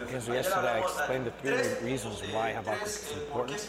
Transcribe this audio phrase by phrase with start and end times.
[0.00, 3.60] Because yesterday I explained the three reasons why Habakkuk is important.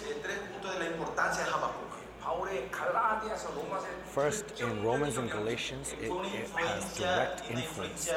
[4.08, 8.10] First, in Romans and Galatians, it, it has direct influence.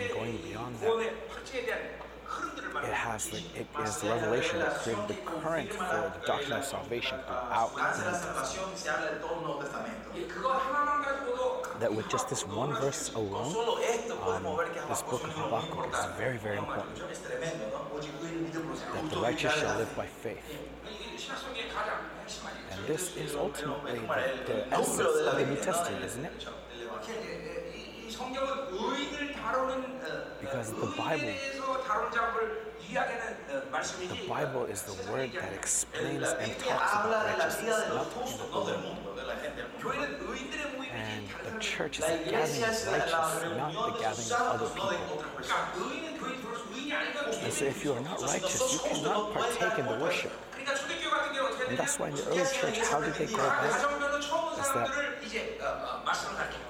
[0.00, 0.88] And going beyond that,
[2.84, 6.64] it has the, it is the revelation that created the current for the doctrine of
[6.64, 7.74] salvation throughout
[11.80, 13.54] That with just this one verse alone,
[14.22, 14.42] um,
[14.88, 16.96] this book of Habakkuk is very, very important.
[18.94, 20.58] That the righteous shall live by faith.
[22.70, 26.48] And this is ultimately the, the essence of the New Testament, isn't it?
[30.40, 31.32] Because the Bible,
[34.08, 38.96] the Bible is the word that explains and talks about righteousness, in the world,
[40.94, 45.24] And the church is the gathering of righteous, not the gathering of other people.
[47.42, 50.32] And so if you are not righteous, you cannot partake in the worship.
[51.68, 54.08] And that's why in the early church, how did they go about
[54.58, 54.88] is that,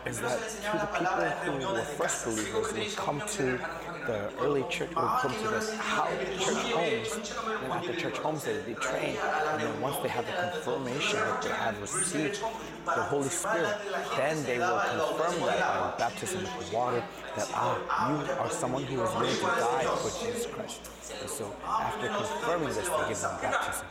[0.07, 3.59] is that to the people who were first believers would come to
[4.07, 7.33] the early church, would come to the how church homes,
[7.63, 10.33] and at the church homes they would be trained, and then once they had the
[10.33, 12.41] confirmation that they had received
[12.85, 13.77] the Holy Spirit,
[14.17, 17.03] then they will confirm that by baptism with water
[17.39, 20.91] that ah, you are someone who is willing to die for Jesus Christ.
[21.21, 23.87] And so, after confirming this, they give them baptism.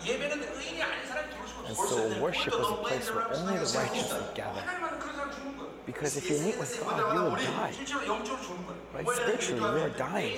[1.68, 4.64] And so, worship was a place where only the righteous would gather.
[5.86, 7.72] Because if you meet with God, you will die.
[8.94, 9.08] Right?
[9.08, 10.38] Spiritually, you are dying.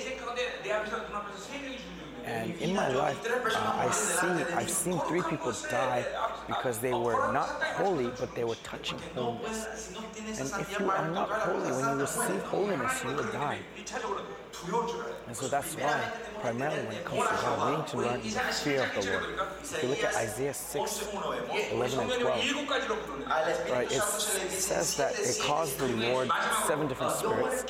[2.24, 6.04] And in my life, uh, I see, I've seen three people die
[6.46, 7.48] because they were not
[7.80, 9.92] holy, but they were touching holiness.
[10.38, 13.58] And if you are not holy, when you receive holiness, you will die.
[15.26, 18.28] And so that's why, primarily when it comes to how we need to learn the
[18.28, 19.24] fear of the Lord.
[19.62, 21.08] If you look at Isaiah 6,
[21.72, 26.30] 11 and 12, right, it says that it caused the Lord
[26.66, 27.64] seven different spirits.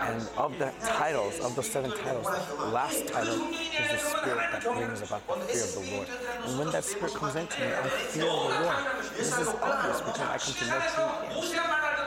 [0.00, 2.26] And of the titles, of the seven titles,
[2.58, 6.08] the last title is the spirit that brings about the fear of the Lord.
[6.46, 8.84] And when that spirit comes into me, I feel the Lord.
[9.16, 11.99] This is obvious because I come to know truth.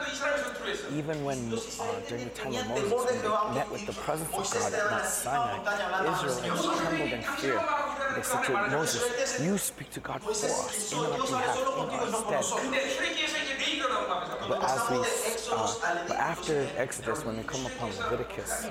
[0.94, 1.58] Even when uh,
[2.08, 5.04] during the time of Moses, when they met with the presence of God at Mount
[5.04, 5.58] Sinai,
[6.12, 7.60] Israel trembled in fear.
[8.14, 12.42] They said to Moses, "You speak to God for us, in our behalf, in our
[12.42, 12.64] stead."
[14.48, 14.96] But as we,
[15.52, 15.74] uh,
[16.08, 18.66] but after Exodus, when they come upon Leviticus,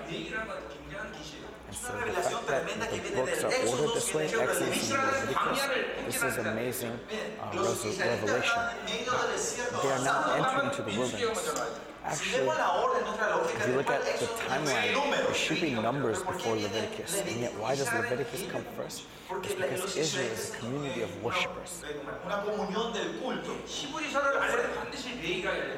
[1.73, 5.61] so the fact that the books are ordered this way, Exodus and Leviticus,
[6.05, 6.99] this is amazing
[7.41, 7.51] uh,
[7.99, 8.61] revelation.
[9.81, 11.71] They are not entering into the wilderness.
[12.05, 17.21] Actually, if you look at the timeline, there should be numbers before Leviticus.
[17.21, 19.05] And yet, why does Leviticus come first?
[19.31, 21.83] It's because Israel is a community of worshippers.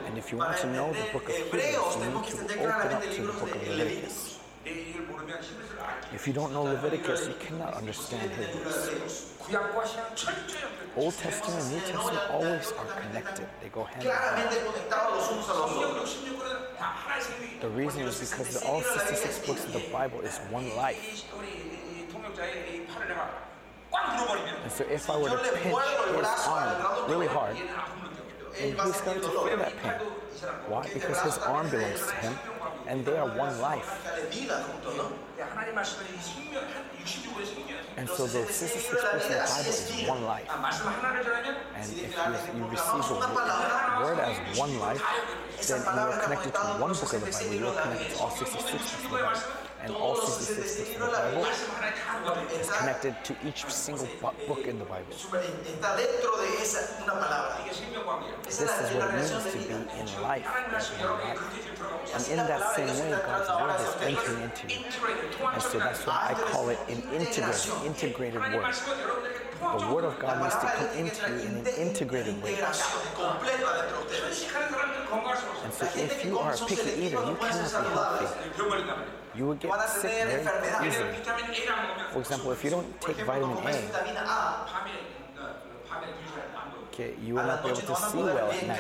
[0.08, 1.64] And if you want to know the book of Hebrews,
[2.00, 4.40] you need to open up to the book of Leviticus.
[4.66, 9.34] If you don't know Leviticus, you cannot understand Hebrews.
[10.96, 14.50] Old Testament and New Testament always are connected, they go hand in hand.
[17.62, 21.26] The reason is because the, all 66 books of the Bible is one life.
[24.64, 25.78] And so if I were to pinch
[26.18, 27.56] his arm really hard,
[28.56, 29.92] he's going to feel that pain.
[30.68, 30.90] Why?
[30.94, 32.36] Because his arm belongs to him
[32.88, 33.90] and they are one life.
[37.98, 40.50] And so the 66 books in the Bible is one life.
[41.76, 43.30] And if you, you receive the
[44.02, 45.04] word as one life,
[45.68, 48.30] then you are connected to one book of the Bible, you are connected to all
[48.30, 51.46] 66 books of the Bible and all 66 books of the Bible
[52.60, 54.08] is connected to each single
[54.48, 55.06] book in the Bible.
[55.10, 55.26] This
[58.62, 59.86] is what it means to be in
[60.22, 60.46] life.
[62.14, 64.80] And in that same way, God's word is entering into you.
[65.54, 68.74] And so that's why I call it an integrated, integrated word.
[69.62, 72.56] The word of God needs to come into you in an integrated way.
[75.64, 79.90] And so if you are a picky eater, you cannot be healthy you would get
[79.90, 81.14] sick very easily.
[82.12, 83.74] For example, if you don't take vitamin A,
[86.88, 88.80] okay, you will not be able to see well at night.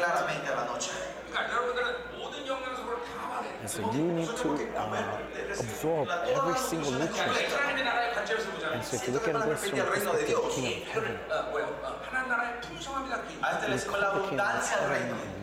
[3.65, 5.21] And so you need to uh,
[5.59, 7.51] absorb every single nutrient.
[8.71, 11.17] And so if you look at this from the perspective of the kingdom of heaven,
[13.61, 13.87] the is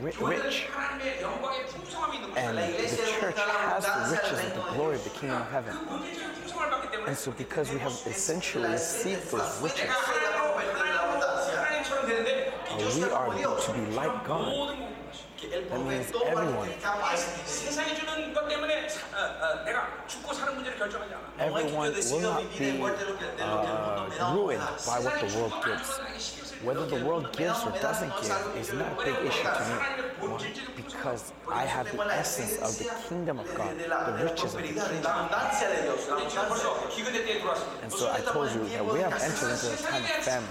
[0.03, 0.69] rich, rich.
[2.37, 5.77] And the church has the riches of the glory of the kingdom of heaven.
[7.09, 9.91] And so because we have essentially received those riches,
[13.11, 14.79] uh, we are to be like God
[15.42, 16.70] 모든 것이 Que Él That provee means todo para everyone.
[16.70, 21.14] que capaz de 세상이 주는 것 때문에 사- 어, 어, 내가 죽고 사는 문제를 결정하지
[21.14, 21.28] 않아.
[21.38, 23.26] No es que yo Everyone will decido not vivir be en muerte de lo que,
[23.26, 24.74] de lo que el mundo me da uh, o no me ruined da.
[24.82, 26.51] by what the 세상이 world 주고 gives.
[26.63, 29.75] Whether the world gives or doesn't give is not a big issue to me.
[30.21, 30.47] Why?
[30.77, 35.03] Because I have the essence of the kingdom of God, the riches of the kingdom
[35.03, 35.33] God.
[37.83, 40.49] And so I told you that we have entered into this time of famine.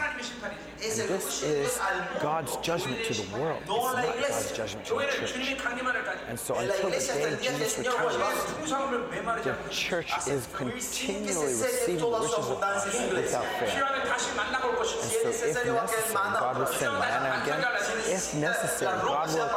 [0.83, 1.79] And this is
[2.21, 3.61] God's judgment to the world.
[3.61, 5.33] It's not God's judgment to the church.
[6.27, 8.17] And so until the day Jesus returns,
[9.43, 13.85] the church is continually receiving the riches of God without fail.
[15.01, 15.69] And so if necessary,
[16.13, 17.63] God will send manna again
[18.07, 18.99] if necessary.
[19.01, 19.49] God will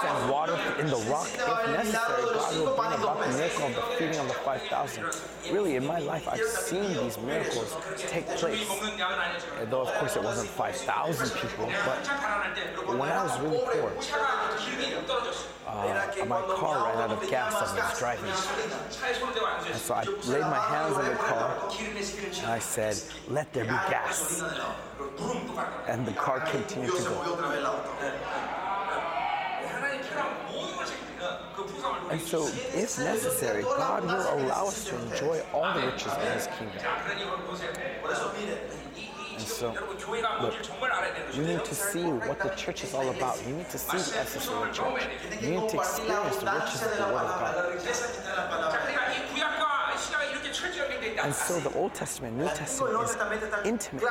[0.00, 2.22] send water in the rock if necessary.
[2.34, 5.04] God will bring about the miracle of the feeding of the 5,000.
[5.52, 8.68] Really, in my life, I've seen these miracles take place.
[9.60, 13.92] And though, of course, it wasn't 5,000 people, but when I was really poor,
[15.66, 18.30] uh, my car ran out of gas as I was driving.
[19.70, 21.70] And so I laid my hands on the car
[22.38, 24.42] and I said, Let there be gas.
[25.88, 27.36] And the car continued to go.
[32.10, 36.46] And so, if necessary, God will allow us to enjoy all the riches in His
[36.58, 36.78] kingdom.
[39.36, 39.74] And so,
[40.40, 40.54] look,
[41.34, 43.42] you need to see what the church is all about.
[43.46, 45.08] You need to see the essence of the church.
[45.42, 47.54] You need to experience the riches of the Word of God.
[51.26, 53.16] And so the Old Testament, New Testament is
[53.64, 54.04] intimate.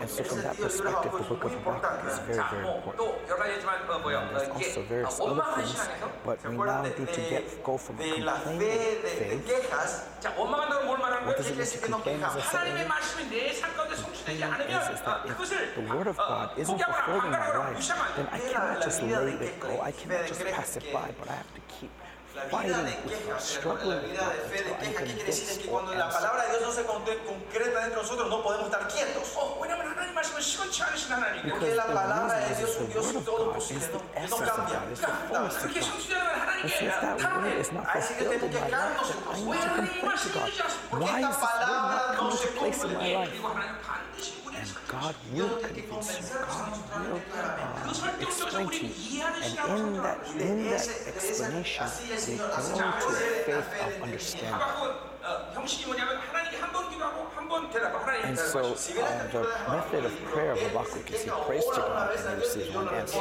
[0.00, 3.10] And so from that perspective, the book of Habakkuk is very, very important.
[3.34, 5.88] And there's also various other things,
[6.24, 9.42] but we now need to get, go from complaining faith.
[11.26, 12.76] What does it mean to complain as a sin?
[13.40, 18.38] Is, is that if the word of God isn't fulfilled in my life, then I
[18.38, 19.80] cannot just let it go.
[19.80, 21.90] I cannot just pass it by, but I have to keep
[22.34, 25.50] La vida de quejas, la vida de fe de queja, ¿qué quiere decir?
[25.50, 28.66] Es que cuando la palabra de Dios no se concreta dentro de nosotros, no podemos
[28.66, 29.36] estar quietos.
[31.50, 33.74] Porque la palabra de Dios es un Dios todopoderoso,
[34.28, 34.80] no cambia.
[37.94, 39.40] Así que tengo quejándose, pues,
[40.90, 42.96] ¿por qué esta palabra no se cumple?
[44.90, 46.38] God will convince you.
[46.40, 49.22] God will uh, explain to you.
[49.22, 51.86] And in that, in that explanation,
[52.26, 54.60] they grow to a faith of understanding.
[58.24, 62.28] And so uh, the method of prayer of Habakkuk is he prays to God and
[62.28, 63.20] he receives one answer.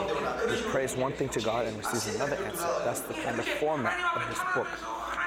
[0.55, 2.67] He prays one thing to God and receives another answer.
[2.83, 4.67] That's the kind of format of this book.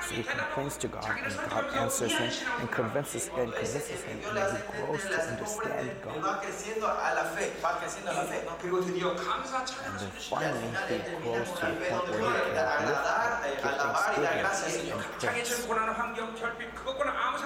[0.09, 4.19] So he complains to God, and God answers him and convinces him, and convinces him,
[4.19, 6.45] and he grows to understand God.
[9.85, 13.07] And then finally, he grows to a point where he can lift
[13.93, 14.45] up giving,
[15.23, 15.39] and,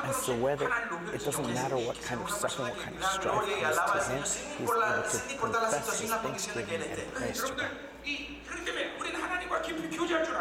[0.04, 0.68] and so whether
[1.14, 4.22] it doesn't matter what kind of suffering, what kind of strife comes to him,
[4.58, 7.70] he's able to confess his thanksgiving and praise to God.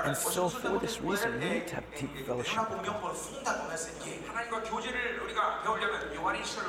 [0.05, 2.59] And so for this reason, we need to have deep fellowship.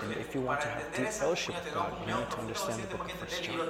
[0.02, 2.96] And if you want to have deep fellowship with God, you need to understand the
[2.96, 3.60] book of First John.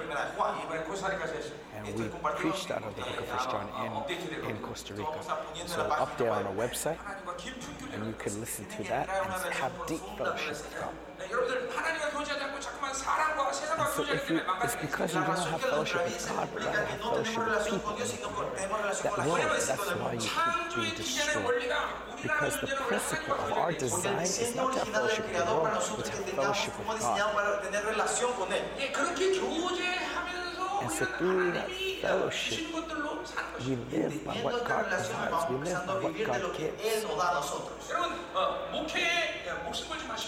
[1.76, 3.68] And we preached out of the book of First John
[4.44, 5.20] in, in Costa Rica.
[5.66, 6.98] So up there on our website,
[7.92, 10.94] and you can listen to that and have deep fellowship with God.
[13.94, 17.36] So if, you, it's because you don't have fellowship with God, but you have fellowship
[17.36, 17.92] with people,
[19.02, 21.72] that world, that's why you keep being destroyed.
[22.22, 26.04] Because the principle of our design is not to have fellowship with the world, but
[26.04, 27.18] to have fellowship with God.
[30.82, 31.70] And so through that
[32.02, 32.66] fellowship,
[33.66, 35.44] we live by what God desires.
[35.50, 37.04] We live by what God gives.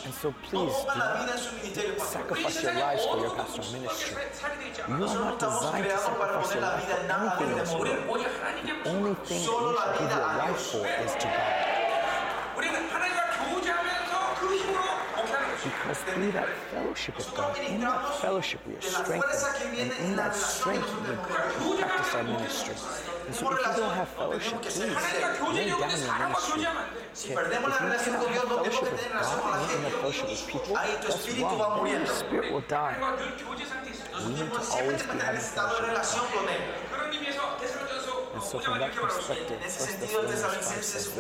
[0.05, 4.17] And so please do not sacrifice your lives for your pastoral ministry.
[4.89, 7.73] You are not designed to sacrifice your life for anything else.
[8.85, 11.69] The only thing you should give your life for is to God
[15.69, 20.35] because through that fellowship with God, in that fellowship we are strengthened, and in that
[20.35, 22.75] strength we practice our ministry.
[23.27, 24.89] And so if you don't have fellowship, please lay
[25.21, 25.37] down
[25.69, 26.11] your ministry.
[26.11, 26.35] Okay?
[27.13, 29.27] If you cannot have fellowship with God
[29.61, 31.87] and you cannot fellowship with people, that's wrong.
[31.89, 32.97] Your spirit will die.
[34.27, 36.49] We need to always be having fellowship with God.
[38.35, 39.61] And so from that perspective, 1
[40.01, 41.19] Thessalonians 5 says this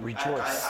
[0.00, 0.66] rejoice.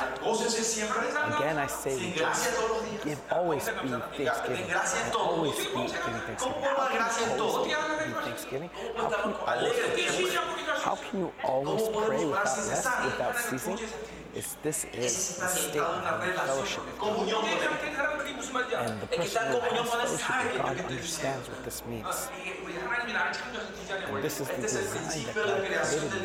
[1.36, 2.58] Again, I say rejoice.
[3.04, 4.70] Give always be thanksgiving.
[4.70, 5.90] And always be giving
[6.26, 6.62] thanksgiving.
[6.62, 7.66] How can you always
[8.06, 8.70] be thanksgiving?
[8.96, 10.36] How can you always thanksgiving?
[10.82, 13.78] How can you always pray without rest, without ceasing?
[14.32, 16.82] It's, this is the state of fellowship
[18.48, 22.28] and the person who has fellowship with God understands what this means.
[24.06, 26.16] And this is the design that God created us to be.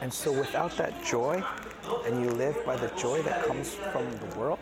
[0.00, 1.42] And so without that joy,
[2.06, 4.58] and you live by the joy that comes from the world,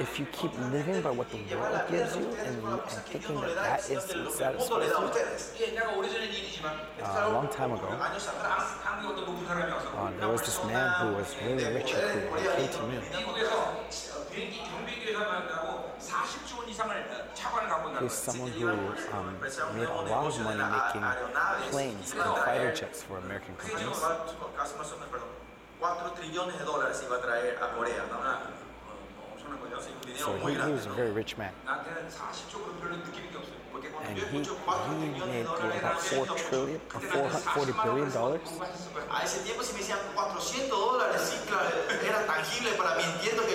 [0.00, 3.90] if you keep living by what the world gives you and, and thinking that that
[3.90, 4.88] is satisfying,
[7.02, 7.96] uh, a long time ago, uh,
[10.18, 12.20] there was this man who was really rich who
[12.56, 12.98] came to me.
[18.00, 21.02] He's someone who um, made a lot of money making
[21.70, 23.96] planes and fighter jets for American companies.
[30.16, 31.52] So he, he was a very rich man.
[34.08, 34.38] And he, he
[35.26, 38.40] made about four trillion, or four forty billion dollars.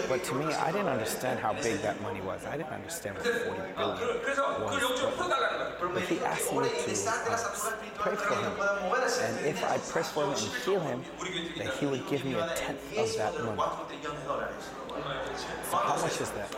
[0.10, 2.46] But to me, I didn't understand how big that money was.
[2.46, 3.98] I didn't understand what forty billion
[4.62, 4.80] was.
[5.94, 8.52] But, he asked me to uh, pray for him,
[9.22, 11.04] and if I prayed for him and heal him,
[11.58, 13.62] that he would give me a tenth of that money.
[15.70, 16.50] So how much is that?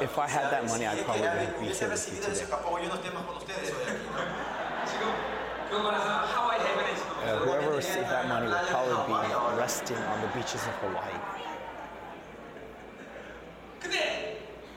[0.00, 1.22] If I had that money, I'd probably
[1.68, 2.46] be here with you today.
[7.24, 9.14] Uh, whoever received that money would probably
[9.52, 11.12] be resting on the beaches of Hawaii.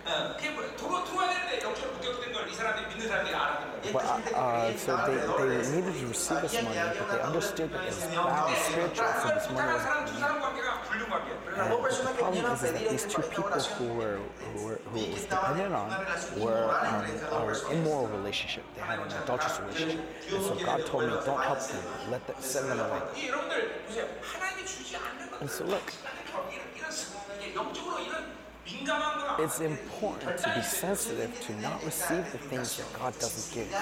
[0.09, 0.33] Uh,
[4.35, 8.05] uh, so they, they needed to receive this money, but they understood that it was
[8.05, 9.69] bound spiritual, so this money
[11.59, 13.43] and the problem is that these two people
[13.77, 14.19] who were
[14.53, 15.89] who were who was dependent on
[16.37, 18.63] were um, an immoral relationship.
[18.75, 20.01] They had an adulterous relationship,
[20.33, 21.83] and so God told me, "Don't help them.
[22.09, 23.01] Let them send them away."
[25.41, 25.93] And so look.
[29.39, 33.73] It's important to be sensitive to not receive the things that God doesn't give.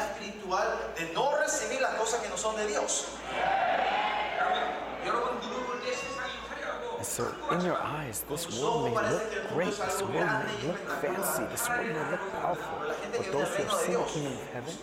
[6.97, 11.43] And so, in your eyes, this world may look great, this world may look fancy,
[11.51, 14.73] this world may look powerful, but those who have seen the kingdom of heaven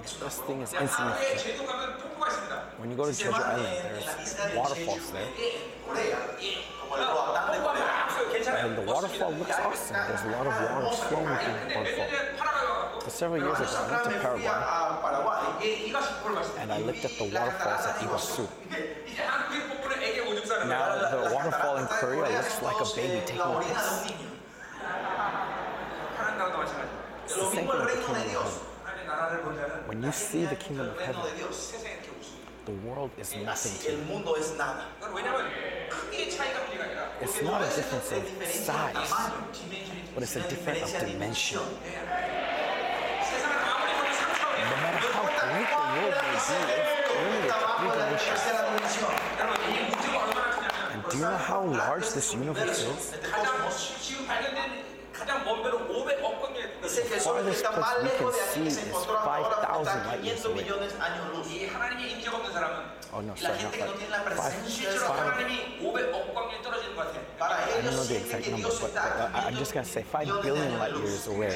[0.00, 1.14] best thing is instant
[2.78, 5.28] When you go to Jeju Island, there's waterfalls there.
[8.60, 9.96] And the waterfall looks awesome.
[10.08, 13.00] There's a lot of water flowing through the waterfall.
[13.00, 14.80] For several years ago, I went to Paraguay
[16.58, 18.48] and I looked at the waterfalls at Iguazu.
[20.68, 24.12] Now, the waterfall in Korea looks like a baby taking a piss.
[27.24, 28.69] It's the same thing with the.
[29.86, 31.22] When you see the kingdom of heaven,
[32.64, 33.98] the world is nothing to you.
[37.20, 39.12] It's not a difference of size,
[40.14, 41.60] but it's a difference of dimension.
[41.60, 41.66] No
[44.82, 46.60] matter how great the world may be.
[50.92, 53.14] And do you know how large this universe is?
[56.89, 57.71] 가장 지금 발견된 가장 먼 배로 500억 광년 Dice que el The sol farthest está
[57.71, 60.05] más place we lejos de can aquí que see se is encontró ahora, 5,000 está
[60.05, 60.63] light years 500 away.
[60.63, 61.47] millones de años luz.
[61.51, 63.97] 이 하나님의 인격 없는 사람은 Oh no, Y la sorry, not gente que no five.
[63.97, 65.19] tiene la Five, presencia de 실제로 Dios, five.
[65.23, 67.15] 하나님이 500억 광년 떨어지는 것 같아.
[67.39, 69.43] para I don't ellos know the sienten exact que number, Dios but está uh, I-
[69.47, 71.53] I'm just gonna say five billion light years away.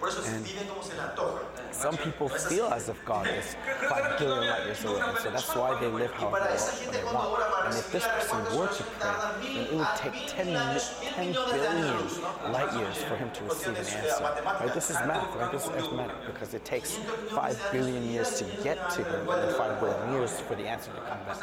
[0.00, 1.42] Por eso viven como se les antoja.
[1.71, 3.55] some people feel as if God is
[3.89, 5.01] five billion light years away.
[5.01, 7.41] And so that's why they live how they, they want.
[7.65, 12.73] And if this person were to pray, then it would take 10, 10 billion light
[12.77, 14.23] years for him to receive an answer.
[14.23, 14.73] Right?
[14.73, 15.51] This is math, right?
[15.51, 16.97] This is arithmetic because it takes
[17.29, 20.91] 5 billion years to get to him and then 5 billion years for the answer
[20.91, 21.37] to come back.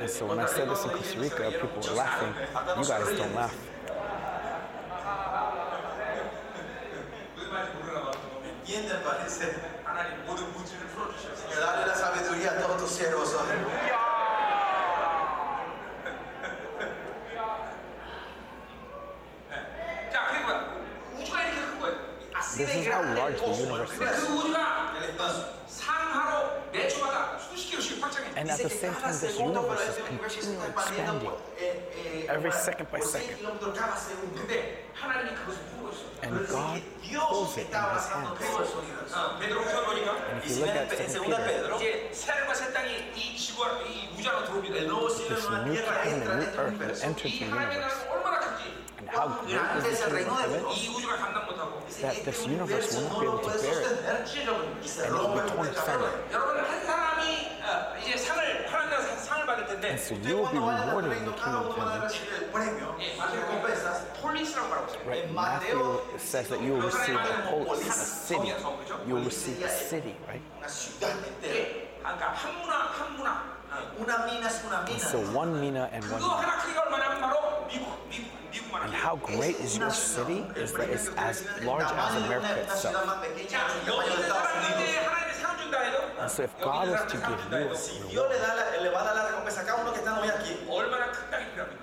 [0.00, 2.34] And so when I said this in Costa Rica, people were laughing.
[2.78, 3.73] You guys don't laugh.
[8.64, 9.52] ¿Quién te parece?
[11.60, 13.93] Dale la sabiduría a todos tus siervos hoy.
[22.56, 24.00] This is how large the universe is.
[28.36, 31.30] And at the same time, this universe is continually expanding
[32.28, 33.36] every second by second.
[36.22, 36.82] And God
[37.12, 38.40] holds it in His hands.
[40.30, 40.94] And if you look at 2
[41.24, 41.78] Peter,
[45.28, 48.04] this new heaven and new earth that enter the universe
[52.00, 54.28] that this universe will not be able to bear it and
[55.06, 56.12] it will be torn asunder.
[59.86, 62.10] And so you will be rewarded in the kingdom of heaven.
[65.06, 68.52] Right, Matthew says that you will receive a whole city.
[69.06, 70.40] You will receive a city, right?
[74.00, 74.98] Una mina es una mina.
[74.98, 76.64] So one mina and one mina.
[78.82, 82.96] And how great is your city is that it's as large as America itself.
[86.20, 87.68] And so if God was to give you a
[90.64, 91.02] reward,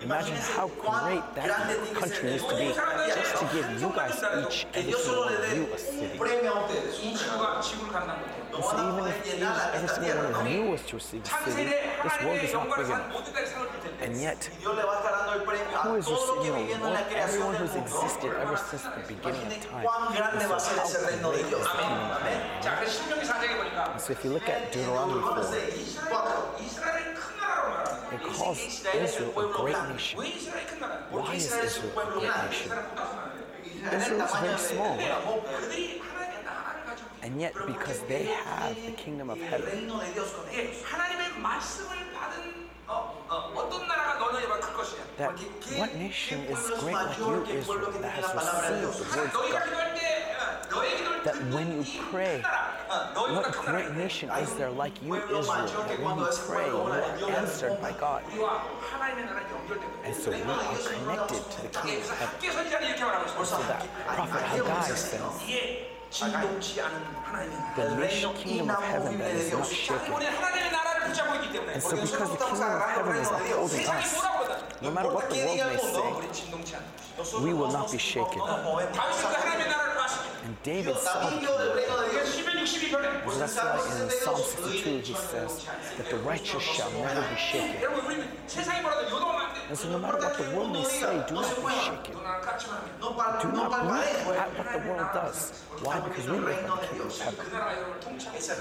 [0.01, 2.73] imagine how great that country needs to be
[3.15, 6.17] just to give you guys each and you a city.
[8.53, 11.71] And so even if each, every single one of you was to receive a city,
[12.03, 14.01] this world is not big enough.
[14.01, 14.43] And yet,
[15.83, 16.99] who is receiving a reward?
[17.15, 19.85] Everyone who's existed ever since the beginning of time.
[23.91, 25.37] And so if you look at Deuteronomy 4,
[28.13, 28.59] it calls
[28.93, 30.19] Israel a great nation.
[30.19, 32.71] Why is Israel a great nation?
[33.93, 34.97] Israel is very small.
[37.23, 39.87] And yet, because they have the kingdom of heaven,
[45.17, 45.37] that
[45.77, 49.61] what nation is great like you, Israel, that has received the word God?
[51.23, 52.41] That when you pray,
[53.13, 57.79] what great nation is there like you, Israel, that when you pray, you are answered
[57.79, 58.23] by God?
[60.03, 63.45] And so we are connected to the kingdom of heaven.
[63.45, 65.13] So that Prophet Haggai says,
[66.11, 70.13] the rich kingdom of heaven that is not shaken.
[71.73, 74.21] And so because the kingdom of heaven is upholding us,
[74.81, 78.41] no matter what the world may say, we will not be shaken.
[80.43, 81.43] And David saw it.
[83.39, 85.65] That's why in Psalm 62 he says
[85.97, 87.81] that the righteous shall never be shaken.
[89.71, 92.13] And so no matter what the world may say, do not be shaken.
[92.13, 93.95] Do not look
[94.35, 95.63] at what the world does.
[95.81, 96.01] Why?
[96.01, 97.45] Because we live in the kingdom of heaven.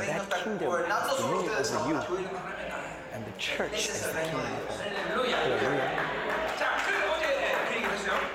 [0.07, 2.29] That kingdom is ruling over you.
[3.13, 4.95] And the church is the kingdom of heaven.
[5.09, 6.20] Hallelujah.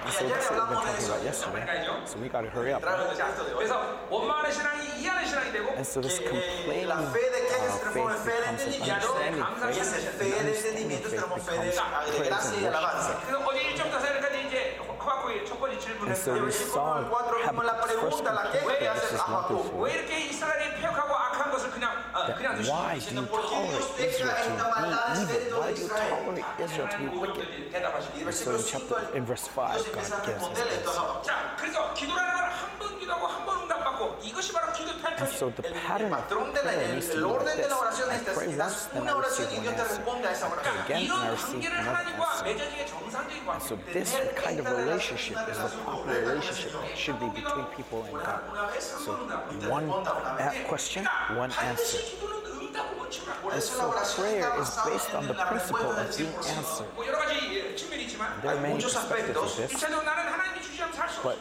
[0.06, 1.66] That's what we've talking about yesterday.
[2.06, 2.84] So we got to hurry up.
[2.86, 3.18] Right?
[5.78, 8.24] And so this complaining uh, faith that comes understanding
[10.14, 13.18] faith, and understanding faith becomes praise and worship.
[16.08, 17.02] And so we saw
[18.00, 19.56] first complaint is not the
[22.28, 24.90] that why do you tolerate Israel to be
[25.22, 25.60] evil?
[25.60, 27.48] Why do you tolerate Israel to be wicked?
[28.26, 31.16] And so in, chapter, in verse 5, God gives us this.
[35.18, 37.72] And so the pattern of prayer needs to be this.
[37.72, 39.48] I pray once, then I receive
[40.06, 40.46] one answer.
[40.46, 42.46] I again, and I receive another answer.
[43.52, 48.04] And so this kind of relationship is the proper relationship that should be between people
[48.04, 48.42] and God.
[48.80, 49.14] So
[49.70, 49.90] one
[50.68, 52.00] question, one answer.
[53.52, 53.64] And
[54.16, 56.88] prayer is based on the principle of being answered.
[58.42, 59.72] There are many perspectives of this.
[61.24, 61.38] But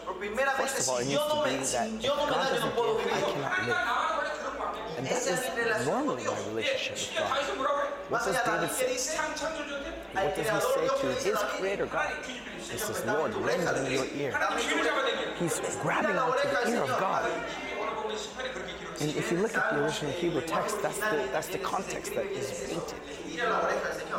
[0.57, 3.95] first of all, it needs to be that if God doesn't give, I cannot live.
[4.97, 7.29] And that is normally my relationship with God.
[8.09, 9.15] What does David say?
[10.15, 12.13] What does he say to his creator God?
[12.57, 14.37] He says, Lord, rend your ear.
[15.37, 17.31] He's grabbing onto the ear of God.
[19.01, 22.27] And if you look at the original Hebrew text, that's the, that's the context that
[22.27, 22.99] is painted.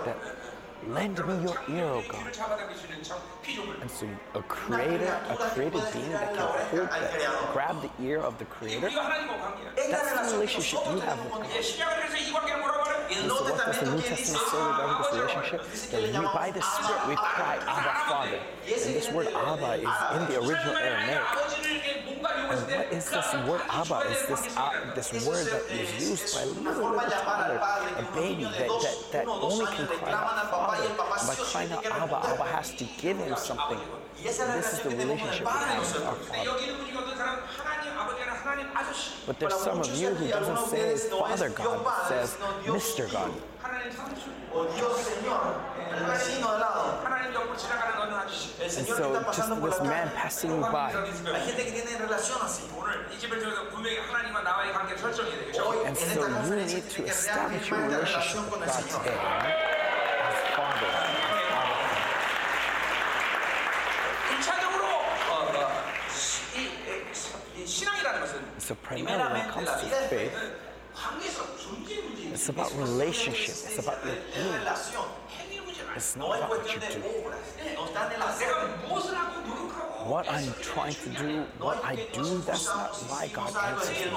[0.05, 0.17] That
[0.89, 2.27] Lend me your ear, O God.
[3.81, 8.39] And so a creator, a created being that can hold that, grab the ear of
[8.39, 8.91] the creator,
[9.77, 11.47] that's the relationship you have with God.
[13.09, 15.61] And so what does the New Testament say regarding this relationship?
[15.91, 18.41] That we, by the Spirit, we cry, Abba, Father.
[18.67, 21.23] And this word Abba is in the original Aramaic.
[22.49, 23.99] And what is this word Abba?
[24.11, 27.61] Is this uh, this word that is used by little, little toddler,
[27.97, 32.75] a baby that, that, that only can cry out, him, but China, Abba, Abba has
[32.75, 33.79] to give him something.
[34.23, 34.41] This
[34.73, 36.57] is the relationship with our Father.
[39.27, 43.11] But there's some of you who doesn't say Father God, but says Mr.
[43.13, 43.33] God.
[48.63, 50.93] And so just this man passing by.
[55.85, 59.66] And so you need to establish your relationship with God today.
[60.77, 61.17] 정도.
[68.57, 70.33] It's a primarily comes to faith.
[72.33, 73.55] It's about relationship.
[73.55, 74.55] It's about your being.
[75.95, 77.01] It's not about what you do.
[80.05, 84.11] What I'm trying to do, what I do, that's not why God answers me.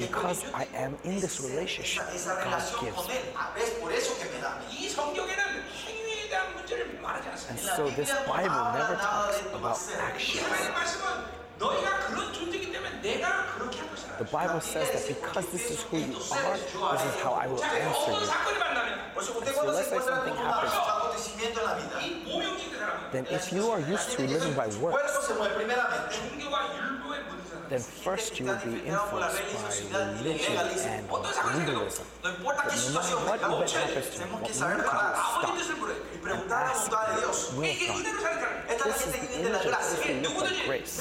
[0.00, 3.14] because I am in this relationship God gives me.
[7.48, 10.46] And so this Bible never talks about actions.
[14.18, 16.56] The Bible says that because this is who you are,
[16.92, 18.16] this is how I will answer you.
[19.16, 20.72] And so let's say something happens
[23.12, 25.30] then if you are used to living by works,
[27.68, 31.06] then first you will be influenced by religion and
[31.58, 32.06] legalism.
[32.22, 32.32] But
[32.84, 35.42] no matter what event happens to you, what we can stop and ask
[37.56, 38.02] will come.
[38.84, 40.94] This is the image of this belief of grace.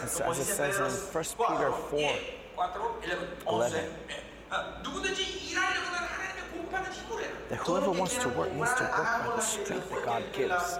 [0.00, 2.12] And so as it says in 1 Peter 4,
[3.48, 3.84] 11,
[7.48, 10.78] that whoever wants to work needs to work by the strength that God gives.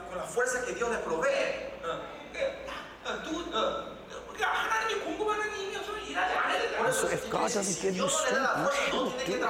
[6.82, 9.42] And so if God doesn't give you strength, you shouldn't do it.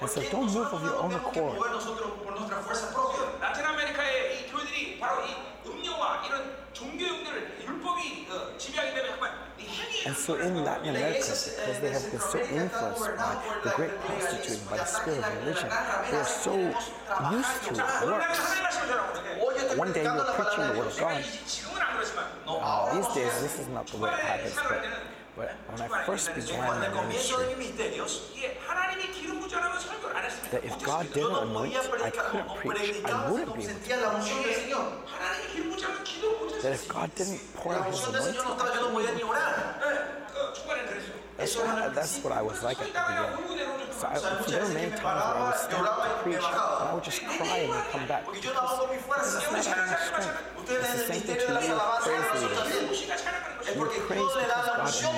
[0.00, 1.58] And so don't move of your own accord.
[10.04, 14.66] And so in Latin America, because they have been so influenced by the great prostituting,
[14.68, 15.68] by the spirit of religion,
[16.10, 19.78] they are so used to it works.
[19.78, 21.24] One day you're preaching the word of God.
[22.48, 24.84] Uh, these days, this is not the way it happens, but
[25.34, 27.46] but when I first began my ministry,
[30.50, 33.04] that if God didn't anoint, I couldn't preach.
[33.04, 33.64] I wouldn't be
[36.62, 38.42] That if God didn't pour out His anointing,
[41.38, 41.54] that's,
[41.94, 43.72] that's what I was like at the beginning.
[43.90, 46.94] So, I, so there were many times where I would start to preach and I
[46.94, 48.26] would just cry and then come back.
[48.32, 50.52] Because, because strength.
[50.68, 53.06] It's the same thing to you praise leaders.
[53.74, 55.08] You praise because God anoints you.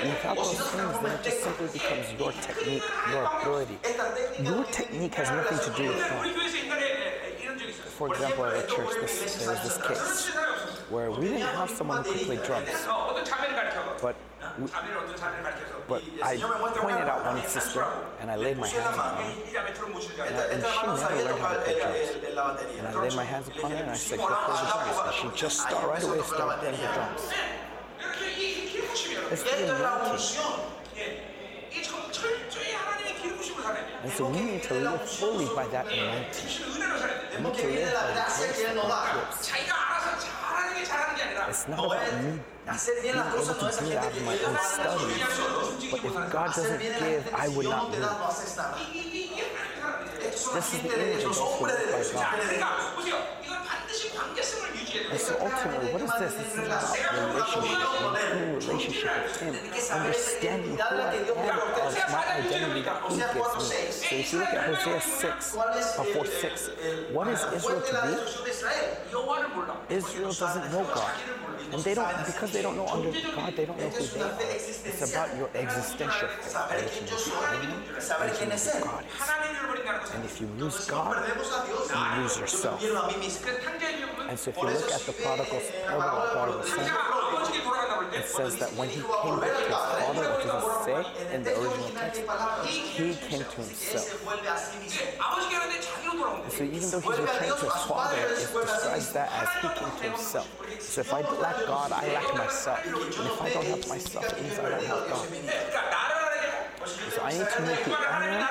[0.00, 3.78] And without those things, then it just simply becomes your technique, your ability.
[4.42, 6.24] Your technique has nothing to do with God.
[7.96, 12.04] For example, at a church, this, there was this case where we didn't have someone
[12.04, 12.68] who could play drums.
[14.00, 14.16] But,
[14.58, 14.66] we,
[15.88, 17.84] but I pointed out one sister
[18.20, 19.22] and I laid my hands on her.
[20.22, 22.10] And, I, and she never learned how to play drums.
[22.78, 24.98] And I laid my hands upon her and I said, go play the drums.
[25.04, 27.32] And she just started, right away started playing the drums.
[29.32, 30.64] It's the anointing.
[34.04, 36.46] And so we need to live fully by that anointing.
[37.34, 39.83] We need to live by the grace
[41.48, 42.40] it's not about me
[43.02, 45.14] being able to do that in my own study.
[45.90, 47.98] But if God doesn't give, I would not do.
[50.54, 51.36] This is the image of
[52.14, 53.43] God.
[55.10, 56.34] And so ultimately, what is this?
[56.34, 56.86] This is about
[57.34, 57.78] relationship,
[58.14, 59.54] maintaining relationship with Him,
[59.92, 63.90] understanding who I am as my identity that He gives me.
[63.90, 66.70] So if you look at Hosea 6, uh, 4 6,
[67.12, 69.94] what is Israel to be?
[69.94, 71.12] Israel doesn't know God.
[71.72, 74.38] And they don't, because they don't know under God, they don't know who they are.
[74.40, 76.54] It's about your existential faith.
[76.70, 80.14] Religion God is.
[80.14, 82.82] And if you lose God, you lose yourself.
[84.28, 86.90] And so if you look look at the prodigal, overall prodigal son,
[88.14, 91.50] it says that when he came back to his father, which is said in the
[91.60, 92.20] original text,
[92.66, 94.08] he came to himself.
[96.50, 100.04] So even though he's returned to his father, it describes that as he came to
[100.10, 100.48] himself.
[100.80, 102.84] So if I lack God, I lack myself.
[102.84, 105.28] And if I don't have myself, it means I don't have God.
[107.10, 108.48] So I need to make the honor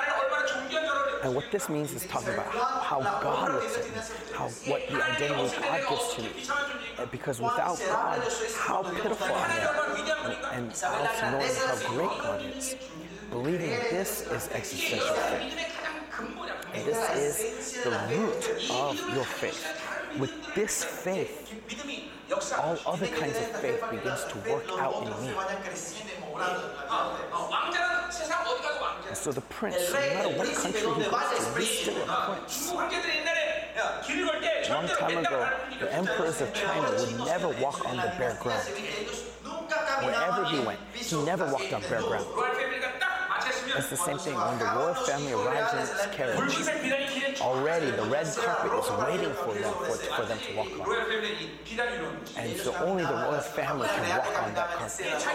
[1.24, 3.92] and what this means is talking about how, how God looks at me,
[4.34, 7.08] how what the identity God gives to me.
[7.10, 8.22] Because without God,
[8.58, 12.76] how pitiful I am, and, and also knowing how great God is.
[13.30, 15.54] Believing this is existential faith.
[16.74, 19.66] And this is the root of your faith.
[20.18, 21.54] With this faith,
[22.58, 25.32] all other kinds of faith begins to work out in me.
[29.14, 32.72] So the prince, no matter what country he goes to, he's still a prince.
[34.68, 35.48] Long time ago,
[35.80, 38.68] the emperors of China would never walk on the bare ground.
[40.02, 42.26] Wherever he went, he never walked on bare ground.
[43.76, 44.34] It's the same thing.
[44.34, 49.54] When the royal family arrives in its carriage, already the red carpet is waiting for
[49.54, 50.86] them, for, for them to walk on.
[52.36, 55.26] And so only the royal family can walk on that carpet.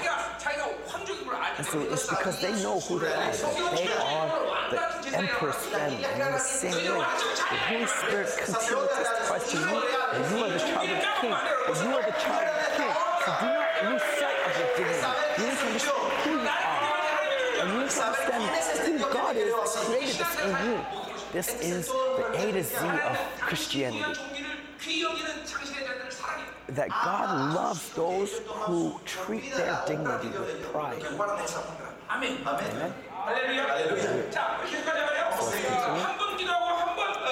[1.57, 4.29] And so it's because they know who they are, that they are
[5.03, 6.05] the emperor's family.
[6.05, 9.81] And in the same way, the Holy Spirit continues to question to you,
[10.13, 11.35] and you are the child of the king,
[11.67, 12.58] and you are the child
[21.31, 24.19] This is the A to Z of Christianity.
[26.67, 31.01] That God loves those who treat their dignity with pride.
[32.08, 32.08] Guarden esa honra.
[32.08, 32.46] 아멘.
[32.46, 32.94] Amen.
[33.24, 34.30] 할렐루야.
[34.30, 35.24] 자, 계속 가자 말이요.
[36.04, 37.28] 한번 기도하고 한번 어,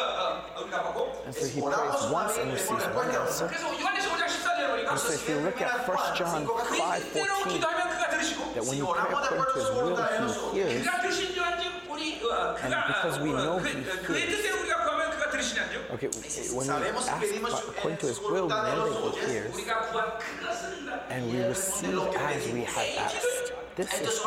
[0.57, 1.23] 어, 응답하고.
[1.25, 3.49] And so he prays once and receives one answer.
[3.49, 7.35] 그래서 요한에서 5장 14절에 보니까 And so if you look at 1 John 그 뜻대로
[7.45, 10.85] 5:14, 기도하면 그가 들으시고 that when you pray according to his will, he hears.
[10.85, 13.93] 그가 들으신 줄 알지 우리 어, 그가 And because we 어, know 그, he 어,
[14.03, 14.37] 그의 hears.
[14.43, 16.09] 뜻대로 우리가 구하면 그가 들으시는 줄 Okay,
[16.57, 20.73] when we ask according to his will, we know that he hears, 우리가 구한 그것은
[21.13, 23.53] and we receive as we have asked.
[23.78, 24.26] This is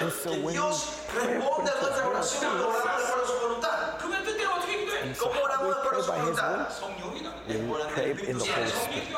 [0.00, 0.70] and so when you
[1.08, 1.58] pray for
[2.14, 2.86] ourselves,
[5.02, 6.66] and so how we pray by His word,
[7.48, 7.54] we
[7.90, 9.10] pray in the Holy Spirit.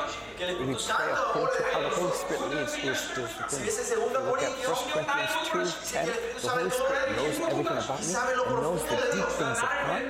[0.57, 3.61] We pray according to how the Holy Spirit leads, who is just within.
[4.01, 6.09] We look at 1 Corinthians 2, 10,
[6.41, 10.01] the Holy Spirit knows everything about me and knows the deep things of God,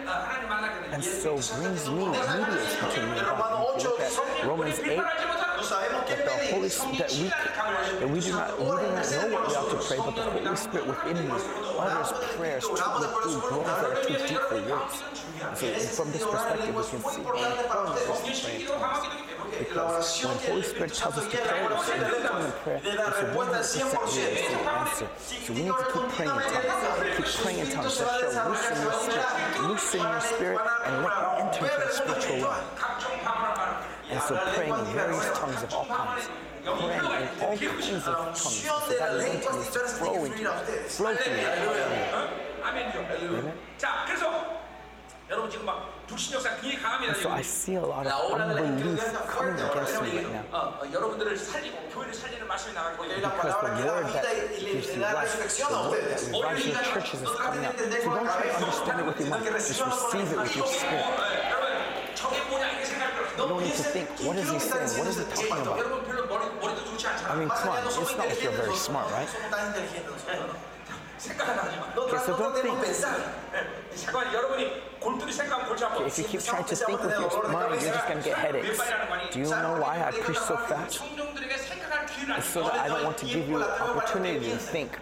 [0.94, 3.28] and so brings me, immediately to me and
[3.76, 4.12] We look at
[4.48, 7.28] Romans 8, that the Holy that we
[8.00, 10.22] that we do not we do not know what we ought to pray, but the
[10.22, 11.32] Holy Spirit within me
[11.80, 15.04] utters prayers too, through groans that are too deep for words.
[15.42, 18.68] And so from this perspective, we can see how important it is to pray in
[18.68, 19.26] tongues.
[19.60, 23.36] Because when the Holy Spirit tells us to pray, it's in the prayer, it's a
[23.36, 25.08] 100% we receive the answer.
[25.18, 27.18] So we need to keep praying in tongues.
[27.18, 31.66] Keep praying in tongues shall loosen your spirit, loosen your spirit, and let you enter
[31.66, 33.05] into the spiritual realm.
[34.11, 36.29] And so praying in various tongues of all kinds.
[36.65, 37.05] Praying in
[37.41, 38.41] all kinds of tongues.
[38.41, 40.51] So that anointing is to flow into you.
[40.89, 42.61] Flow through you.
[42.63, 43.53] 아멘이요.
[43.79, 44.45] 자, 그래서
[45.31, 47.15] 여러분 지금 막 불신 역사 굉장히 강합니다.
[47.15, 47.45] So I 지금.
[47.47, 50.45] see a lot of unbelief coming against me right now.
[50.53, 53.23] 어, 어, 여러분들을 살리고 교회를 살리는 말씀이 나가고 있거든요.
[53.23, 55.13] La Because palabra the que da word vida that y le- gives le you da
[55.15, 56.35] life, resurrección the a word that ustedes.
[56.35, 57.79] revives your churches is coming out.
[57.79, 59.45] So don't try to understand it with your mind.
[59.57, 61.01] Just receive it with your spirit.
[61.01, 61.65] 어, 여러분
[62.15, 62.67] 저게 뭐냐
[63.38, 64.90] no need to think, what is he saying?
[65.00, 65.80] What is he talking about?
[67.28, 69.28] I mean, come on, it's not like you're very smart, right?
[71.98, 72.78] Okay, so don't think.
[75.96, 78.38] Okay, if you keep trying to think with your mind, you're just going to get
[78.38, 78.82] headaches.
[79.32, 81.02] Do you know why I preach so fast?
[82.38, 84.98] It's so that I don't want to give you opportunity to think.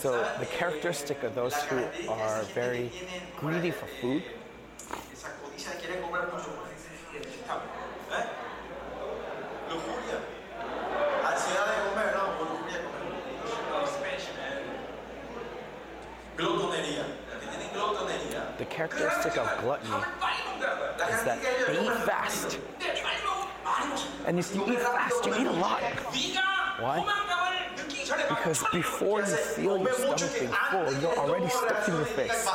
[0.00, 1.76] So the characteristic of those who
[2.08, 2.90] are very
[3.36, 4.22] greedy for food.
[18.56, 19.90] The characteristic of gluttony
[21.10, 22.58] is that they eat fast.
[24.26, 25.82] And if you eat fast, you eat a lot.
[26.78, 27.59] Why?
[28.28, 32.48] Because before you feel your stomach full, you're already stuck in your face.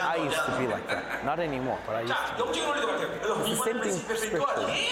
[0.00, 1.24] I used to be like that.
[1.24, 2.18] Not anymore, but I used to.
[3.38, 4.88] It's the same thing spiritually.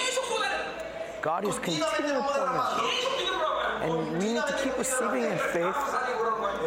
[1.23, 2.61] God is continually pouring.
[3.83, 5.77] And we need to keep receiving in faith.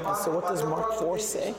[0.05, 1.53] And so, what does Mark 4 say?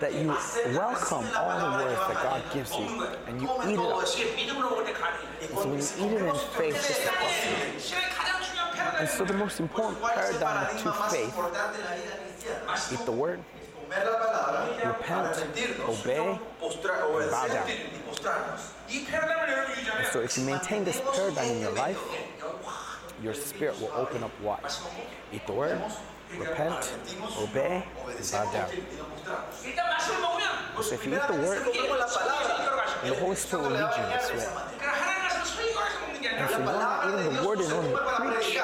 [0.00, 0.28] that you
[0.76, 2.86] welcome all the words that God gives you
[3.26, 4.06] and you eat it up.
[4.06, 7.10] So when you eat it in faith, it's a.
[8.98, 11.34] And so the most important paradigm to faith,
[12.92, 13.40] eat the word,
[14.84, 15.44] repent,
[15.86, 17.68] obey, and bow down.
[19.98, 22.00] And so if you maintain this paradigm in your life,
[23.26, 24.80] your spirit will open up What?
[25.32, 25.82] Eat the word,
[26.38, 26.94] repent,
[27.40, 28.68] obey, and bow down.
[30.80, 31.66] So if you eat the word,
[33.02, 34.46] the Holy Spirit will lead you this way.
[36.36, 38.60] And if you're not eating the word in order to preach,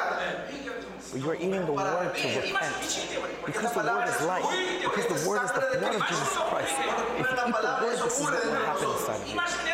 [1.10, 3.08] but you are eating the word to repent.
[3.44, 4.46] Because the word is life.
[4.84, 6.74] Because the word is the blood of Jesus Christ.
[6.78, 9.71] If you eat the word, this is what will happen inside of you.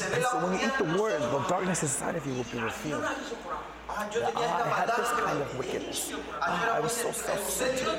[0.00, 3.02] And so when you eat the word, the darkness inside of you will be revealed.
[3.02, 6.12] That, I had this kind of wickedness.
[6.40, 7.98] Ah, I was so self-centered.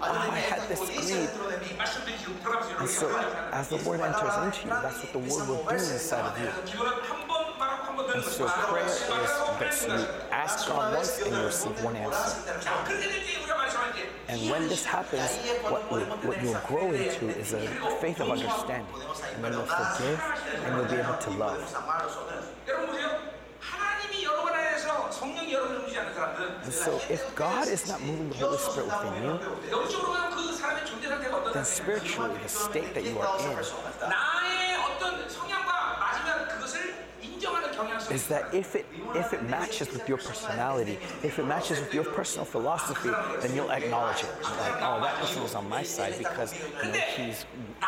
[0.00, 1.28] Ah, I had this greed.
[2.78, 3.08] And so
[3.52, 6.48] as the word enters into you, that's what the word will do inside of you.
[8.14, 9.06] And so prayer is
[9.58, 9.86] this.
[9.86, 13.37] You ask God once and you receive one answer.
[14.28, 15.36] And when this happens,
[15.70, 17.66] what, what you'll grow into is a
[18.00, 18.86] faith of understanding.
[19.34, 20.20] And then you'll forgive
[20.64, 21.60] and you'll be able to love.
[26.62, 29.40] And so if God is not moving the Holy Spirit within you,
[31.54, 33.56] then spiritually the state that you are in
[38.10, 42.04] is that if it if it matches with your personality, if it matches with your
[42.04, 43.10] personal philosophy,
[43.40, 44.30] then you'll acknowledge it.
[44.42, 47.44] Like, oh, that person is on my side because you know, he's,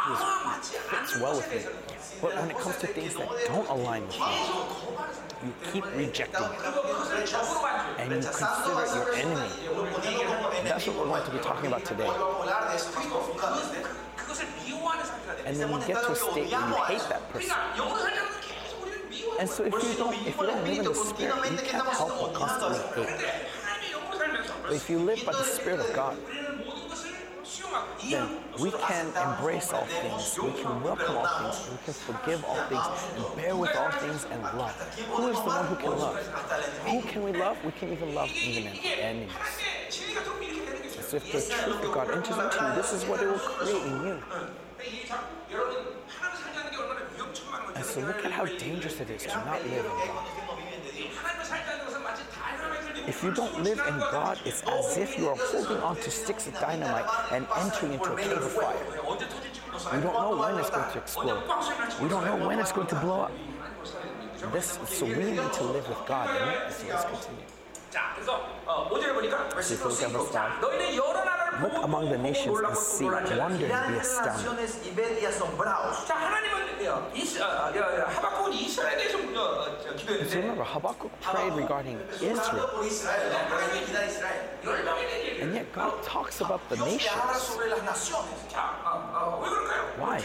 [0.07, 1.62] he's fits well with me.
[2.20, 4.24] But when it comes to things that don't align with you,
[5.46, 6.61] you keep rejecting it,
[7.98, 9.48] and you consider it your enemy.
[10.59, 12.11] And that's what we're going to be talking about today.
[15.46, 17.57] And then you get to a state where you hate that person.
[19.38, 22.20] And so if you don't, if you don't live in the Spirit, you can't help
[22.20, 23.20] but constantly hate.
[24.62, 26.16] But if you live by the Spirit of God,
[28.10, 28.28] then
[28.60, 32.86] we can embrace all things, we can welcome all things, we can forgive all things,
[33.16, 34.74] and bear with all things and love.
[35.12, 36.26] Who is the one who can love?
[36.86, 37.56] Who can we love?
[37.64, 39.30] We can even love even enemies.
[40.98, 43.82] As if the truth of God enters into you, this is what it will create
[43.82, 44.22] in you.
[47.80, 50.26] And so look at how dangerous it is to not live in God.
[53.08, 56.46] If you don't live in God, it's as if you are holding on to sticks
[56.46, 58.76] of dynamite and entering into a cave of fire.
[59.96, 61.42] We don't know when it's going to explode.
[62.02, 63.32] We don't know when it's going to blow up.
[64.52, 66.28] This, so we need to live with God.
[66.28, 67.60] And continue.
[69.68, 70.62] Before verse 5,
[71.62, 74.68] look among the nations and see wonders be astounded.
[79.96, 82.70] Do you remember Habakkuk prayed regarding Israel?
[85.40, 87.14] And yet God talks about the nations.
[89.98, 90.18] Why?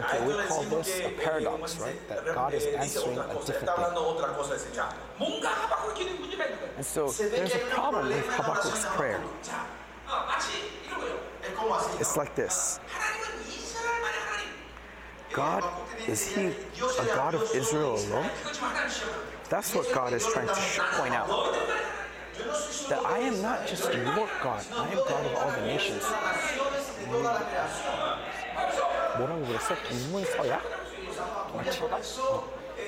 [0.00, 2.08] Okay, we call this a paradox, right?
[2.08, 3.69] That God is answering a different Está thing.
[3.69, 7.59] hablando otra cosa ese 자, 뭔가 하박국 기도에 문제가 있는 거예요 And so there's a
[7.69, 9.19] problem with Habakkuk's prayer.
[9.41, 9.65] 자,
[10.07, 11.97] 어, 마치 이런 거예요 Es como así.
[11.99, 14.45] It's like this 하나님은 이스라엘만의 하나님
[15.35, 15.63] God,
[16.07, 18.29] is He a God of Israel alone?
[18.41, 19.11] 그거 지금 하나님 시험
[19.49, 21.29] That's what God is trying to sh- point out.
[22.89, 24.03] That I am not just your
[24.41, 26.03] God, I am God of all the nations.
[29.17, 29.75] 뭐라고 그랬어?
[29.91, 30.61] 인문 서약?
[31.55, 31.79] 맞지?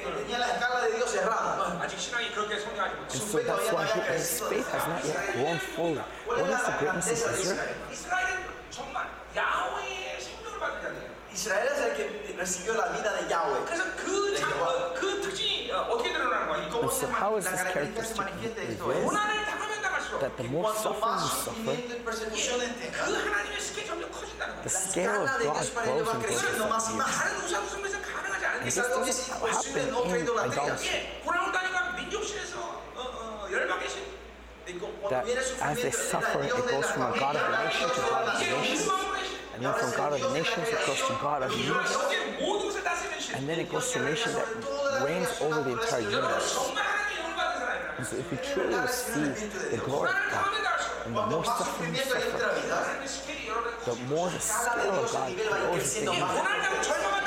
[0.01, 1.79] Eh, Tenía la escala de Dios cerrada.
[1.81, 5.19] 아직 신앙이 그렇게 성장하지 And 못했어 so that's why he, his faith has not yet
[5.33, 6.01] grown fully.
[6.25, 7.75] What is the greatness of Israel?
[7.91, 12.03] 이스라엘은 정말 야훼의 생명을 받은 자들이에요 Israel es el que
[12.37, 13.61] recibió la vida de Yahweh.
[13.65, 16.69] 그래서 그, 장, 어, 그 특징이 어, 어떻게 드러나는 거야?
[16.69, 18.83] ¿Cómo So se how is la this característica se characteristic manifiesta esto?
[18.89, 18.97] revealed?
[18.97, 22.67] Es 고난을 당하면 당할수록 That the more cuanto suffering you más suffer, sufrimiento y persecuciones
[22.73, 25.69] 그 tengas, 하나님의 스케일이 점점 커진다는 거야 the la scale of escala de God Dios
[25.69, 26.37] para ellos grows va and grows
[28.61, 28.61] creciendo más y with you.
[28.61, 28.61] más.
[28.61, 30.23] 다른 우상숭배에서 가능하지 않은 게 Es algo que es doesn't imposible happen en otra in
[30.23, 30.63] idolatría.
[30.63, 30.87] idolatry.
[30.87, 32.53] 예, 고난을 당하니까 민족신에서
[32.95, 33.95] 어, 어, 열방의 신
[34.67, 36.85] Y cu- cuando That viene el as they sufrimiento, suffer, el it Dios de goes
[36.85, 38.83] la from a God of the familia, nation to God of the 이제 nations.
[38.83, 41.57] 율망의 신 And then from God of the nations, it goes to God of the
[41.57, 41.93] universe.
[41.97, 44.47] 여기에 모든 것을 다스리는 신 And then it goes to a nation that
[45.07, 46.51] reigns over the entire universe.
[46.53, 49.33] 정말 하나님의 영을 받은 사람이라 And so if you truly receive
[49.71, 53.47] the glory of 고난을 God, 당하면 당할수록 and the more suffering you suffer, 하나님의 스케일이
[53.47, 57.20] 여러분 the more the scale of God grows within you.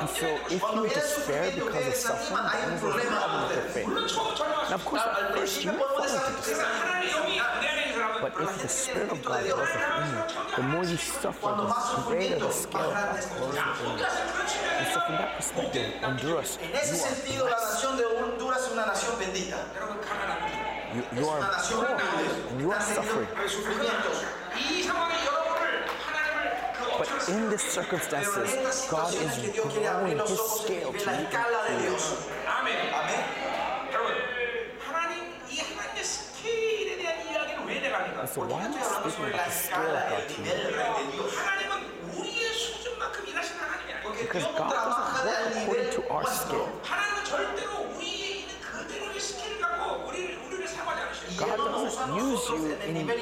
[0.00, 3.66] And so if you despair because of suffering, that means there's a problem with your
[3.74, 3.88] faith.
[3.88, 6.66] And of course, at first you fall into despair.
[8.20, 10.22] But if the Spirit of God dwells within you,
[10.56, 11.66] the more you suffer, the
[12.06, 14.04] greater the scale of God's glory within you.
[14.78, 17.54] And so from that perspective, Honduras, you are
[20.94, 21.86] You, you are poor,
[22.50, 23.28] and you are suffering.
[26.98, 31.30] But in these circumstances, God is growing His scale to meet
[32.58, 32.88] Amen.
[38.20, 40.42] And so why am I speaking about the scale of God to?
[44.20, 46.68] Because God doesn't work according to our scale.
[51.38, 52.56] God doesn't use you
[52.88, 53.16] in, in your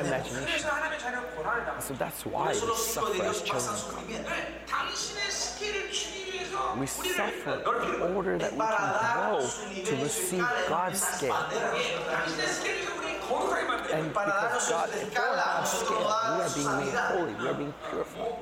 [0.00, 0.62] imagination.
[1.80, 4.04] So that's why we suffer as children of God.
[6.78, 7.62] We suffer
[7.94, 9.40] in order that we can grow
[9.84, 11.36] to receive God's scale.
[13.92, 18.32] And because God before our skin, we are being made holy, we are being purified.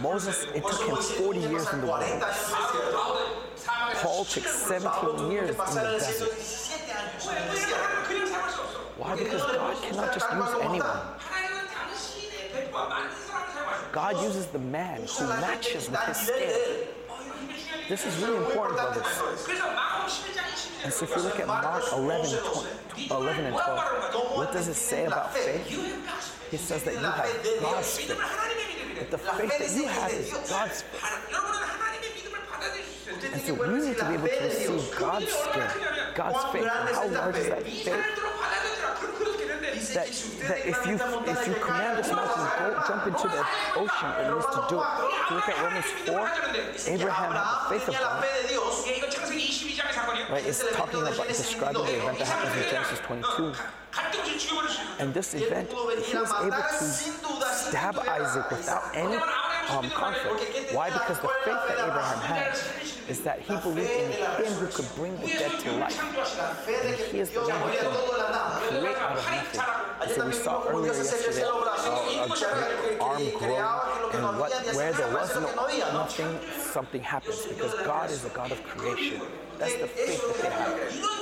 [0.00, 2.52] Moses, it took him 40 years in the wilderness.
[3.94, 6.32] Paul took 17 years in the desert.
[8.96, 9.16] Why?
[9.16, 11.00] Because God cannot just use anyone.
[13.92, 16.88] God uses the man who matches with his standard.
[17.88, 19.06] This is really important, brothers.
[20.84, 22.38] And so if you look at Mark 11,
[23.10, 25.66] 11 and 12, what does it say about faith?
[26.50, 28.08] He says that you have God's faith.
[29.10, 31.24] The faith that you have is God's faith.
[33.06, 35.70] And so we need to be able to receive God's spirit,
[36.14, 36.66] God's faith.
[36.66, 37.84] How large is that faith?
[39.94, 40.08] That,
[40.48, 43.44] that if you if you command this mountain, to jump into the
[43.76, 44.86] ocean, it needs to do it.
[45.04, 48.24] If you look at Romans 4, Abraham had the faith of God.
[50.30, 53.54] Right, it's talking about describing the event that happens in Genesis 22.
[54.98, 56.84] And this event, he was able to
[57.54, 59.16] stab Isaac without any
[59.68, 60.72] um, conflict.
[60.72, 60.90] Why?
[60.90, 62.54] Because the faith that Abraham had
[63.08, 66.00] is that he believed in him who could bring the dead to life.
[66.68, 67.90] And he is the one who can
[68.68, 70.14] create out of nothing.
[70.14, 75.34] So we saw earlier yesterday uh, a great arm grow, and what, where there was
[75.34, 75.48] no,
[75.92, 79.20] nothing, something happens because God is the God of creation.
[79.58, 81.14] That's the faith that they have.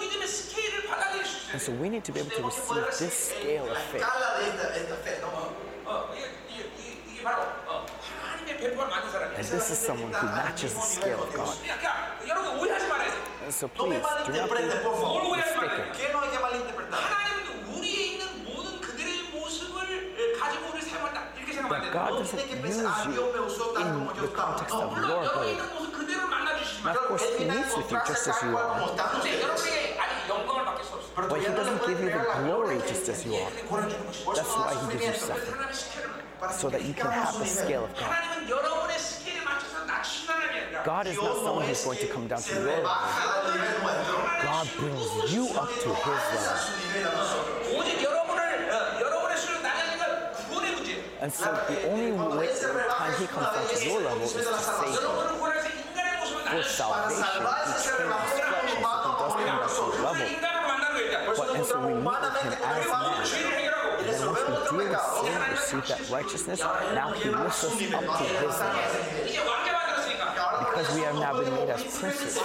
[1.52, 4.04] And so we need to be able to receive this scale of faith.
[9.42, 11.56] And this is someone who matches the scale of God.
[13.44, 15.82] And so please, do not be mistaken.
[21.68, 23.26] But God doesn't use you
[23.82, 25.58] in the context of your glory.
[26.84, 28.94] Of course, He meets with you just as you are.
[31.16, 33.50] But He doesn't give you the glory just as you are.
[33.50, 35.72] That's why He gives you suffering,
[36.52, 38.16] so that you can have the scale of God.
[40.84, 42.84] God is not someone who's going to come down to your level.
[44.42, 46.58] God brings you up to His level.
[51.20, 52.48] And so the only way,
[52.90, 55.08] time He comes down to your level is to save you.
[56.50, 57.92] For salvation, He came as flesh, and so
[58.66, 60.26] He does come down to your level.
[61.36, 63.22] But and so we meet with Him as man.
[63.98, 68.18] And then once we deal with sin, receive that righteousness, now He lifts us up
[68.18, 69.71] to His level
[70.72, 72.38] because we have now been made as princes.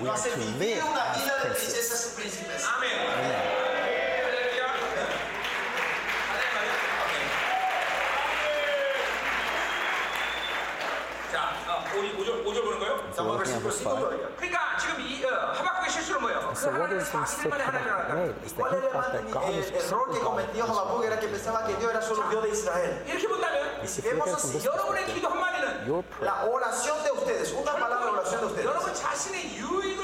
[0.00, 2.68] We are to live as princes.
[13.24, 14.18] working of his Father.
[16.54, 20.38] So what is the secret of made is the impact that God is simply God
[20.38, 20.48] in
[22.50, 22.88] Israel.
[23.06, 23.62] If you look at it
[24.40, 26.32] from this perspective, your prayer,
[28.64, 29.97] 여러분 자신의 유일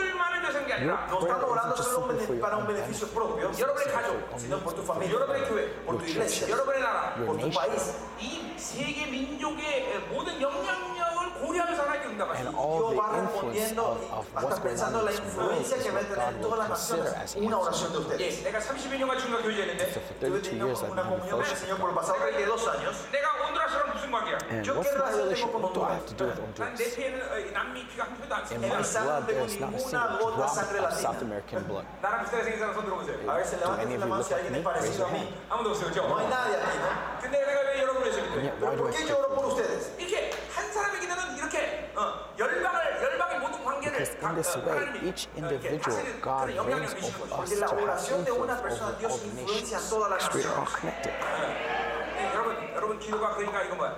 [0.74, 2.42] 을만을 위해서 게 your 아니라 no están prayer orando isn't just solo simply for your
[2.44, 3.14] para un own beneficio benefit.
[3.14, 7.38] propio, 여러분의 가족, sino por tu familia, 여러분의 교회, por tu iglesia, 여러분의 나라, por
[7.38, 7.96] tu país.
[8.20, 13.82] 이 세계 민족의 모든 영향력을 고려하면서 하나님께 And 응답하시고 all Dios the va influence respondiendo
[13.86, 15.72] of, y of va a what's estar going pensando on la in this world is
[15.72, 17.56] influencia que va a what tener God en will todas las consider naciones as una
[17.56, 17.70] answers.
[17.70, 18.20] oración de ustedes.
[18.20, 21.30] 예, 내가 32년간 중간 교제했는데 So for Tuve 32 years I've una been in comunión
[21.32, 21.60] con el fellowship.
[21.64, 22.94] Señor por el pasado 32 años.
[23.16, 24.38] 내가 온두라스랑 무슨 관계야?
[24.52, 25.40] And Yo what's qué my relación relationship?
[25.40, 25.96] tengo con What do I Honduras?
[25.96, 26.76] have to do with 난 Honduras?
[26.76, 28.60] 내 피에는 어, 이 남미 피가 한 표도 안 In 써.
[28.60, 30.84] my mi sangre blood, tengo there's not a ninguna single gota de drop sangre of
[30.86, 31.02] latina.
[31.02, 31.86] South American blood.
[32.02, 33.16] 나랑 비슷하게 생긴 사람 손 들어보세요.
[33.28, 34.60] A ver, se Do levanta any la of you mano look si like alguien me?
[34.60, 35.20] es Raise parecido your a mí.
[35.20, 35.52] hand.
[35.52, 36.00] 아무도 없어요, 그죠?
[36.08, 36.88] No hay nadie aquí, ¿no?
[37.20, 39.10] 근데 내가 왜 여러분을 해서 And yet, Pero why do ¿por I qué speak?
[39.12, 39.82] lloro por ustedes?
[40.00, 40.16] 이렇게
[40.56, 42.02] 한 사람의 기도는 이렇게 어,
[42.40, 46.46] 열방을 열방의 모든 관계를 Because in this 어, way, 하나님이 each 이렇게 individual, 다스리는 God
[46.46, 47.34] 그런 영향력을 reigns 미치는 over 거죠.
[47.34, 49.78] us Porque la to have oración de una influence persona, over Dios all the influencia
[49.80, 49.84] nations.
[49.84, 50.80] en toda la Because we are all nación.
[50.80, 51.14] connected.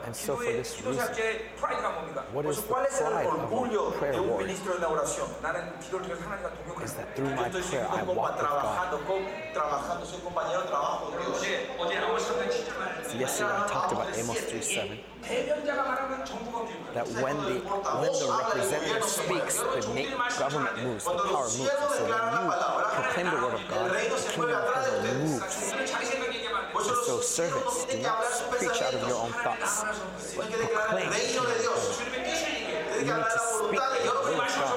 [0.06, 1.08] And so for this reason,
[2.32, 3.50] what is the pride of
[3.98, 4.48] prayer warrior?
[6.84, 8.98] Is that through my prayer I walk with God.
[13.18, 14.98] Yesterday I talked about Amos 3.7
[16.94, 17.54] that when the,
[18.00, 21.56] when the representative speaks, the make government moves, the power moves.
[21.96, 22.52] So when you
[22.94, 26.25] proclaim the word of God, the kingdom of heaven moves.
[26.76, 29.82] And so, servants, do not preach out of your own thoughts,
[30.36, 32.02] but proclaim You.
[33.00, 34.76] Need to speak the word of God.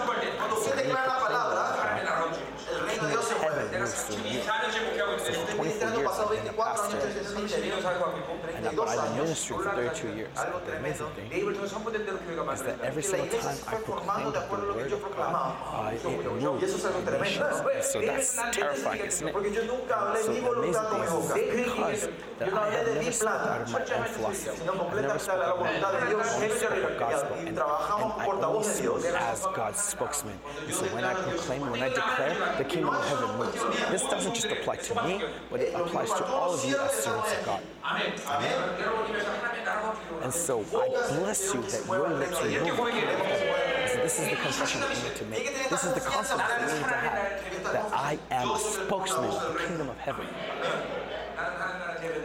[0.64, 2.40] So you proclaim the word of God,
[2.70, 4.42] the reign of heaven moves through you.
[5.20, 5.32] So
[5.82, 7.76] Este pasado 24 años desde ese interior,
[8.56, 10.30] and I've been ministry for 32 years.
[10.36, 11.32] The amazing thing.
[11.32, 17.20] Is that every single time I proclaim the word of God, uh, it moves the
[17.20, 17.44] nation.
[17.82, 19.34] So that's terrifying, isn't it?
[19.34, 21.02] So the amazing thing.
[21.02, 22.10] is because
[22.40, 25.62] that I have never spoke out of my own philosophy, I never spoke out of
[25.62, 30.40] my own spoke gospel, and, and I only spoke as God's spokesman.
[30.66, 33.92] And so when I proclaim, when I declare, the kingdom of heaven moves.
[33.92, 37.34] This doesn't just apply to me, but it applies to all of you as servants
[37.34, 37.62] of God.
[37.84, 38.14] Amen.
[40.24, 40.64] And so I
[41.20, 42.76] bless you that your lips are moving.
[44.02, 45.70] This is the confession that you need to make.
[45.70, 49.54] This is the confidence that you need to have that I am a spokesman of
[49.54, 50.26] the kingdom of heaven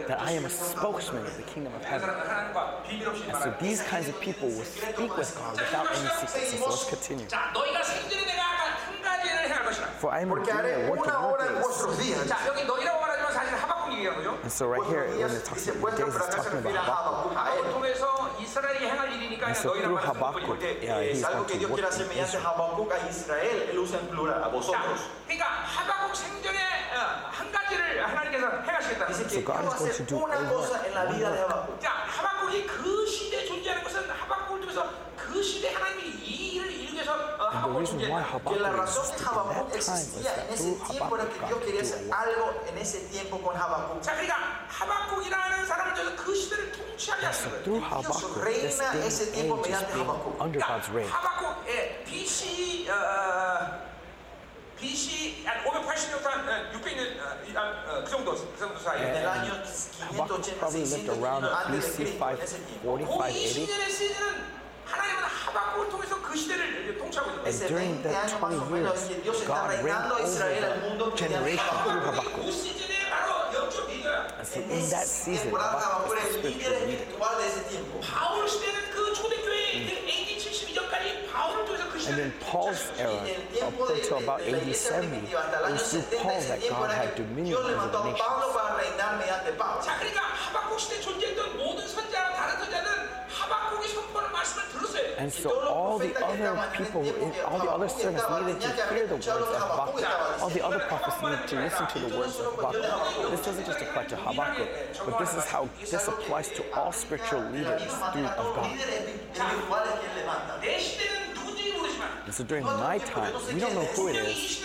[0.07, 2.09] that I am a spokesman of the kingdom of heaven.
[2.09, 6.59] And so these kinds of people will speak with God without any secrets.
[6.59, 7.25] So let's continue.
[9.99, 11.11] For I am a dreamer, of to
[14.44, 17.32] And so right here, when it talks about your days, it's talking about Habakkuk.
[17.36, 20.44] 하박국을 통해서 이스라엘이 행할 일이니까 And so 너희라고 through 말하는 거지.
[20.44, 22.44] Habakkuk, yeah, Es he's algo going que to Dios work quiere hacer in mediante Israel.
[22.44, 23.56] Habacuc a Israel.
[23.70, 25.00] Él usa en plural, a 자, vosotros.
[25.26, 26.58] 그러니까 하박국 생전에
[26.92, 26.96] 어,
[27.30, 29.28] 한 가지를 하나님께서 행하시겠다는 Dice 거죠.
[29.28, 30.86] que So God Dios va is a going to hacer do una a cosa work,
[30.86, 31.80] en la vida de Habacuc.
[31.80, 35.93] 자, 하박국이 그 시대에 존재하는 것은 하박국을 통해서 그 시대 하나님
[37.65, 41.77] the reason why Habakkuk was that time was that through Habakkuk, God could do
[47.31, 49.29] So through Habakkuk, this day and age is
[49.93, 50.09] being
[50.39, 51.09] under God's reign.
[54.75, 56.93] BC 580년
[58.03, 58.35] 그 정도
[58.77, 59.27] 사이에 내가
[60.69, 63.67] BC 580.
[67.45, 72.45] And during that 20 years, God reigned over generation through Habakkuk.
[74.37, 77.05] And so in that season, Habakkuk was the spiritual leader.
[78.01, 81.65] 바울 시대는 그 초대교회 AD 72년까지 바울을
[82.07, 83.27] And in Paul's era,
[83.63, 88.03] up until about AD 70, it was through Paul that God had dominion over the
[88.03, 88.21] nations.
[95.17, 97.01] And so all the other people,
[97.47, 100.41] all the other servants needed to hear the words of Habakkuk.
[100.41, 103.31] All the other prophets needed to listen to the words of Habakkuk.
[103.31, 104.69] This doesn't just apply to Habakkuk,
[105.05, 107.81] but this is how this applies to all spiritual leaders
[108.13, 108.77] through of God.
[112.25, 114.63] And so during my time, we don't know who it is,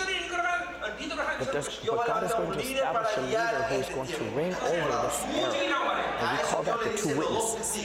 [1.38, 4.90] but, but God is going to establish a leader who is going to reign over
[5.06, 5.54] this era.
[6.20, 7.84] And we call that the two witnesses.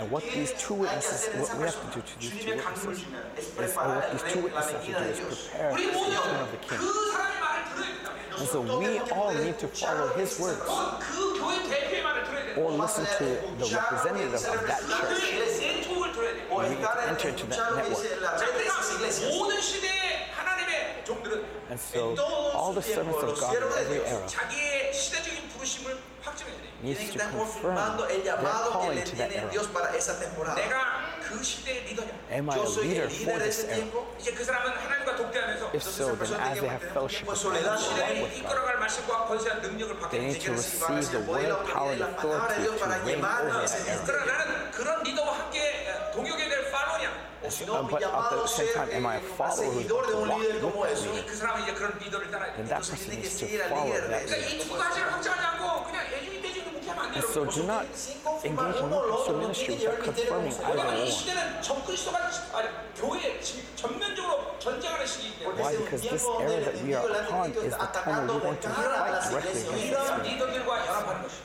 [0.00, 3.04] And what these two witnesses, what we have to do to these two witnesses,
[3.36, 6.56] is, or what these two witnesses have to do is prepare the return of the
[6.56, 6.80] king.
[8.38, 10.62] And so we all need to follow his words
[12.56, 13.24] or listen to
[13.58, 15.20] the representative of that church.
[16.50, 18.06] We need to enter into that network.
[21.68, 22.16] And so
[22.54, 24.26] all the servants of God in every era
[26.82, 27.76] needs to confirm
[28.24, 28.36] their
[28.72, 29.50] calling to that era.
[32.30, 33.86] Am I a leader for this era?
[35.72, 37.78] If so, then as they have fellowship with God,
[40.10, 42.70] they need to receive the word power, and authority to
[43.06, 44.00] reign over that era.
[47.68, 49.94] Uh, but at the same time, am I a follower who to
[50.28, 50.62] walk with
[51.06, 51.16] leader?
[52.56, 54.60] Then that person needs to follow that leader.
[57.14, 57.86] And so do not
[58.44, 60.96] engage in one pastor ministry without confirming either one.
[65.56, 65.76] Why?
[65.76, 69.30] Because this era that we are upon is the time where we want to fight
[69.30, 70.10] directly against this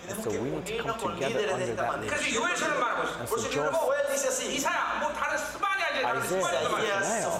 [0.09, 2.43] And so we need to come together under that leadership.
[3.20, 4.32] And so Joel, Isaiah,
[6.05, 6.59] Isaiah,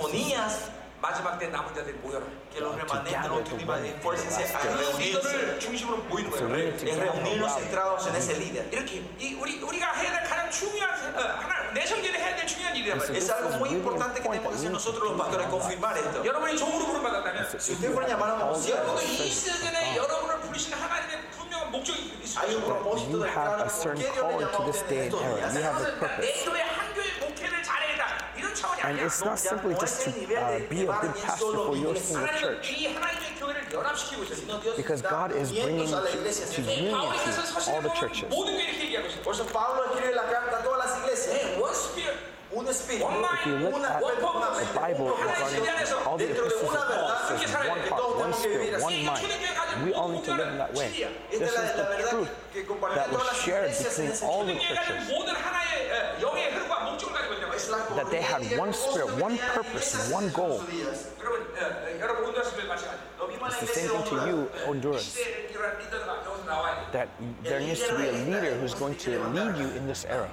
[0.06, 0.75] Isaiah,
[1.05, 1.05] 스바냐 말이야.
[1.05, 2.25] Isaías, Sofonías, 마지막 때 남은 자들이 모여라.
[2.53, 4.99] Que los remanentes, gather los the últimos, remnant esfuércense a 그 reunirse.
[5.01, 6.57] 리더를 중심으로 모이는 So we 거예요.
[6.61, 7.61] need to Es gather reunirnos around.
[7.61, 8.65] centrados en ese líder.
[8.71, 12.77] 이렇게 이 우리 우리가 해야 될 가장 중요한 어, 하나 내 성전에 해야 될 중요한
[12.77, 13.17] 일이란 말이에요.
[13.17, 16.25] Es algo muy importante que tenemos que hacer nosotros los pastores, confirmar esto.
[16.25, 20.41] 여러분이 종으로 부름 받았다면 Si ustedes fueron llamados a un 여러분도 siervo, 이 시즌에 여러분을
[20.41, 23.73] 부르신 하나님의 분명한 목적이 있을 hay un 것이고 propósito You del have claro a por
[23.73, 25.33] certain qué Dios le calling llamó to a this ustedes day and estos era.
[25.41, 25.55] días.
[25.57, 26.45] You have a 내 purpose.
[26.45, 27.84] 교회 한 교회 목회를 잘해라 이런 차원이
[28.84, 32.86] And it's not simply just to uh, be a good pastor for your single church.
[34.78, 36.02] Because God is bringing to,
[36.52, 36.94] to unity
[37.68, 38.24] all the churches.
[38.24, 38.32] If
[43.46, 45.64] you look at the Bible regarding
[46.06, 49.28] all the epistles of Paul, says one heart, one spirit, one mind.
[49.84, 51.08] We all need to live in that way.
[51.32, 52.30] This is the truth
[52.96, 55.12] that was shared between all the churches
[57.96, 60.62] that they had one spirit, one purpose, one goal.
[63.48, 65.18] It's the same thing to you, Honduras.
[66.92, 67.10] That
[67.44, 70.30] there needs to be a leader who's going to lead you in this era.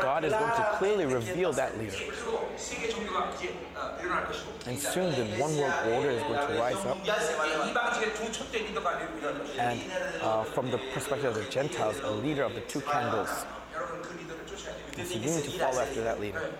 [0.00, 1.96] God is going to clearly reveal that leader.
[4.66, 6.98] And soon the one world order is going to rise up.
[9.58, 9.80] And
[10.20, 13.44] uh, from the perspective of the Gentiles, a leader of the two candles.
[14.98, 16.50] And so you need to follow after that leader.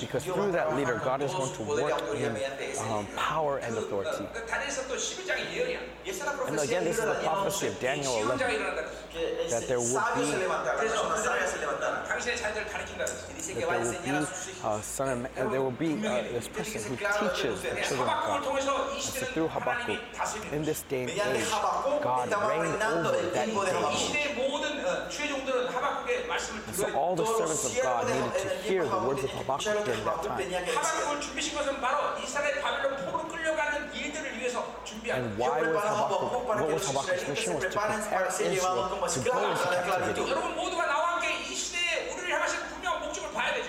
[0.00, 2.36] Because through that leader, God is going to work in
[2.90, 4.26] um, power and authority.
[6.46, 8.38] And again, this is the prophecy of Daniel 11
[9.50, 10.62] that there would be, that
[12.78, 14.26] there will uh, be
[14.64, 18.24] uh, son of, uh, there will be uh, this person who teaches the children of
[18.24, 18.42] God.
[18.94, 20.00] And so through Habakkuk,
[20.52, 21.50] in this day and age,
[22.02, 24.16] God reigns over that nation.
[26.66, 30.04] And so all the servants of God needed to hear the words of Habakkuk during
[30.04, 30.40] that time.
[35.10, 39.64] And why was Habakkuk, what was Habakkuk's mission was to prepare Israel to go into
[39.64, 40.22] captivity.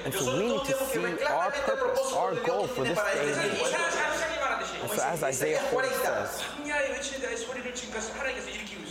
[0.06, 3.34] And so we need to see our purpose, our goal for this day.
[4.82, 6.44] And so as Isaiah 40 says,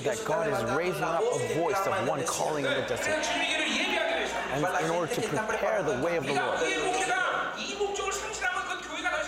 [0.05, 4.04] that God is raising up a voice of one calling in the desert
[4.55, 6.59] and in order to prepare the way of the Lord.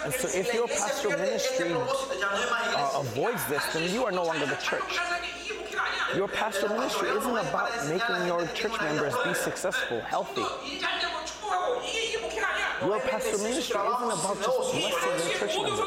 [0.05, 4.57] And so if your pastoral ministry uh, avoids this, then you are no longer the
[4.57, 4.99] church.
[6.14, 10.43] Your pastoral ministry isn't about making your church members be successful, healthy.
[12.83, 15.81] Your pastoral ministry isn't about just blessing your church members.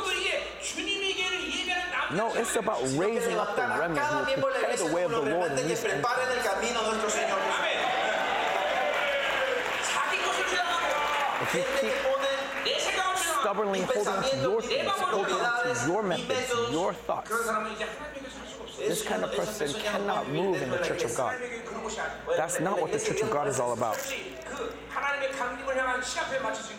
[2.11, 5.69] No, it's about raising up the remnant who prepare the way of the Lord and
[11.51, 12.18] フ ィ
[13.49, 17.31] stubbornly hold to your things, hold on to your methods, your thoughts.
[18.77, 21.35] This kind of person cannot move in the church of God.
[22.37, 23.97] That's not what the church of God is all about.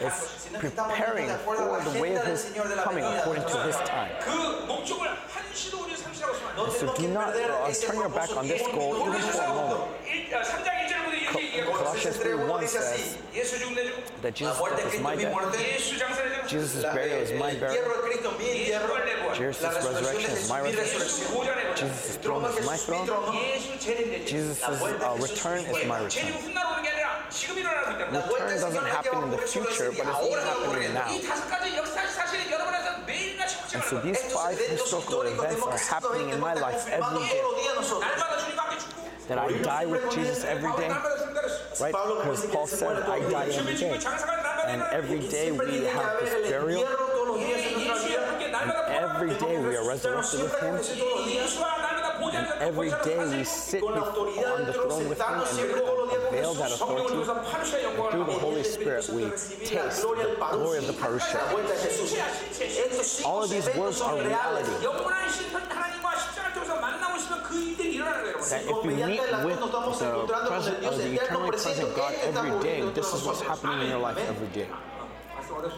[0.00, 2.52] It's preparing for the way of His
[2.84, 4.12] coming according to His time.
[6.70, 9.90] So do not uh, turn your back on this goal even for a moment.
[11.30, 13.18] Col- Colossians 3 1 says
[14.22, 14.58] that Jesus
[14.94, 15.32] is my death.
[16.60, 17.84] Jesus' burial is my burial.
[19.34, 20.98] Jesus' uh, resurrection is my resurrection.
[21.76, 23.06] Jesus' throne is my throne.
[24.26, 26.32] Jesus' uh, return is my return.
[28.12, 31.08] Return doesn't happen in the future, but it's happening now.
[33.72, 37.40] And so these five historical events are happening in my life every day
[39.30, 40.88] that I die with Jesus every day.
[41.80, 41.92] Right?
[41.92, 44.00] Because Paul said, I die every day.
[44.66, 46.84] And every day we have this burial.
[46.84, 50.74] And every day we are resurrected with Him.
[52.34, 55.70] And every day we sit with, on the throne with Him and
[56.26, 57.14] unveil that authority.
[57.14, 61.40] And through the Holy Spirit, we taste the glory of the parousia.
[63.24, 64.72] All of these words are reality
[68.00, 69.68] that if you meet with the
[70.48, 74.18] presence of the eternally present God every day, this is what's happening in your life
[74.18, 74.66] every day.
[75.34, 75.72] That's the word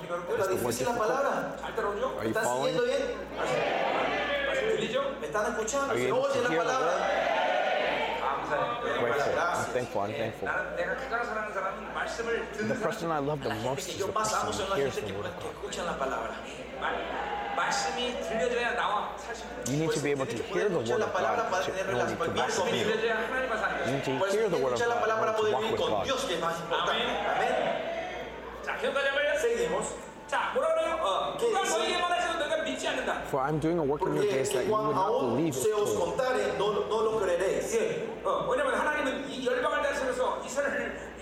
[2.18, 2.76] Are you following?
[5.88, 7.02] Are you able to hear the word?
[9.00, 9.32] Grateful.
[9.38, 10.00] I'm thankful.
[10.02, 10.48] I'm thankful.
[12.68, 15.54] The person I love the most is the person who hears the word of God.
[19.68, 22.18] You need to be able to hear the word of God to, in order to
[22.32, 22.88] walk with Him.
[23.86, 26.06] You need to hear the word of God to walk with God.
[33.30, 36.18] For I'm doing a work in your days that you would not believe is told.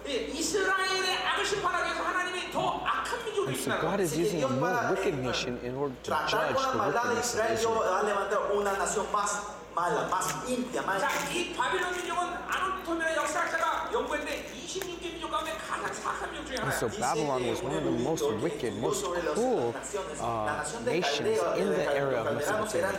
[0.00, 4.12] 자, 이 이스라엘의 악을 심판하기 위해서 하나님이 더 악한 민족을 And so 일으키는 God is
[4.12, 6.56] Así que using a Dios more para, wicked eh, nation in order to Tratar judge
[6.56, 7.90] con la the maldad de wickedness of Israel, Dios Israel.
[7.90, 9.30] va a levantar una nación más
[9.76, 15.92] mala, más limpia, más 자, 이 바빌론 민족은 아노토면의 역사학자가 연구했는데 26개 민족 가운데 가장
[15.92, 16.78] 사악한 민족 중에 And 하나야.
[16.78, 19.74] so Babylon was one of the most wicked, most cruel
[20.20, 22.98] uh, nations in the area of Mesopotamia.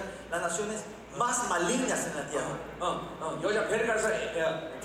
[1.12, 2.55] las naciones más malignas en la tierra.
[2.80, 4.10] 어, 어, 여자 배를 갈아서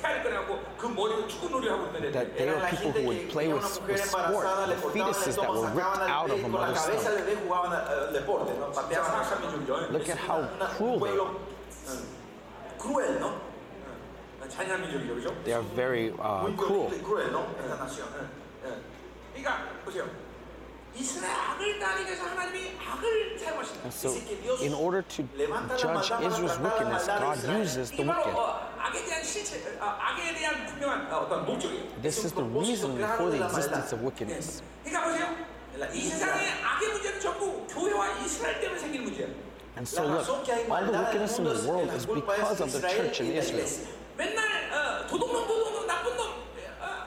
[0.01, 2.12] 태아를 꺼내갖고 그 머리로 축구놀이 하고 있던 애들.
[2.12, 3.93] That they Eran were la people gente who que would play tenía with, una mujer
[3.93, 6.33] with sport, embarazada, le the cortaban el fetuses that estómago, were ripped sacaban out el
[6.33, 7.27] of a con la mother's cabeza stomach.
[7.29, 8.66] le jugaban eh, deporte, ¿no?
[8.73, 9.11] Pateaban.
[9.12, 9.73] 사악한 민족이죠.
[9.93, 11.37] Look at how Una- cruel un they pueblo are.
[11.93, 13.29] eh, cruel, ¿no?
[14.41, 15.29] 어, 잔인한 민족이죠, 그죠?
[15.45, 16.89] They are very uh, Muy cruel.
[16.89, 17.41] violento y cruel, ¿no?
[17.61, 18.09] Esta nación.
[18.64, 18.73] 예.
[19.37, 20.05] 그러니까 보세요.
[23.84, 24.10] And so,
[24.62, 25.24] in order to
[25.78, 28.36] judge Israel's wickedness, God uses the wicked.
[32.02, 34.62] This is the reason for the existence of wickedness.
[39.78, 43.28] And so, look, all the wickedness in the world is because of the church in
[43.34, 43.68] Israel.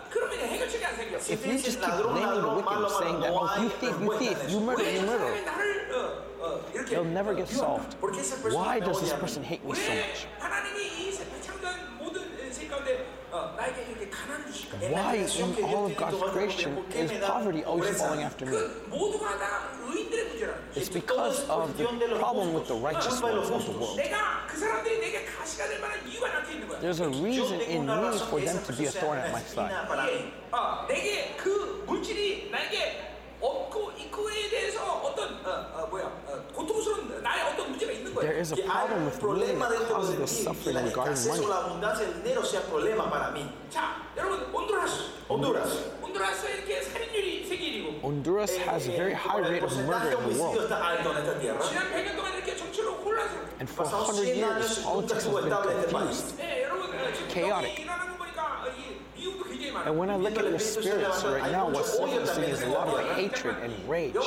[0.09, 1.18] 그러면 해결책이 안 생겨.
[1.18, 4.59] If you just keep blaming the wicked, saying that, oh, you thief, you thief, you
[4.59, 7.95] murder, you 왜 murder, 사람이 나를 어, 어, 이렇게 they'll never get solved.
[7.99, 9.22] Porque esa persona Why me does this odia a mí?
[9.22, 10.28] person hate me so 왜 much?
[10.39, 12.22] 하나님이 이 세상 창조한 모든
[14.90, 18.57] Why in all of God's creation is poverty always falling after me?
[20.74, 21.84] It's because of the
[22.18, 24.01] problem with the righteous ones of the world.
[26.80, 29.72] There's a reason in me for them to be a thorn at my side.
[33.39, 33.45] espina para mí.
[33.45, 37.22] 예, 어, 내게 그 물질이 나에게 얻고 있고에 대해서 어떤 어, 어, 뭐야 어, 고통스러운
[37.22, 38.41] 나의 어떤 문제가 있는 There 거예요.
[38.41, 40.36] is a Que hay problem un with money problema that dentro causes de the mí
[40.36, 41.47] y suffering la regarding escasez o money.
[41.49, 43.41] la abundancia del dinero sea problema para mí.
[43.70, 44.95] 자, 여러분 온두라스,
[45.28, 45.72] Honduras.
[46.01, 49.74] 온두라스 이렇게 살인율이 세계 1위고 Honduras Eh, has a eh, very high el rate of
[49.84, 50.63] murder porcentaje de in the homicidio world.
[50.63, 51.59] está alto en esta tierra.
[51.61, 53.45] 지난 100년 동안 이렇게 정치로 혼란스러워.
[53.59, 56.26] And for Pasados 100 100 years, años nunca politics has estuvo been estable este confused.
[56.26, 56.38] país.
[56.38, 57.86] 네, 여러분 어, 지금 Chaotic.
[59.87, 63.16] And when I look at the spirits right now, what's surfacing is a lot of
[63.16, 64.14] hatred and rage.
[64.14, 64.25] And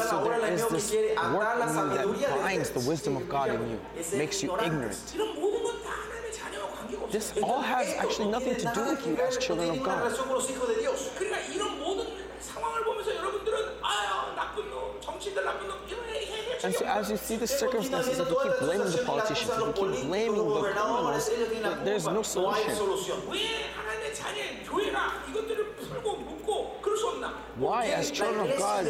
[0.00, 3.80] so there is this work in you that blinds the wisdom of God in you,
[4.16, 5.14] makes you ignorant.
[7.10, 10.12] This all has actually nothing to do with you as children of God.
[16.64, 20.06] And so as you see the circumstances that you keep blaming the politicians, we keep
[20.06, 21.30] blaming the criminals,
[21.84, 22.74] there's no solution.
[27.56, 28.86] Why, as children of God,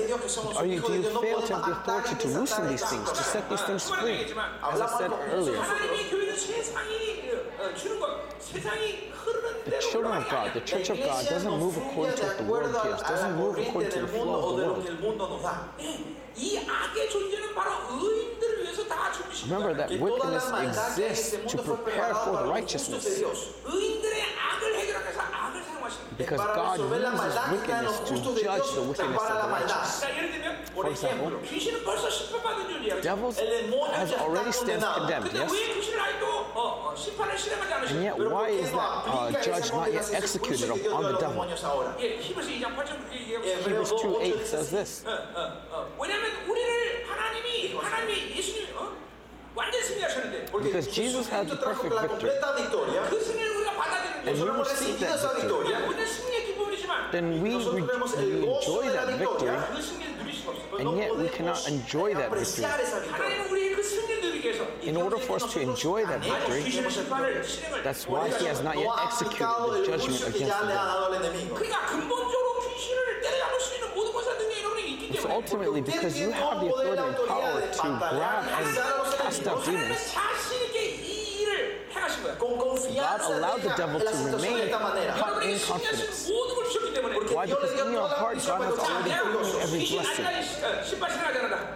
[0.57, 3.49] are you, do you fail to have the authority to loosen these things, to set
[3.49, 4.27] these things free?
[4.63, 5.57] As I said earlier,
[9.65, 12.77] the children of God, the church of God, doesn't move according to what the world
[12.83, 14.87] gives, doesn't move according to the flow of the world.
[19.45, 23.23] Remember that wickedness exists to prepare for the righteousness.
[26.19, 30.05] Because God uses wickedness to judge the wickedness of the righteous.
[30.75, 31.33] For example,
[33.03, 35.53] devils has already stands condemned, yes?
[37.89, 41.43] And yet, why is that uh, judge not yet executed on the devil?
[43.65, 45.05] Hebrews 2 8 says this.
[50.63, 52.31] Because Jesus had the perfect victory.
[54.27, 55.75] And we receive that victory.
[57.13, 59.57] Then we, we, enjoy that victory,
[60.79, 62.67] and yet we cannot enjoy that victory.
[64.83, 66.63] In order for us to enjoy that victory,
[67.83, 70.69] that's why He has not yet executed the judgment against the
[75.11, 80.15] It's ultimately because you have the authority and power to grab and Nicodemus,
[82.95, 86.31] God allowed the devil to remain caught in confidence.
[87.33, 87.47] Why?
[87.47, 90.27] Because in your heart, God has already given you every blessing.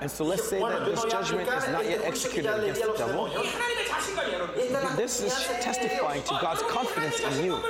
[0.01, 3.29] And so let's say that this judgment is not yet executed against the devil.
[4.97, 7.61] This is testifying to God's confidence in you.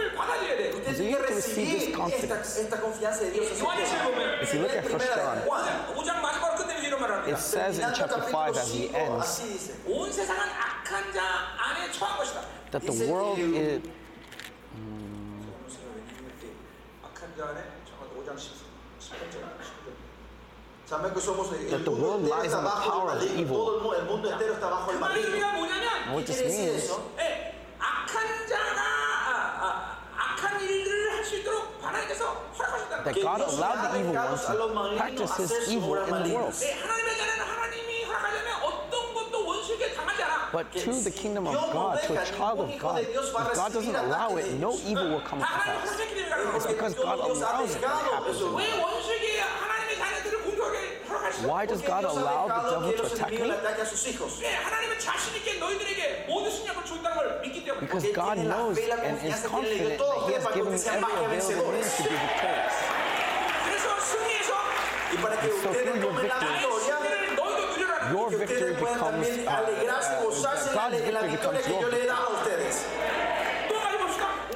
[0.95, 2.59] So you have to receive this confidence.
[2.59, 5.43] If you look at 1 John,
[7.27, 9.41] it says in chapter 5 as he ends
[12.71, 13.83] that the world is.
[21.71, 23.81] that the world lies in the power of evil.
[26.13, 26.91] What this means
[33.05, 36.55] that God allowed the evil ones to practice His evil in the world.
[40.53, 44.37] But to the kingdom of God, to a child of God, if God doesn't allow
[44.37, 45.99] it, no evil will come to pass.
[46.57, 49.62] It's because God allows it to happen.
[51.41, 53.49] Why does God allow the devil to attack him?
[57.81, 62.09] Because God knows and is confident that He has given every available means to be
[62.11, 62.77] victorious.
[63.67, 66.23] And so through your
[68.13, 72.09] your victory becomes uh, uh God's victory becomes your victory.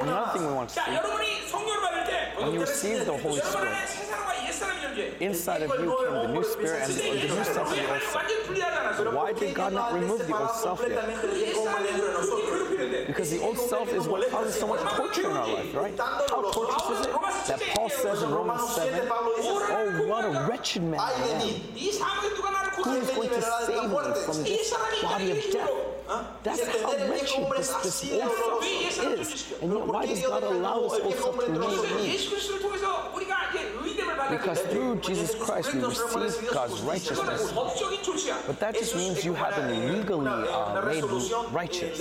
[0.00, 0.80] Another thing we want to see
[2.38, 4.35] when you receive the Holy Spirit.
[5.20, 9.14] Inside of you came the new spirit and the new sense of yourself.
[9.14, 12.65] Why did God not remove the old self yet?
[13.06, 15.98] Because the old self is what causes so much torture in our life, right?
[15.98, 17.12] How torturous is it?
[17.48, 21.40] That Paul says in Romans 7, Oh, what a wretched man I am.
[22.84, 25.70] Who is going to save me from this body of death?
[26.42, 29.54] That's how wretched this, this old self is.
[29.60, 31.78] And yet, why does God allow this old self to remain
[34.30, 37.52] Because through Jesus Christ, we receive God's righteousness.
[38.46, 41.02] But that just means you have been legally uh, made
[41.50, 42.00] righteous.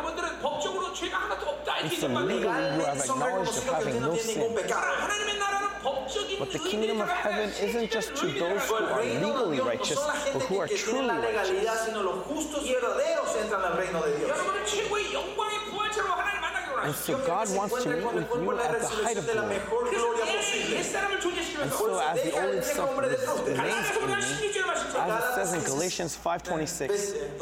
[0.00, 2.76] 여러분들은 법적으로 죄가 하나도 없다 And 이렇게 so 인정받는 legally 거예요.
[2.76, 4.40] you have acknowledged of having no sin.
[4.42, 9.60] 하나님의 나라는 법적인 But the kingdom of heaven isn't just to those who are legally
[9.60, 10.00] righteous,
[10.32, 11.86] but who are truly righteous.
[11.86, 14.30] sino los justos y verdaderos entran al reino de Dios.
[14.30, 18.52] 여러분은 최고의 영광의 부활체로 하나님 만나기로 And 하는 so God wants to meet with you
[18.58, 19.56] at the height of de la glory.
[19.56, 20.76] mejor gloria 그래서 posible.
[20.76, 25.06] 옛사람을 And 존재시키면서 so as the old self remains in 갈라디아서 보면 me, 16절에 말씀처럼
[25.06, 27.36] as it says in Galatians 5:26,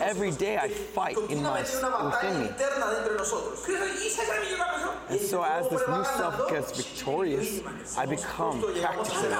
[0.00, 2.48] Every day I fight in my within me.
[5.08, 7.60] And so as this new self gets victorious,
[7.96, 9.32] I become practically.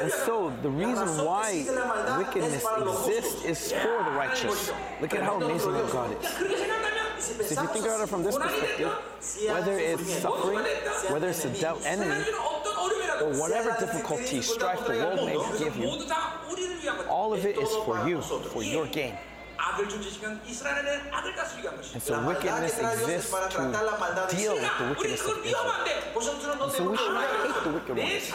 [0.00, 1.64] And so the reason why
[2.18, 4.72] wickedness exists is for the righteous.
[5.00, 6.28] Look at how amazing God is.
[7.24, 8.92] So if you think about it from this perspective,
[9.48, 10.58] whether it's suffering,
[11.10, 12.24] whether it's a doubt enemy,
[13.24, 15.88] or whatever difficulty, strife the world may give you,
[17.08, 19.16] all of it is for you, for your gain.
[21.94, 26.70] And so wickedness exists to deal with the wickedness of Israel.
[26.70, 28.32] So we should not hate the wicked ones.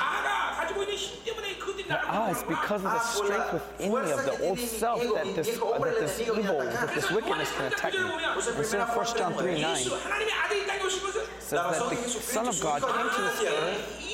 [1.90, 5.60] But ah, it's because of the strength within me of the old self that this,
[5.60, 8.00] uh, that this evil, that this wickedness can attack me.
[8.00, 13.22] And so in 1 John 3 9 says that the Son of God came to
[13.22, 14.09] this earth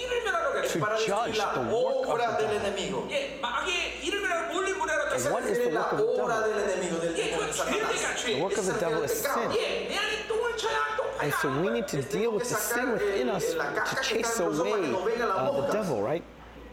[0.80, 2.66] para judge destruir the la work of obra the del devil.
[2.66, 3.08] enemigo.
[3.10, 3.70] 예, 악의
[4.04, 6.50] 일을 멸하러 뭘 멸하러 And what is the La work of the obra devil?
[6.50, 8.00] del enemigo, del 예, demonio, 그 de 죄를 Satanás.
[8.00, 8.40] 내가 The 죄.
[8.40, 9.50] work of the devil is sin.
[9.52, 12.92] 예, 내 안에 똥을 쳐야 똥 And so we need to deal with the sin
[12.96, 16.24] within us to chase away uh, the devil, right?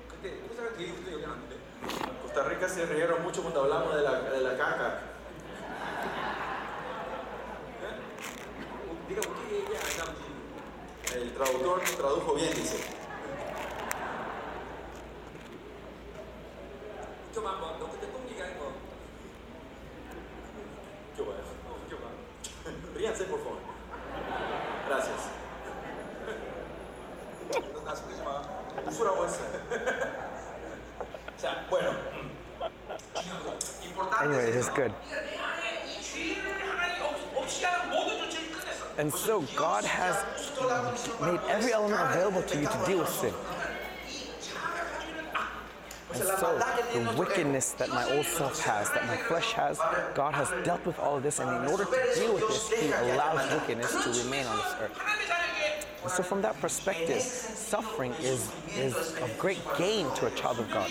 [0.08, 1.54] 그때 회사가 되게 힘들어 여기 왔는데.
[2.24, 5.04] Costa Rica se rieron mucho cuando hablamos de la, de la caca.
[9.10, 10.22] 네가 웃기게 얘기 안 하지.
[11.16, 12.78] El traductor tradujo bien, dice.
[17.34, 18.74] 좀 한번 너 그때 똥 얘기하는 거.
[21.14, 21.38] 웃겨봐요.
[21.68, 22.08] 어, 웃겨봐.
[22.96, 23.60] Ríanse, por favor.
[24.88, 25.30] Gracias.
[27.74, 28.42] 너나 속이지 마.
[28.86, 29.50] 웃으라고 했어요.
[31.38, 31.94] 자, bueno.
[33.14, 33.58] 중요한 거.
[33.84, 34.76] importante Anyway, es it's esto.
[34.76, 34.94] good.
[35.10, 38.86] 네가 내 안에 이 죄를 하나님 없- 없이 하는 모든 조치를 끝냈어.
[38.98, 40.18] And so God has
[41.22, 43.34] made every element available to you to deal with sin.
[46.15, 46.61] And so
[46.93, 49.79] the wickedness that my old self has, that my flesh has,
[50.15, 53.51] God has dealt with all this, and in order to deal with this, He allows
[53.53, 54.99] wickedness to remain on this earth.
[56.03, 60.71] And so from that perspective, suffering is, is a great gain to a child of
[60.71, 60.91] God.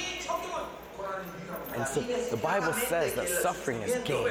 [1.75, 4.27] And so the Bible says that suffering is gain.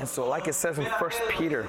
[0.00, 1.68] And so, like it says in 1 Peter,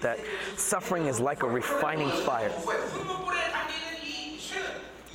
[0.00, 0.18] that
[0.56, 2.52] suffering is like a refining fire.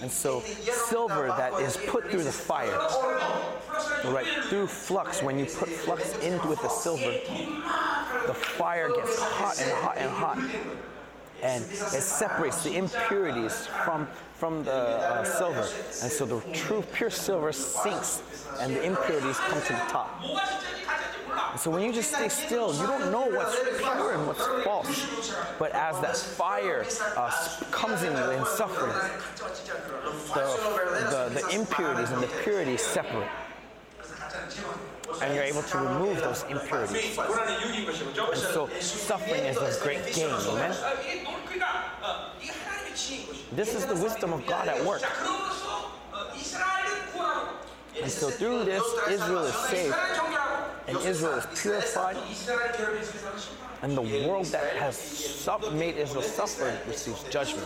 [0.01, 2.77] And so, silver that is put through the fire,
[4.11, 7.11] right, through flux, when you put flux in with the silver,
[8.27, 10.37] the fire gets hot and hot and hot.
[11.41, 14.07] And it separates the impurities from
[14.37, 15.67] from the uh, silver.
[16.03, 18.21] And so the true pure silver sinks
[18.59, 20.23] and the impurities come to the top.
[21.51, 25.33] And so when you just stay still, you don't know what's pure and what's false.
[25.57, 27.31] But as that fire uh,
[27.71, 28.93] comes in you in suffering,
[30.33, 33.29] the, the, the impurities and the purities separate
[35.21, 37.17] and you're able to remove those impurities.
[37.17, 40.75] And so suffering is a great gain, amen?
[43.55, 45.01] This is the wisdom of God at work.
[48.01, 49.95] And so through this, Israel is saved,
[50.87, 52.17] and Israel is purified,
[53.81, 57.65] and the world that has sub- made Israel suffer receives judgment.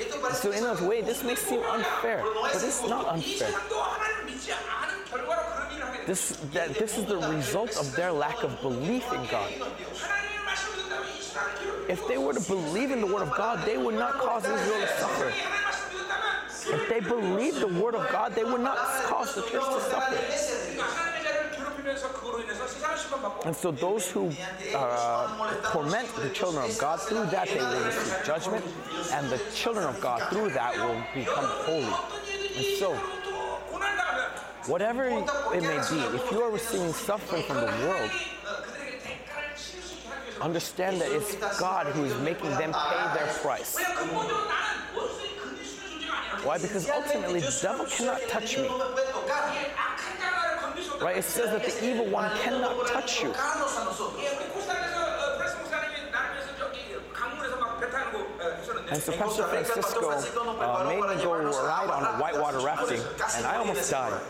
[0.00, 3.52] And so in a way, this may seem unfair, but it's not unfair.
[6.06, 9.52] This, that, this is the result of their lack of belief in God.
[11.88, 14.80] If they were to believe in the word of God, they would not cause Israel
[14.80, 15.32] to suffer.
[16.72, 20.16] If they believed the word of God, they would not cause the church to suffer.
[23.44, 24.32] And so those who
[24.74, 28.64] uh, torment the children of God, through that they will receive judgment,
[29.12, 31.92] and the children of God, through that, will become holy.
[32.56, 32.94] And so,
[34.66, 38.10] whatever it may be, if you are receiving suffering from the world,
[40.44, 43.78] Understand that it's God who is making them pay their price.
[46.44, 46.58] Why?
[46.58, 48.68] Because ultimately, the devil cannot touch me.
[51.00, 51.16] Right?
[51.16, 53.32] It says that the evil one cannot touch you.
[58.90, 61.32] And so Pastor Francisco uh, made me go
[61.66, 63.00] ride on a whitewater rafting,
[63.36, 64.20] and I almost died.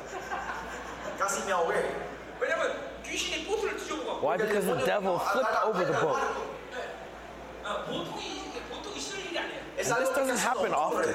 [4.21, 4.37] Why?
[4.37, 6.21] Because the devil flipped over the book.
[9.77, 11.15] And this doesn't happen often.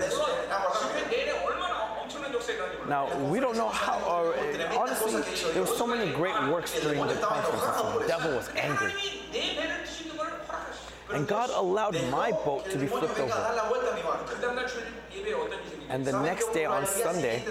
[2.87, 4.35] Now, we don't know how, or,
[4.77, 5.21] honestly,
[5.53, 7.63] there were so many great works during the conference.
[7.99, 8.93] The devil was angry.
[11.13, 13.33] And God allowed my boat to be flipped over.
[15.89, 17.43] And the next day on Sunday,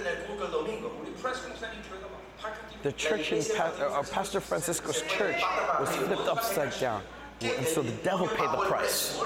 [2.82, 5.42] the church in pa- uh, uh, Pastor Francisco's church
[5.80, 7.02] was flipped upside down.
[7.40, 9.20] And so the devil paid the price.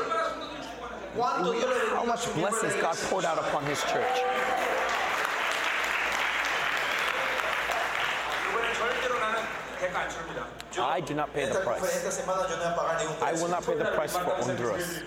[1.14, 4.20] How much blessings God poured out upon his church.
[10.78, 12.18] I do not pay the price.
[13.22, 15.02] I will not pay the price for Honduras.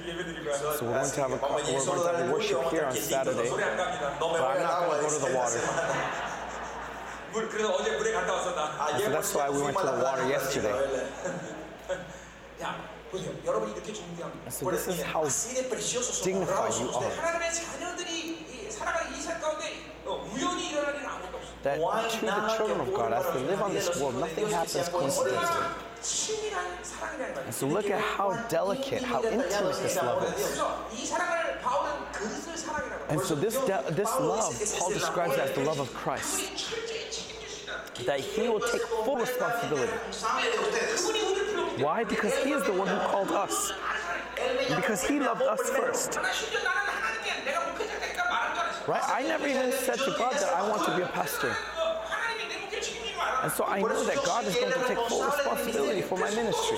[0.77, 3.49] So we're going to have a we're going to have a worship here on Saturday,
[3.49, 6.31] but I'm not going to go to the water
[7.34, 7.34] semana.
[7.34, 9.76] 물 그래서 어제 물에 갔다 왔어 나 Ayer, So that's por why we cierto, went
[9.76, 10.72] to fuimos a the la water playa yesterday.
[10.72, 12.00] para verla.
[12.62, 12.76] 야,
[13.10, 13.32] 보세요.
[13.44, 17.02] 여러분이 이렇게 존귀한 So this is how Así de preciosos son dignified honrados you son
[17.02, 17.10] are.
[17.10, 17.18] ustedes.
[17.18, 18.10] 하나님의 자녀들이
[18.46, 19.64] 이 살아가는 이 삶 가운데
[21.63, 21.79] that
[22.11, 25.65] to the children of God, as they live on this world, nothing happens coincidentally.
[27.45, 30.61] And so look at how delicate, how intimate this love is.
[33.09, 36.51] And so this, de- this love, Paul describes as the love of Christ.
[38.05, 39.91] That he will take full responsibility.
[41.81, 42.03] Why?
[42.03, 43.71] Because he is the one who called us.
[44.75, 46.19] Because he loved us first.
[48.87, 49.01] Right?
[49.07, 51.55] I never even said to God that I want to be a pastor.
[53.41, 56.77] And so I know that God is going to take full responsibility for my ministry.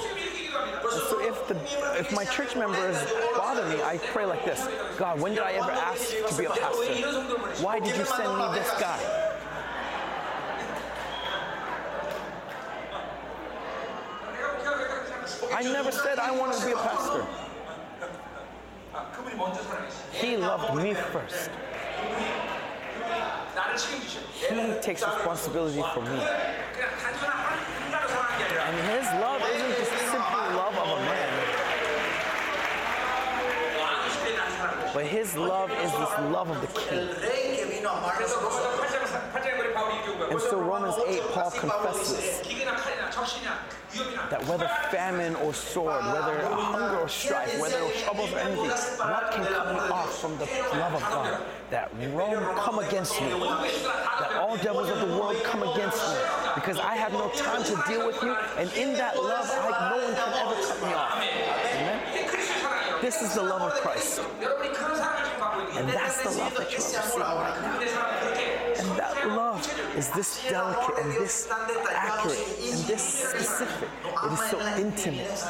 [0.83, 1.55] And so if, the,
[1.99, 2.97] if my church members
[3.35, 6.49] bother me, I pray like this God, when did I ever ask to be a
[6.49, 7.63] pastor?
[7.63, 9.27] Why did you send me this guy?
[15.53, 17.25] I never said I want to be a pastor.
[20.11, 21.49] He loved me first.
[24.49, 26.19] He takes responsibility for me.
[28.67, 31.33] And his love isn't just simply love of a man,
[34.93, 37.09] but his love is this love of the king.
[40.29, 42.41] And so Romans 8, Paul confesses
[44.29, 49.45] that whether famine or sword, whether hunger or strife, whether troubles or anything, what can
[49.45, 51.41] cut me off from the love of God?
[51.69, 56.15] That Rome come against me, that all devils of the world come against me,
[56.55, 60.03] because I have no time to deal with you, and in that love, I, no
[60.03, 61.17] one can ever cut me off.
[61.17, 63.01] Amen.
[63.01, 64.21] This is the love of Christ.
[65.77, 67.79] And that's the love that you're receiving right now.
[68.77, 71.47] And that love is this delicate and this
[71.91, 73.89] accurate and this specific.
[74.23, 75.43] It is so intimate.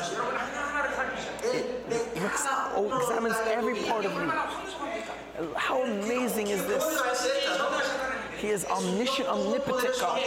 [1.44, 4.32] It looks, oh, examines every part of you.
[5.56, 6.84] How amazing is this?
[8.40, 10.22] He is omniscient, omnipotent God.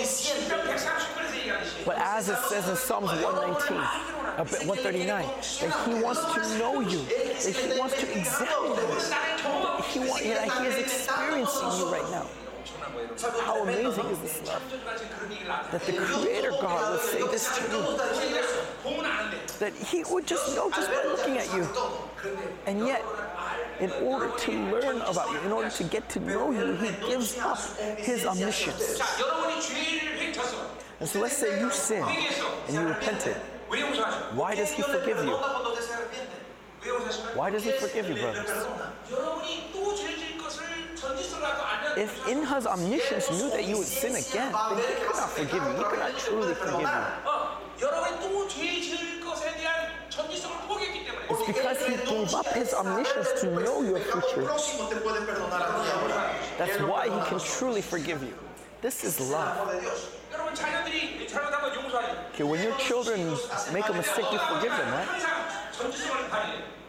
[1.85, 3.79] But as it says in Psalms 119,
[4.39, 9.21] uh, 139, that He wants to know you, that He wants to examine you.
[9.93, 12.27] He, want, yeah, he is experiencing you right now.
[13.43, 14.63] How amazing is this love?
[15.73, 17.97] That the Creator God would say this to you.
[19.59, 21.67] That He would just know just by looking at you.
[22.67, 23.05] And yet,
[23.81, 27.39] in order to learn about you, in order to get to know you, He gives
[27.39, 27.59] up
[27.99, 29.01] His omniscience.
[31.01, 32.05] And so let's say you sin
[32.69, 33.37] and you repented.
[33.71, 35.37] Why does He forgive you?
[37.35, 38.51] Why does He forgive you, brothers?
[41.97, 45.63] If in His omniscience knew that you would sin again, then He could not forgive
[45.63, 45.77] you.
[45.77, 46.87] He could not truly forgive you.
[51.31, 54.43] It's because He gave up His omniscience to know your future.
[56.59, 58.35] That's why He can truly forgive you.
[58.81, 59.69] This is love.
[62.33, 63.37] Okay, when your children
[63.73, 65.09] make a mistake, you forgive them, right?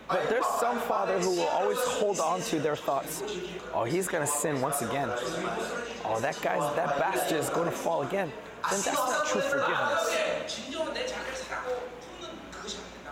[0.08, 3.24] But there's some father who will always hold on to their thoughts.
[3.74, 5.10] Oh, he's gonna sin once again.
[6.06, 8.32] Oh, that guy's that bastard is gonna fall again.
[8.70, 10.18] Then that's not true forgiveness.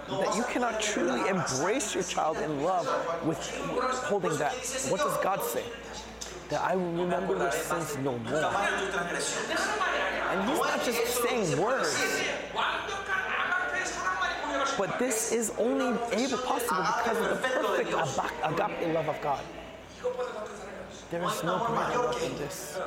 [0.10, 2.88] That you cannot truly embrace your child in love
[3.26, 3.38] with
[4.06, 4.54] holding that.
[4.90, 5.64] What does God say?
[6.50, 8.34] That I remember your sins no more.
[10.32, 11.96] And he's not just saying words.
[14.78, 17.90] But this is only able possible because of the perfect
[18.44, 19.44] agape love of God.
[21.12, 22.80] There is no greater love than this.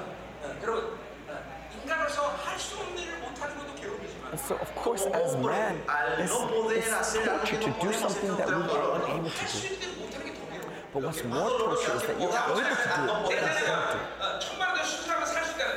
[4.31, 5.79] And so, of course, as man,
[6.19, 10.02] it's, it's torture to do something that we are unable to do.
[10.93, 13.43] But what's more torture is that you're able to do it,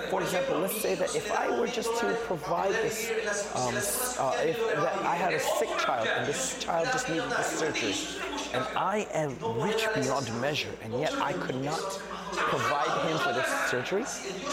[0.09, 3.09] for example, let's say that if I were just to provide this,
[3.55, 7.47] um, uh, if that I had a sick child and this child just needed this
[7.47, 7.95] surgery,
[8.53, 11.79] and I am rich beyond measure, and yet I could not
[12.31, 14.03] provide him for this surgery,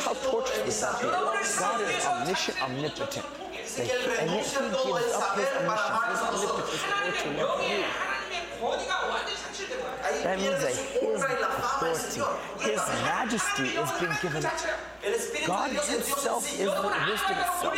[0.05, 1.57] how torturous would that?
[1.59, 3.27] God is omniscient, omnipotent,
[3.79, 8.12] and yet He gives up His omniscience, His omnipotence to love you.
[10.23, 12.23] That means that His authority,
[12.61, 14.55] His majesty is being given up.
[15.47, 17.75] God Himself is the wisdom itself.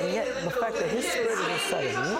[0.00, 2.16] And yet, the fact that His Spirit is inside of me,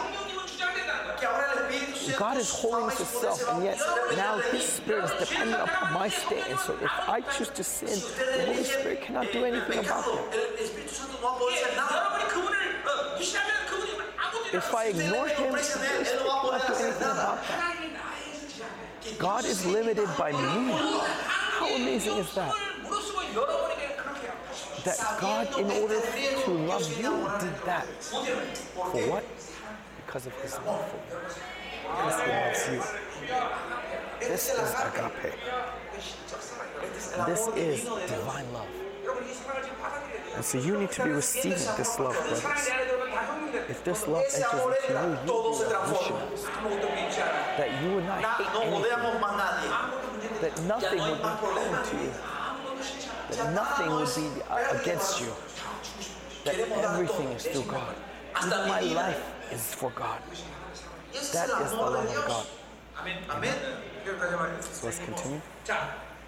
[2.19, 3.81] God is holiness itself, and yet
[4.17, 6.45] now His Spirit is dependent upon my state.
[6.51, 7.99] And so, if I choose to sin,
[8.37, 10.35] the Holy Spirit cannot do anything about that.
[14.53, 17.84] If I ignore Him, the Holy Spirit cannot do anything about that.
[19.19, 20.73] God is limited by me.
[20.73, 22.55] How amazing is that?
[24.85, 27.87] That God, in order to love you, did that.
[28.03, 29.25] For what?
[30.05, 31.21] Because of his love for you.
[31.83, 32.81] Because he loves you.
[34.21, 35.35] This is agape.
[37.27, 38.69] This is divine love.
[40.35, 42.45] And so you need to be receiving this love, brothers.
[43.69, 45.59] If this love enters into you, you will.
[47.57, 48.83] That you will not hate anything.
[50.41, 51.29] That nothing would be
[51.91, 52.13] to you.
[53.31, 54.27] That nothing would be
[54.81, 55.33] against you.
[56.45, 57.95] That everything is through God.
[58.45, 59.23] Even my life
[59.53, 60.21] is for God.
[61.33, 62.47] That is the love of God.
[63.31, 63.57] Amen.
[64.61, 65.41] So let's continue.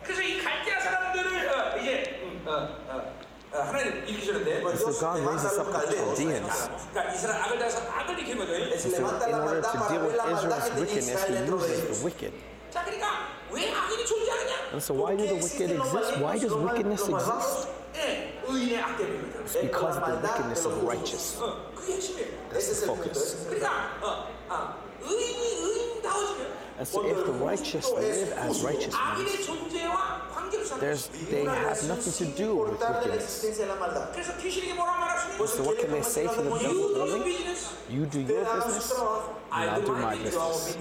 [0.06, 3.14] 그래서 이 갈대아 사람들을 어, 이제 어, 어,
[3.53, 6.70] 어, 하나님 일으키셨는데 So God raises up the Chaldeans.
[6.91, 8.53] 그러니까 이스라엘 악을 다해서 악을 일으킨 거죠.
[8.78, 8.98] So
[9.28, 12.34] in order to deal with Israel's wickedness, he uses the wicked.
[12.72, 14.53] 자, 그러니까 왜 악인이 존재하느냐?
[14.72, 16.18] And so why do the wicked exist?
[16.24, 17.68] Why does wickedness exist?
[17.95, 19.44] 예, 의인의 악됨이거든.
[19.44, 21.38] It's because of the wickedness of the righteous.
[21.44, 22.28] 어, 그게 핵심이에요.
[22.49, 23.36] That's the focus.
[23.49, 26.48] 그러니까 어, 아, 의인이 의인다워지면
[26.78, 29.27] And so if the righteous live as righteous men,
[30.81, 33.44] there's, they have nothing to do with wickedness.
[35.47, 37.27] So what can they say to the devil?
[37.89, 40.77] You do your business, and I'll do my business.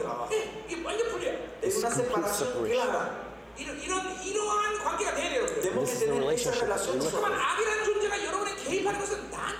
[1.62, 2.90] It's complete separation.
[5.76, 8.45] This is the relationship that we live in.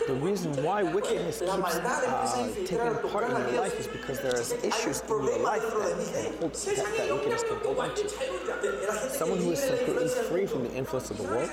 [0.08, 4.36] The reason why wickedness keeps uh, uh taking part in your life is because there
[4.36, 9.10] are issues in your life that, hold, that, that wickedness can hold on to.
[9.10, 11.50] Someone who is completely free from the influence of the world,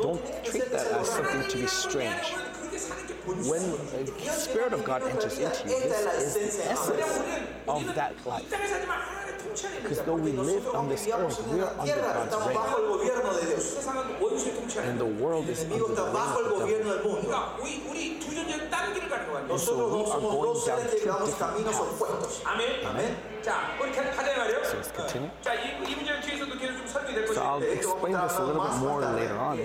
[0.00, 2.34] don't treat that as something to be strange
[3.28, 3.62] when
[4.04, 9.27] the Spirit of God enters into you, this is the essence of that life.
[9.82, 12.58] Because though we live on this earth, we are under God's reign.
[14.84, 16.04] And the world is under the
[16.64, 17.42] reign of the devil.
[19.50, 22.42] And so we are going down two different paths.
[22.46, 22.72] Amen.
[22.84, 23.16] Amen.
[23.42, 23.52] So
[24.76, 25.30] let's continue.
[27.34, 29.58] So I'll explain this a little bit more later on.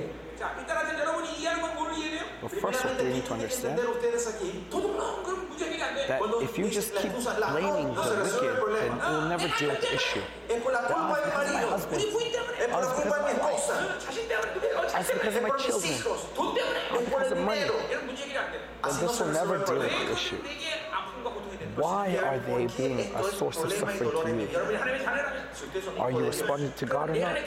[2.41, 3.79] But first, what they need to understand
[6.07, 9.93] that if you just keep blaming the wicked, then you will never deal with the
[9.93, 10.21] issue.
[10.49, 10.59] That's
[11.53, 12.03] my husband.
[12.59, 13.67] That's because of my wife.
[14.91, 15.93] That's because of my children.
[16.91, 17.61] That's because of money.
[17.61, 20.41] Then this will never deal with the issue.
[21.75, 24.47] Why are they being a source of suffering to you?
[25.97, 27.37] Are you responding to God or not?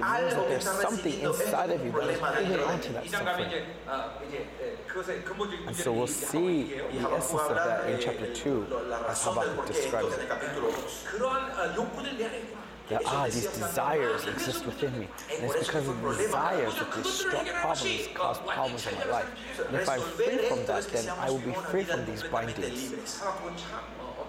[0.00, 3.52] it means that there's something inside of you that is holding on to that suffering.
[5.66, 8.66] And so we'll see the essence of that in chapter 2
[9.08, 10.28] as Habakkuk describes it.
[12.88, 15.08] There these desires exist within me.
[15.32, 19.30] And it's because of the desires that these problems cause problems in my life.
[19.68, 23.22] And if I'm free from that, then I will be free from these bindings.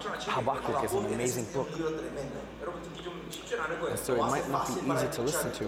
[0.02, 1.70] Habakkuk is an amazing book.
[3.90, 5.66] And so it might not be easy to listen to.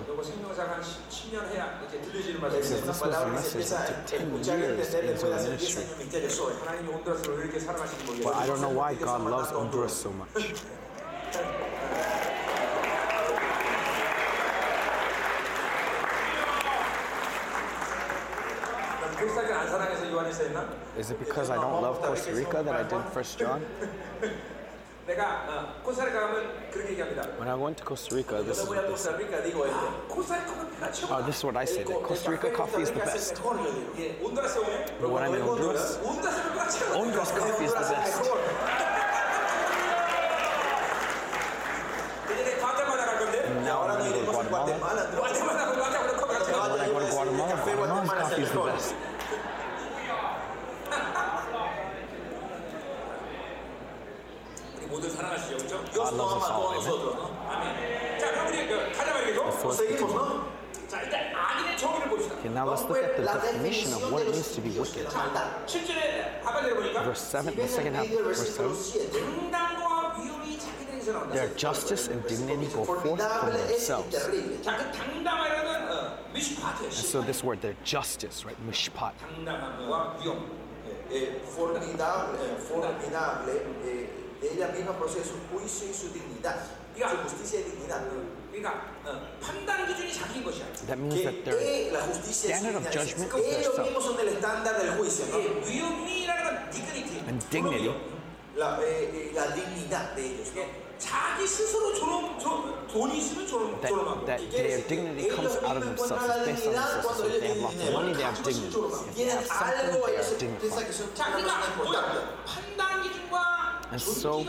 [2.41, 5.83] Because this was a message that took 10 years into the ministry.
[8.23, 10.53] But I don't know why God loves Honduras so much.
[20.97, 23.61] Is it because I don't love Costa Rica that I did First John?
[27.37, 28.87] When I went to Costa Rica, this is what.
[31.11, 31.85] Oh, this is what I said.
[32.03, 33.35] Costa Rica coffee is the best.
[35.01, 35.97] But when I'm in Honduras,
[36.93, 38.21] Honduras coffee is the best.
[43.45, 44.69] And now I'm in Guatemala.
[62.63, 65.05] Now let's look at the definition of what it means to be wicked.
[67.03, 68.71] Verse 7, the second half of verse 7.
[71.33, 74.15] Their justice and dignity go forth from themselves.
[76.31, 78.55] And so this word, their justice, right?
[78.65, 79.11] Mishpat.
[84.41, 86.57] De ella misma procede su juicio y su dignidad,
[86.97, 88.01] su justicia y dignidad.
[88.52, 90.66] 그러니까 어, 판단 기준이 자기인 것이야.
[90.86, 93.44] That means Que that their eh, la justicia y su standard of dignidad, judgment is
[93.46, 93.86] ellos their self.
[93.86, 95.38] mismos son el estándar del juicio, ¿no?
[95.38, 97.18] 이게 위험이라는 건 dignity.
[97.28, 97.90] And dignity.
[98.56, 100.48] la, eh, eh, la dignidad de ellos.
[100.56, 100.81] ¿no?
[103.81, 107.17] That, that their dignity comes out of themselves, it's based on themselves.
[107.17, 108.67] So if they have lots of money, they have dignity.
[108.67, 110.85] If they have something, they are dignified.
[113.91, 114.43] And so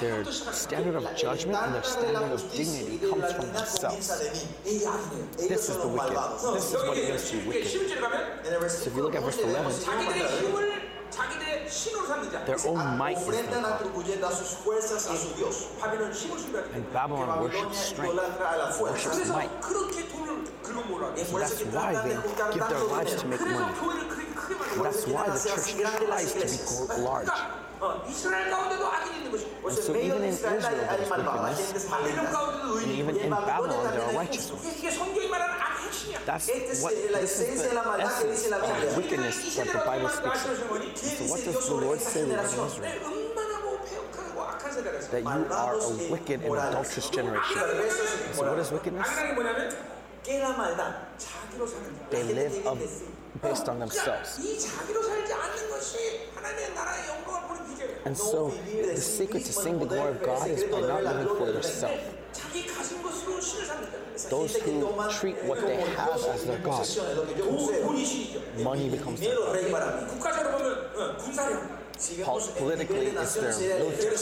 [0.00, 4.08] their standard of judgment and their standard of dignity comes from themselves.
[4.64, 6.16] This is the wicked.
[6.54, 7.66] This is what makes you wicked.
[8.70, 9.72] So if you look at verse 11,
[12.46, 13.80] their own might is their God.
[16.74, 19.50] And Babylon worships strength, worships might.
[21.16, 22.14] So that's why they
[22.54, 23.74] give their lives to make money.
[24.82, 25.74] That's why the church
[26.06, 26.38] tries to
[26.96, 27.28] be large.
[27.83, 29.45] 그러니까 어, 이스라엘 가운데도 악인이 있는 것이.
[29.61, 31.69] Pues And so en medio even de in Israel Israel hay there's malvados, hay wickedness.
[31.69, 32.33] gentes 바빌론 malignas.
[32.35, 32.99] 가운데도 And 의인.
[32.99, 34.59] even Y en in Babylon, Babilonia there are también hay righteous justos.
[34.59, 34.77] ones.
[34.79, 36.17] 이게 성경이 말하는 악 핵심이야.
[36.25, 38.57] That's Esta es what la this is esencia de la the maldad que dice la
[38.59, 38.89] essence Biblia.
[38.89, 40.49] of wickedness that the Bible speaks of.
[40.49, 42.67] ¿Qué So what dice does Dios the sobre Lord esta say regarding generación?
[42.67, 42.99] Israel?
[43.09, 45.07] 음란하고 폐역하고 악한 세대가 있어.
[45.09, 47.55] That you are a wicked and adulterous generation.
[47.59, 48.71] Perversos y So what is inmorales.
[48.75, 49.07] wickedness?
[49.07, 49.59] 악이라는 게 뭐냐면
[50.23, 50.91] ¿Qué es la maldad?
[51.17, 52.09] 자기로 사는 자.
[52.11, 52.77] They live of,
[53.41, 54.37] based on themselves.
[58.04, 61.46] And so, the secret to seeing the glory of God is by not living for
[61.46, 61.98] yourself.
[64.30, 66.86] Those who treat what they have as their God,
[68.62, 70.08] money becomes their God.
[72.56, 74.16] Politically, it's their military.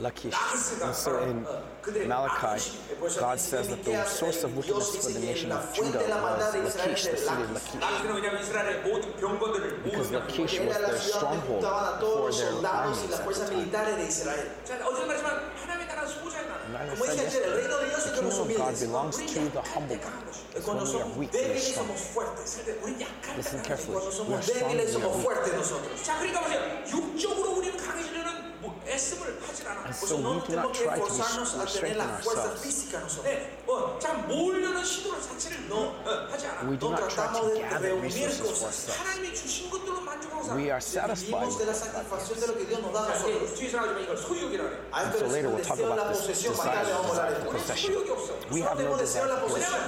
[0.00, 0.34] Lachish.
[0.82, 1.46] And so in
[2.08, 2.60] Malachi,
[3.20, 7.16] God says that the source of wickedness for the nation of Judah was Lachish, the
[7.16, 7.80] city of Lachish.
[9.84, 13.70] Because Lachish was their stronghold for their armies at the time.
[16.63, 16.63] militares de Israel.
[16.63, 16.63] 자, 어제 말했지만 하나님의 나라는 소자의 나라.
[16.69, 18.35] And I Como dije said ayer, el reino de Dios yesterday, es the de los
[18.35, 18.79] kingdom of God humildes.
[18.79, 20.19] belongs to the humble one.
[20.29, 21.87] It's when Cuando we are somos weak, we are débiles strong.
[21.89, 22.49] somos fuertes.
[22.83, 23.95] 우리 약할 Listen 때 carefully.
[23.99, 25.23] Cuando We somos are strong, débiles we somos are weak.
[25.25, 25.97] fuertes nosotros.
[26.03, 26.61] 자, 그러니까 보세요.
[26.89, 28.29] 육적으로 우리는 강해지려는
[28.61, 29.79] 뭐 애씀을 하질 않아.
[29.89, 31.69] And Por so eso no we do tenemos not que try to esforzarnos a tener
[31.69, 32.61] strengthen la fuerza ourselves.
[32.63, 33.25] física nosotros.
[33.25, 33.33] 네,
[33.67, 36.59] 어, 자, 모으려는 시도를 자체를 어, 어, 하지 않아.
[36.69, 38.63] We do No not try tratamos to de gather reunir resources for cosas.
[38.67, 38.99] ourselves.
[38.99, 40.55] 하나님이 주신 것들로 만족하고 살아.
[40.59, 43.07] We are satisfied Vivimos de with la satisfacción de lo que Dios nos da a
[43.07, 43.55] 자, 이게 nosotros.
[43.59, 44.75] 뒤에서 나오지만 이걸 소유욕이라 그래.
[44.91, 46.52] A esto so le later decimos we'll talk deseo de la about this posesión, más
[46.54, 47.94] desire for possession.
[48.50, 49.80] We have no desire for possession.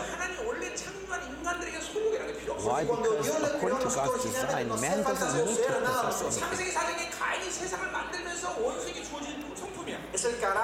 [2.66, 2.82] Why?
[2.82, 6.76] Because according to God's design, man doesn't need to possess anything.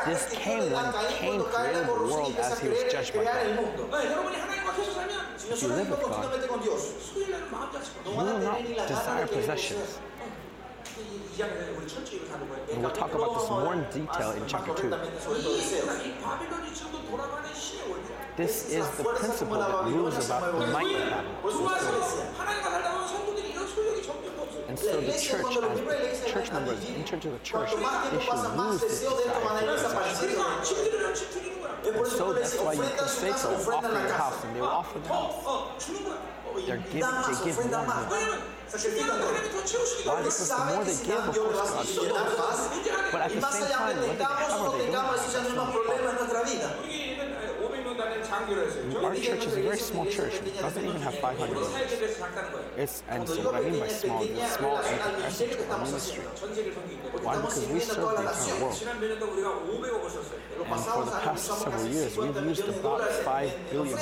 [0.07, 3.47] This came when Cain created the world as he was judged by God.
[5.51, 6.27] If you live with God,
[8.07, 9.99] you will not desire possessions.
[12.73, 14.91] And we'll talk about this more in detail in chapter 2.
[18.37, 21.27] This is the principle that rules about the might of Babylon.
[24.69, 29.01] And so the church, as church members enter into the church, they should lose this
[29.01, 29.69] desire.
[31.85, 34.99] And so that's why you can say so, offer your house, and they will offer
[34.99, 36.32] the house.
[36.67, 37.85] They're giving, they give more.
[40.05, 40.23] Why?
[40.23, 40.29] The
[40.73, 43.97] more they give, of course, God But at the same time,
[48.93, 49.05] what?
[49.05, 50.35] Our church is a very small church.
[50.35, 51.69] It doesn't even have 500 members.
[52.79, 56.25] It's, and so what I mean by small is small in comparison to ministry.
[57.23, 57.37] Why?
[57.37, 58.83] Because we serve the entire world.
[60.65, 63.99] And for the past several years, we've used about $5 billion.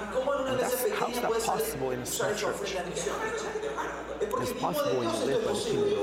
[0.00, 1.94] Y cómo en una iglesia a puede It's possible
[4.20, 5.96] Es porque el mismo the Dios esto es posible.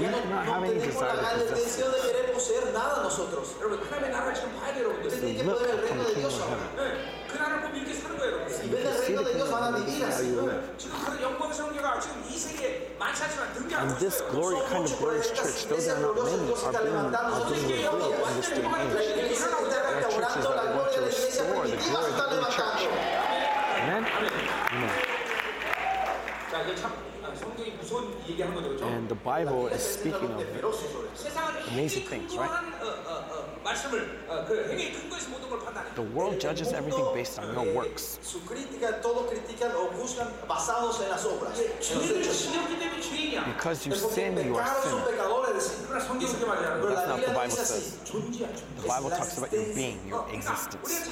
[0.00, 3.56] Ya no, no tenemos la, to deseo de querer poseer nada nosotros.
[5.04, 7.23] Usted tiene que poder.
[7.33, 8.55] 네, 그 나라를 보면 이렇게 사는 거예요 여러분들.
[8.59, 10.21] Si ven el reino de Dios van a vivir How así.
[10.29, 10.61] you live.
[10.77, 14.29] 지금 다른 영광의 성교가 지금 이 세계에 많지 않지만 등장하고 And this 있어요.
[14.31, 18.29] glory kind of glorious church, though there are not many, are being, are being revealed
[18.29, 18.93] in this day and age.
[18.93, 21.43] La iglesia está There are churches restaurando la that want gloria to de la iglesia
[21.43, 22.79] restore the primitiva, glory se of está the early church.
[22.79, 23.79] levantando.
[23.79, 24.03] Amen?
[24.69, 24.91] Amen.
[26.51, 26.91] 자, 이게 참
[28.82, 30.42] and the Bible is speaking of
[31.72, 32.50] amazing things, right?
[35.94, 38.18] The world judges everything based on your works.
[43.46, 45.04] Because you sin, you are sinner.
[45.04, 46.08] That's
[47.08, 47.98] not what the Bible says.
[48.80, 51.10] The Bible talks about your being, your existence.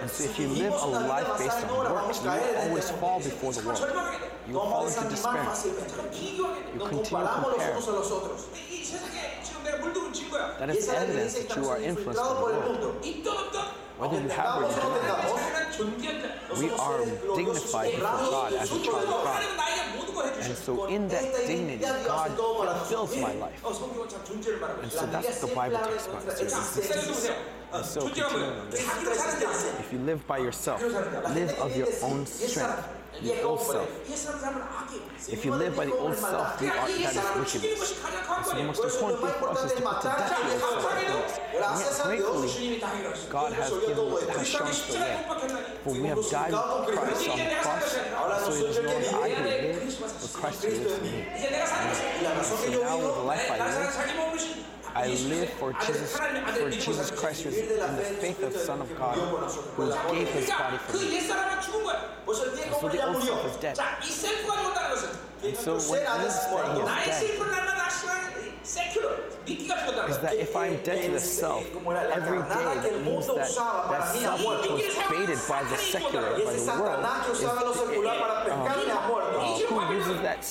[0.00, 3.52] And so if you live a life based on works, you will always fall before
[3.52, 3.80] the world.
[4.48, 5.46] You will fall into despair.
[6.74, 7.74] You continue to compare.
[10.58, 13.04] That is evidence that you are influenced by the world.
[13.96, 17.04] Whether you have or you do not, we are
[17.36, 19.42] dignified before God as a child of God.
[20.24, 23.64] And so in that dignity, God fulfills my life.
[24.82, 26.24] And so that's the Bible talks about.
[27.72, 32.88] And so if you live by yourself, live of your own strength.
[33.22, 33.88] Your old self.
[35.32, 37.16] If you live by the old self, you are that is
[37.54, 38.02] wickedness.
[38.02, 40.60] And so the most important thing for us is to put to death the old
[40.60, 41.38] self.
[41.54, 42.80] And yet, gratefully,
[43.30, 45.14] God has given us, has shown us the way.
[45.84, 47.86] For we have died with Christ on the cross,
[48.44, 49.73] so it is no longer I who live
[50.12, 51.24] the question is me.
[51.32, 54.64] And now with the life I live,
[54.96, 60.14] I live for Jesus, for Jesus Christ in the faith of Son of God, who
[60.14, 61.18] gave His body for me.
[61.18, 63.78] And so the old self is dead.
[65.42, 68.33] And so when this that is dead,
[70.08, 74.40] is that if I'm dead to the self, every day that means that that self
[74.40, 77.54] which was baited by the secular, by the world, is, is, um,
[79.68, 80.44] who uses that,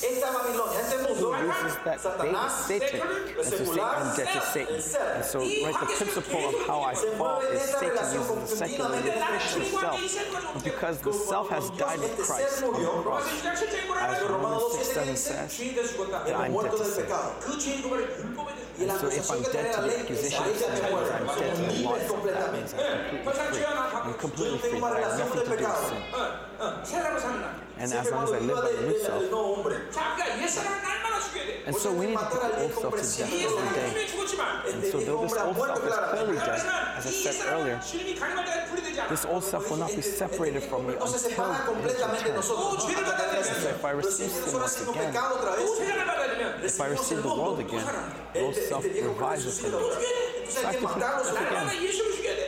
[1.18, 4.74] who uses that baited Satan and to say I'm dead to Satan.
[4.74, 9.04] And so, right, the principle of how I fall is Satan using the secular and
[9.04, 10.54] the self.
[10.54, 15.16] And because the self has died with Christ on the cross, as Romans 6 7
[15.16, 18.03] says, that I'm dead to Satan.
[18.76, 21.62] And so if I'm dead to the accusation of sin, that means I'm dead to
[21.62, 23.64] the law, that means I'm completely free.
[23.64, 24.80] I'm completely free.
[24.82, 26.02] I have nothing to do with sin.
[27.76, 28.84] And as long as I live by the
[31.66, 34.06] and so we need to put the old self to death every day.
[34.72, 36.60] And so though this old self is clearly dead,
[36.96, 37.80] as I said earlier,
[39.08, 42.42] this old self will not be separated from me until his return.
[42.42, 45.14] So if I receive sin once again,
[46.62, 47.86] if I receive the world again,
[48.34, 49.78] the old self revives within me.
[50.48, 51.68] So I have to put it to death again.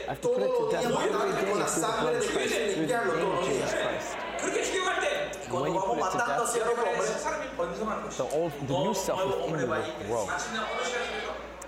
[0.07, 2.85] I have to put it to death every day through the blood of Christ, through
[2.85, 3.86] the name of Jesus Christ.
[5.49, 6.53] When you put it to death,
[8.17, 10.29] the old, the new self within you will grow.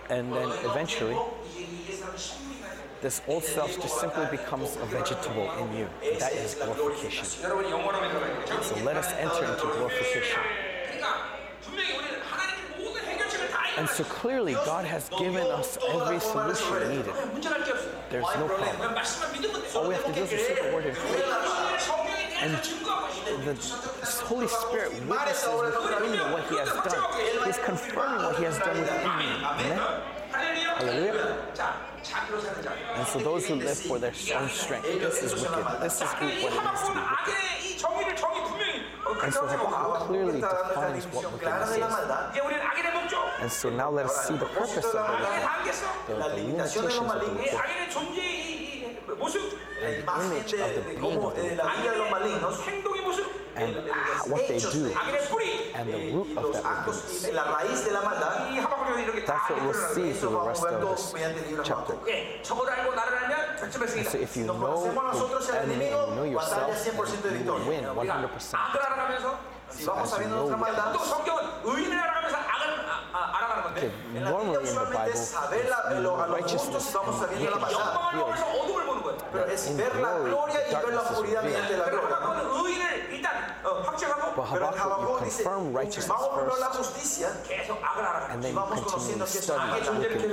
[0.10, 1.18] And then eventually,
[3.02, 5.88] this old self just simply becomes a vegetable in you.
[6.20, 7.26] That is glorification.
[7.26, 10.42] So let us enter into glorification.
[13.78, 17.14] And so clearly, God has given us every solution needed.
[18.10, 18.98] There's no problem.
[19.76, 22.19] All we have to do is receive the word in faith.
[22.42, 23.56] And the
[24.26, 27.46] Holy Spirit witnesses within me what He has done.
[27.46, 29.26] He's confirming what He has done within me.
[29.44, 29.80] Amen?
[30.32, 31.38] Hallelujah.
[32.96, 35.82] And so those who live for their own strength, this is wicked.
[35.82, 37.80] This is what it means to be wicked.
[39.24, 41.84] And so Habakkuk clearly defines what wickedness is.
[43.42, 45.76] And so now let us see the purpose of the wicked,
[46.08, 48.49] the, the limitations of the wicked,
[49.84, 51.60] and the image of the being of the wicked,
[53.56, 53.76] and
[54.32, 54.92] what they do,
[55.76, 57.28] and the root of that wickedness.
[59.28, 61.04] That's what we'll see through the rest of this
[61.68, 61.94] chapter.
[63.62, 63.74] And
[64.08, 66.72] so if you know the enemy and you know yourself,
[67.24, 68.56] then you will win 100%.
[69.72, 70.46] So as you know
[73.70, 75.24] Okay, normally in the Bible,
[79.34, 80.54] righteousness and wickedness are revealed.
[80.72, 81.90] But in glory, darkness is revealed.
[84.36, 86.62] But Habakkuk, you confirm righteousness first,
[88.32, 90.30] and then you continue to study wickedness.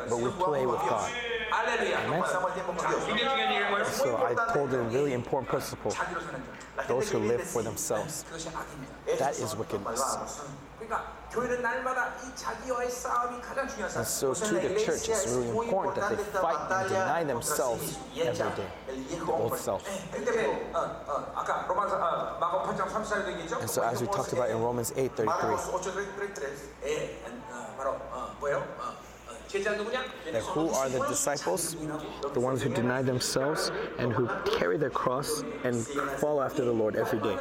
[0.09, 1.11] but we play with God.
[1.53, 2.23] Amen.
[3.93, 5.93] So I told a really important principle.
[6.89, 8.25] Those who live for themselves.
[9.19, 10.03] That is wickedness.
[13.97, 18.51] And so to the church, it's really important that they fight and deny themselves every
[18.57, 18.69] day.
[19.27, 19.83] The old self.
[23.61, 25.57] And so as we talked about in Romans 8, 33,
[29.53, 31.75] that who are the disciples?
[32.35, 34.29] The ones who deny themselves and who
[34.59, 35.87] carry their cross and
[36.21, 37.37] follow after the Lord every day.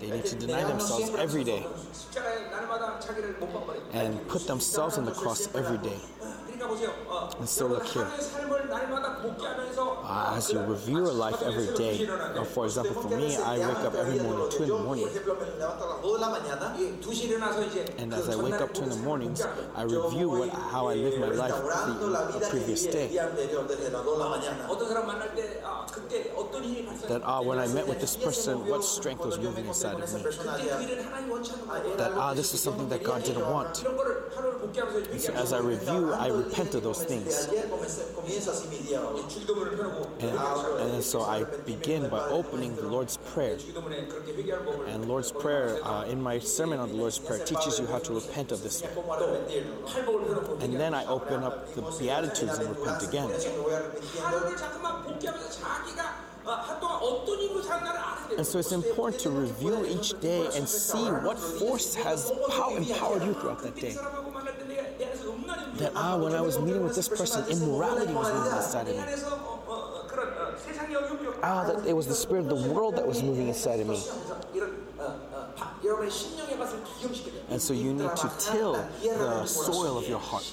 [0.00, 1.66] They need to deny themselves every day
[3.92, 5.98] and put themselves on the cross every day.
[6.60, 8.06] And so look here.
[10.02, 13.78] Uh, as you review your life every day, uh, for example, for me, I wake
[13.78, 15.08] up every morning, 2 in the morning.
[17.98, 19.42] And as I wake up 2 in the mornings,
[19.74, 23.08] I review what, how I live my life the, the previous day.
[27.08, 30.22] That ah, when I met with this person, what strength was moving inside of me?
[31.96, 33.82] That ah, this is something that God didn't want.
[35.10, 37.48] And so as I review, I repent of those things.
[40.20, 43.56] And, and so I begin by opening the Lord's Prayer.
[44.88, 48.14] And Lord's Prayer, uh, in my sermon on the Lord's Prayer, teaches you how to
[48.14, 48.82] repent of this.
[50.60, 53.30] And then I open up the Beatitudes and repent again.
[58.36, 63.34] And so it's important to review each day and see what force has empowered you
[63.34, 63.94] throughout that day.
[65.78, 69.02] That ah, when I was meeting with this person, immorality was moving inside of me.
[71.42, 74.02] Ah, that it was the spirit of the world that was moving inside of me.
[77.50, 78.72] And so you need to till
[79.02, 80.52] the soil of your heart.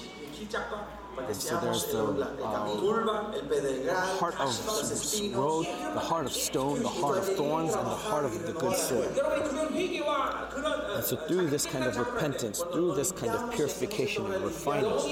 [1.26, 2.04] And so there's the
[2.42, 2.56] uh,
[4.18, 8.46] heart of road, the heart of stone, the heart of thorns, and the heart of
[8.46, 9.08] the good soil.
[10.94, 15.02] And so through this kind of repentance, through this kind of purification and refinement,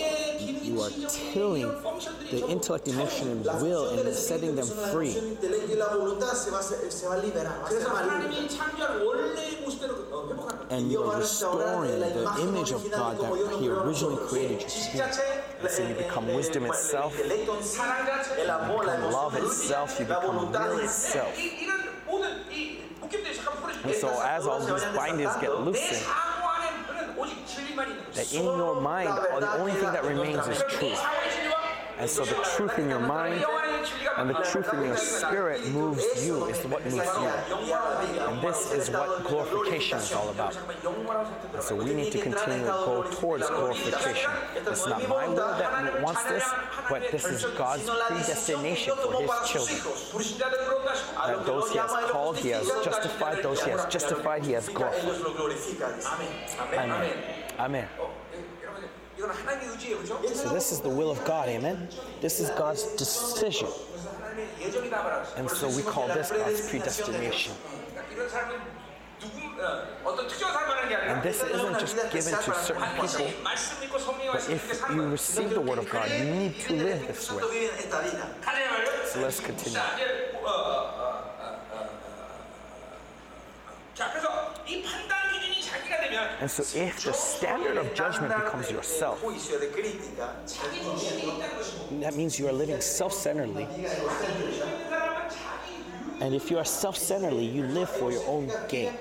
[0.40, 1.68] you are tilling
[2.30, 5.16] the intellect, emotion, and will and setting them free.
[10.70, 15.70] And you are restoring the image of God that He originally created you to and
[15.70, 21.38] so you become wisdom itself, you become love itself, you become will itself.
[23.84, 26.06] And so as all these bindings get loosened,
[28.14, 31.00] that in your mind, the only thing that remains is truth.
[31.98, 33.44] And so the truth in your mind
[34.16, 37.28] and the truth in your spirit moves you, is what moves you.
[38.20, 40.56] And this is what glorification is all about.
[41.54, 44.30] And so we need to continue to go towards glorification.
[44.54, 46.44] It's not my will that wants this,
[46.88, 49.78] but this is God's predestination for His children.
[51.26, 55.16] That those He has called, He has justified, those He has justified, He has glorified.
[56.72, 57.12] Amen.
[57.58, 57.88] Amen.
[59.18, 61.88] So this is the will of God, amen?
[62.20, 63.68] This is God's decision.
[65.36, 67.54] And so we call this God's predestination.
[71.08, 73.30] And this isn't just given to certain people,
[74.32, 77.42] but if you receive the Word of God, you need to live this way.
[79.06, 79.80] So let's continue.
[86.40, 89.22] And so, if the standard of judgment becomes yourself,
[92.00, 93.66] that means you are living self centeredly.
[96.20, 98.92] And if you are self centeredly, you live for your own gain.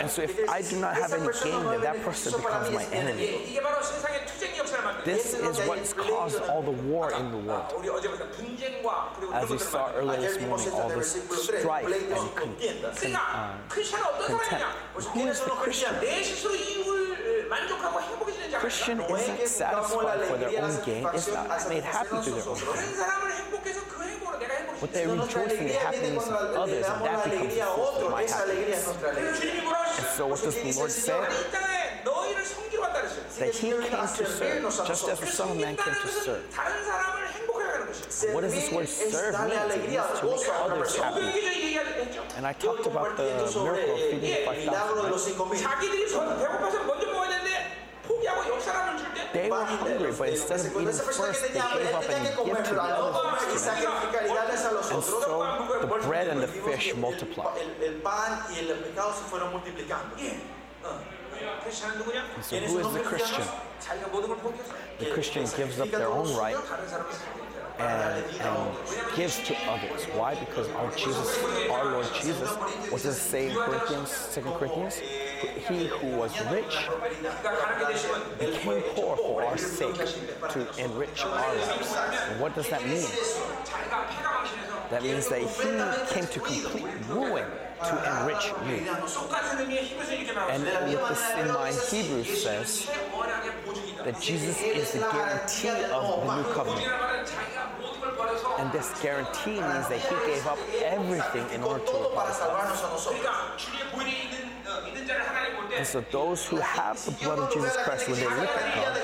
[0.00, 3.58] And so if I do not have any gain, then that person becomes my enemy.
[5.04, 7.72] This is what's caused all the war in the world.
[9.32, 13.54] As we saw earlier this morning, all this strife and con- con- uh,
[14.18, 14.64] contempt.
[15.14, 15.94] Who is the Christian?
[18.58, 22.64] Christian isn't satisfied for their own gain, is not made happy through their own gain.
[24.80, 27.54] But they rejoice in the happiness of others, and that becomes
[28.10, 28.86] my happiness.
[29.98, 31.20] And so what does the Lord say?
[33.38, 36.44] That he came to serve, just as the Son of Man came to serve.
[38.32, 39.50] What does this word serve mean?
[39.50, 41.78] It means to make others happy.
[42.36, 43.22] And I talked about the
[43.62, 45.68] miracle of feeding the 5,000.
[49.32, 52.82] They were hungry, but instead of eating first, they gave up and gave to the
[52.82, 53.16] others.
[54.90, 57.58] And so the bread and the fish multiplied.
[62.34, 63.44] And so who is the Christian?
[64.98, 66.56] The Christian gives up their own right
[67.78, 68.76] and, and
[69.16, 70.04] gives to others.
[70.06, 70.34] Why?
[70.34, 72.56] Because our Jesus, our Lord Jesus,
[72.90, 74.98] was in Second Corinthians, Second Corinthians,
[75.68, 76.88] he who was rich
[78.38, 81.94] became poor for our sake to enrich our lives.
[82.30, 83.06] And what does that mean?
[84.90, 87.44] That means that he came to complete ruin
[87.84, 88.88] to enrich you.
[90.48, 92.90] And with this in mind, Hebrews says
[94.04, 96.86] that Jesus is the guarantee of the new covenant.
[98.58, 103.14] And this guarantee means that he gave up everything in order to replace us.
[105.76, 108.98] And so those who have the blood of Jesus Christ, when they look at God,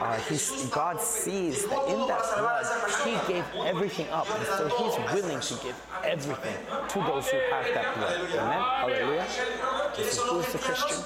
[0.00, 2.66] uh, he's, God sees that in that blood,
[3.04, 4.30] he gave everything up.
[4.30, 6.56] And so he's willing to give everything
[6.88, 8.20] to those who have that blood.
[8.32, 8.62] Amen?
[8.62, 9.26] Hallelujah.
[9.96, 11.04] This is who is the Christian?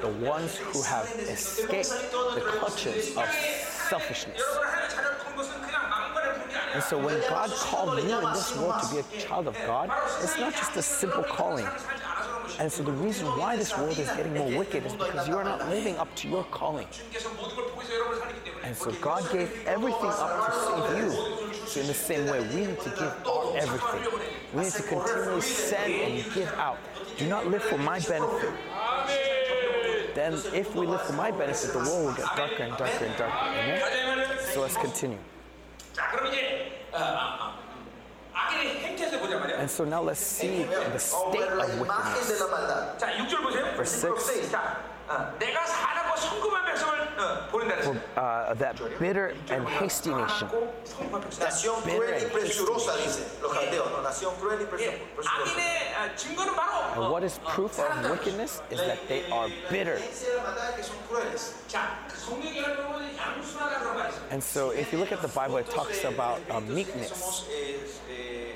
[0.00, 1.90] The ones who have escaped
[2.34, 3.28] the clutches of
[3.88, 4.42] selfishness.
[6.74, 9.90] And so when God called you in this world to be a child of God,
[10.22, 11.66] it's not just a simple calling.
[12.58, 15.44] And so the reason why this world is getting more wicked is because you are
[15.44, 16.86] not living up to your calling.
[18.64, 21.66] And so God gave everything up to save you.
[21.66, 24.20] So in the same way, we need to give our everything.
[24.54, 26.78] We need to continually send and give out.
[27.16, 28.52] Do not live for my benefit
[30.18, 33.16] then if we live for my benefit, the world will get darker and darker and
[33.16, 33.46] darker.
[33.46, 33.80] Amen?
[34.52, 35.18] So let's continue.
[39.58, 42.42] And so now let's see the state of wickedness.
[43.76, 44.54] Verse 6.
[45.07, 47.99] 자 어, 내가 사는 것 성급한 백성을 어, 보낸다 그랬어요.
[48.17, 50.49] uh, that bitter and hasty nation.
[51.39, 53.91] Nación cruel y presurosa, dice los caldeos.
[53.91, 55.51] No, nación cruel y presu- 예, presurosa.
[55.51, 59.49] 악인의 아, 증거는 바로 And 어, what is proof of wickedness is that they are
[59.69, 59.97] bitter.
[59.99, 61.53] Evidencia de la maldad es que son crueles.
[61.67, 64.23] 자, 그 성경에 보면 양순하다 그런 말 있어요.
[64.31, 67.11] And so, if you look at the Bible, it talks about uh, meekness.
[67.11, 67.77] Somos eh,
[68.09, 68.55] eh,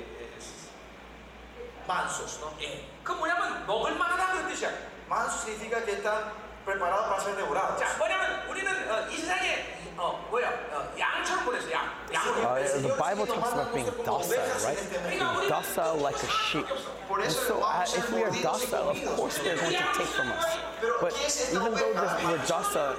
[1.86, 2.52] mansos, ¿no?
[2.60, 4.70] 예, 그 뭐냐면 먹을 만하다 그런 뜻이야.
[5.08, 6.32] Manso significa que están
[6.65, 7.79] preparados para ser devorados.
[7.79, 12.02] 자, 뭐냐면 우리는 어, 이 세상에 어, 뭐야 어, 양처럼 보냈어 양.
[12.15, 14.77] Uh, the Bible talks about being docile, right?
[15.09, 15.19] Being
[15.49, 16.65] docile like a sheep.
[17.21, 20.57] And so, uh, if we are docile, of course they're going to take from us.
[21.01, 21.13] But
[21.51, 22.95] even though we're docile,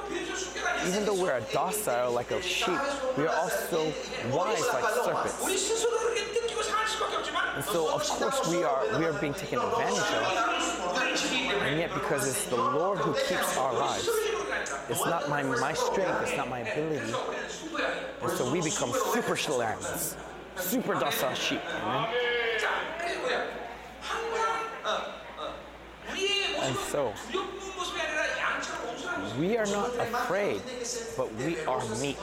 [0.86, 2.78] even though we're docile like a sheep,
[3.16, 3.92] we are also
[4.32, 5.86] wise like serpents.
[7.54, 12.26] And so, of course, we are we are being taken advantage of, and yet because
[12.26, 14.08] it's the Lord who keeps our lives.
[14.88, 16.22] It's not my my strength.
[16.22, 17.14] It's not my ability.
[18.22, 20.16] And so we become super slams.
[20.56, 21.60] super docile sheep.
[26.62, 27.12] And so,
[29.38, 30.62] we are not afraid,
[31.16, 32.18] but we are meek.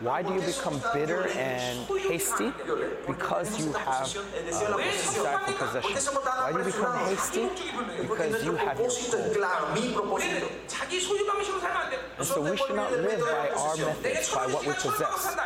[0.00, 2.52] Why do you become bitter and hasty?
[3.06, 6.12] Because you have uh, desire for possession.
[6.12, 7.48] Why do you become hasty?
[8.02, 9.32] Because you have your goal.
[12.18, 15.36] And so we should not live by our methods, by what we possess.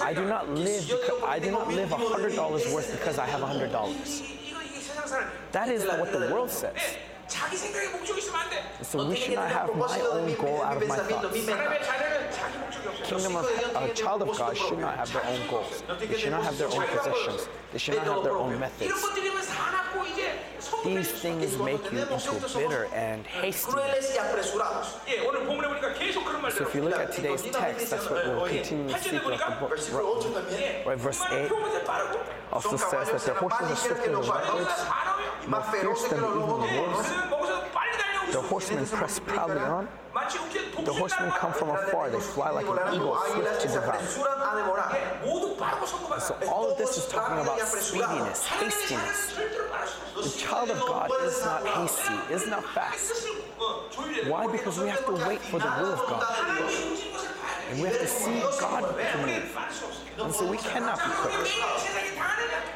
[0.00, 0.88] I do not live.
[0.88, 4.22] Because, I do not live hundred dollars worth because I have hundred dollars.
[5.52, 6.76] That is what the world says.
[7.27, 8.63] 자기 생각에 목적이 있으면 안 돼.
[8.81, 11.45] So we should not have my own goal out of my thoughts.
[11.45, 13.03] 사람의 자녀는 자기 목적이 없어.
[13.05, 13.45] Kingdom of
[13.77, 15.83] a child of God should not have their own goals.
[15.99, 17.47] They should not have their own possessions.
[17.71, 18.89] They should not have their own 이런 methods.
[18.89, 20.33] 것들이면 사납고 이제
[20.83, 23.69] These 성급해질 수 things make you into bitter and hasty.
[23.71, 24.97] Crueles y apresurados.
[25.07, 26.67] 예, 오늘 본문에 보니까 계속 그런 So 말들.
[26.67, 29.69] if you look at today's text, that's what we'll continue to see throughout the book.
[29.69, 30.85] Versículo 8 también.
[30.85, 32.17] Right, verse 8 표문에 빠르고
[32.51, 34.73] also says that their horses are swifter than leopards,
[35.48, 37.12] more fierce than even the wolves.
[38.32, 39.88] The horsemen press proudly on.
[40.84, 42.10] The horsemen come from afar.
[42.10, 44.02] They fly like an eagle, swift to devour.
[46.20, 49.34] So all of this is talking about speediness, hastiness.
[50.14, 53.26] The child of God is not hasty, is not fast.
[54.26, 54.46] Why?
[54.50, 57.23] Because we have to wait for the will of God.
[57.70, 59.58] And we have to see God move.
[60.18, 61.50] And so we cannot be quick.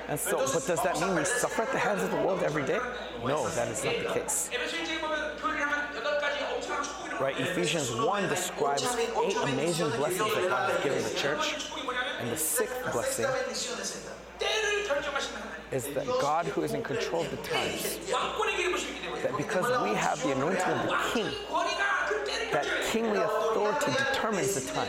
[0.09, 2.65] And so, but does that mean we suffer at the hands of the world every
[2.65, 2.81] day?
[3.25, 4.51] No, that is not the case.
[7.21, 7.39] Right?
[7.39, 11.71] Ephesians 1 describes eight amazing blessings that God has given the church.
[12.21, 13.27] And the sixth blessing
[15.71, 17.99] is that God who is in control of the times,
[19.23, 21.33] that because we have the anointing of the king,
[22.53, 24.89] that kingly authority determines the time.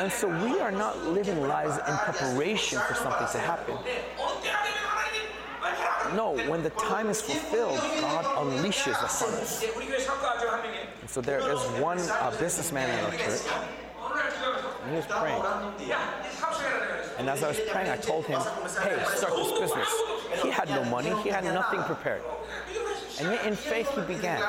[0.00, 3.76] And so we are not living lives in preparation for something to happen.
[6.14, 9.64] No, when the time is fulfilled, God unleashes upon us.
[11.00, 13.42] And so there is one uh, businessman in our church,
[14.88, 15.42] he was praying.
[17.18, 18.40] And as I was praying, I told him,
[18.82, 19.88] hey, start this business.
[20.42, 22.22] He had no money, he had nothing prepared.
[23.20, 24.40] And yet in faith, he began.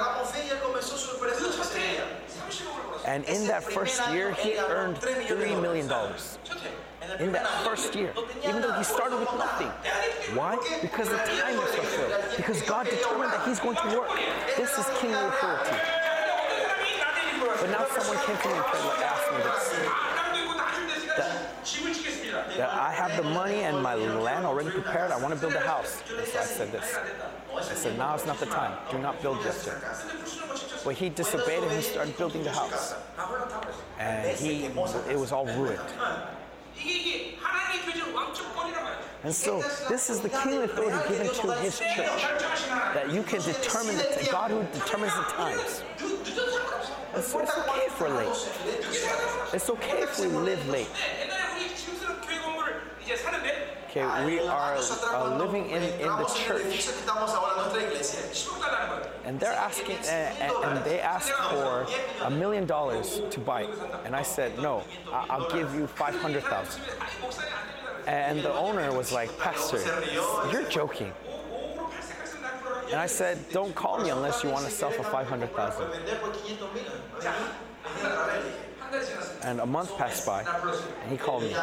[3.05, 5.89] And in that first year, he earned $3 million.
[7.19, 8.13] In that first year,
[8.47, 9.71] even though he started with nothing.
[10.37, 10.57] Why?
[10.81, 12.13] Because the time is fulfilled.
[12.37, 14.11] Because God determined that he's going to work.
[14.55, 15.75] This is kingly authority.
[17.41, 19.73] But now someone came to me and tried to ask me this.
[22.57, 25.11] That I have the money and my land already prepared.
[25.11, 26.01] I want to build a house.
[26.17, 26.97] And so I said this.
[27.53, 28.77] I said, now is not the time.
[28.91, 29.75] Do not build just yet.
[30.85, 32.95] But he disobeyed and he started building the house.
[33.99, 35.81] And he, it was all ruined.
[39.23, 42.23] And so this is the kingly authority given to his church.
[42.95, 45.83] That you can determine the God who determines the times.
[47.13, 48.49] And so it's okay if we're late.
[49.53, 50.87] It's okay if we live late.
[53.89, 56.87] Okay, we are uh, living in, in the church.
[59.25, 61.87] And they're asking, eh, eh, and, and they asked for
[62.23, 63.63] a million dollars to buy.
[64.05, 66.81] And I said, no, I'll give you 500,000.
[68.05, 69.81] And the owner was like, Pastor,
[70.51, 71.11] you're joking.
[72.91, 75.85] And I said, don't call me unless you want to sell for 500,000.
[79.43, 80.43] And a month passed by,
[81.03, 81.55] and he called me.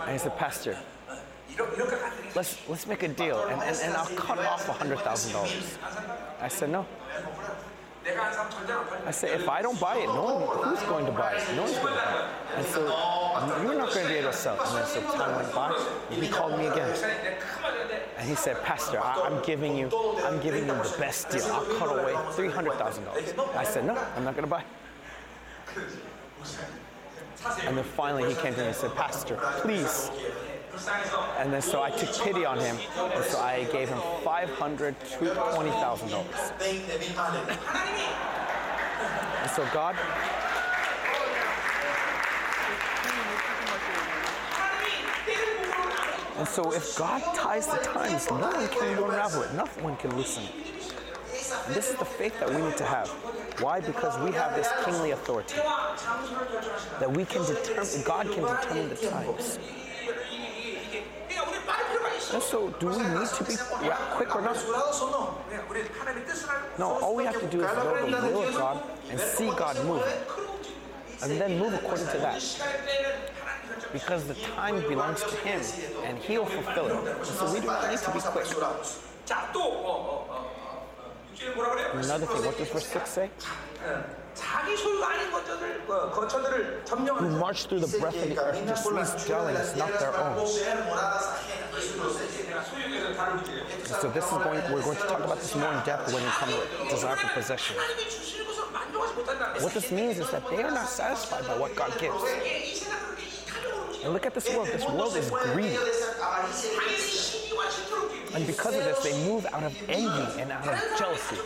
[0.00, 0.76] And he said, Pastor,
[2.34, 5.78] let's, let's make a deal, and, and, and I'll cut off $100,000.
[6.40, 6.86] I said, no.
[9.06, 11.56] I said, if I don't buy it, no one, who's going to buy it?
[11.56, 12.58] No one's going to buy it.
[12.58, 12.80] And so,
[13.62, 14.60] you're not going to be able to sell.
[14.60, 16.94] And then so time went by, and he called me again.
[18.18, 19.90] And he said, Pastor, I, am giving you,
[20.24, 21.44] I'm giving you the best deal.
[21.46, 23.56] I'll cut away $300,000.
[23.56, 24.66] I said, no, I'm not going to buy it.
[27.66, 30.10] And then finally he came to me and said, Pastor, please.
[31.38, 34.96] And then so I took pity on him, and so I gave him five hundred
[35.18, 36.52] twenty thousand dollars.
[39.40, 39.96] And so God.
[46.36, 49.54] And so if God ties the times, no one can unravel it.
[49.54, 50.52] No one can loosen it.
[51.68, 53.08] This is the faith that we need to have.
[53.60, 53.80] Why?
[53.80, 55.56] Because we have this kingly authority
[57.00, 59.58] that we can determine, God can determine the times.
[62.34, 63.54] Also, so, do we need to be
[64.16, 64.56] quick or not?
[66.78, 69.76] No, all we have to do is know the will of God and see God
[69.84, 70.02] move.
[71.22, 72.42] And then move according to that.
[73.92, 75.60] Because the time belongs to Him
[76.04, 77.16] and He'll fulfill it.
[77.16, 78.46] And so, we do not need to be quick.
[81.94, 83.30] Another thing, what does verse 6 say?
[87.18, 90.46] Who march through the breath of the earth to seize dwellings not their own.
[93.84, 94.62] So this is going.
[94.72, 97.28] We're going to talk about this more in depth when we come to desire for
[97.28, 97.76] possession.
[99.60, 102.22] What this means is that they are not satisfied by what God gives.
[104.02, 104.68] And look at this world.
[104.68, 105.78] This world is greedy.
[108.34, 111.36] And because of this, they move out of envy and out of jealousy.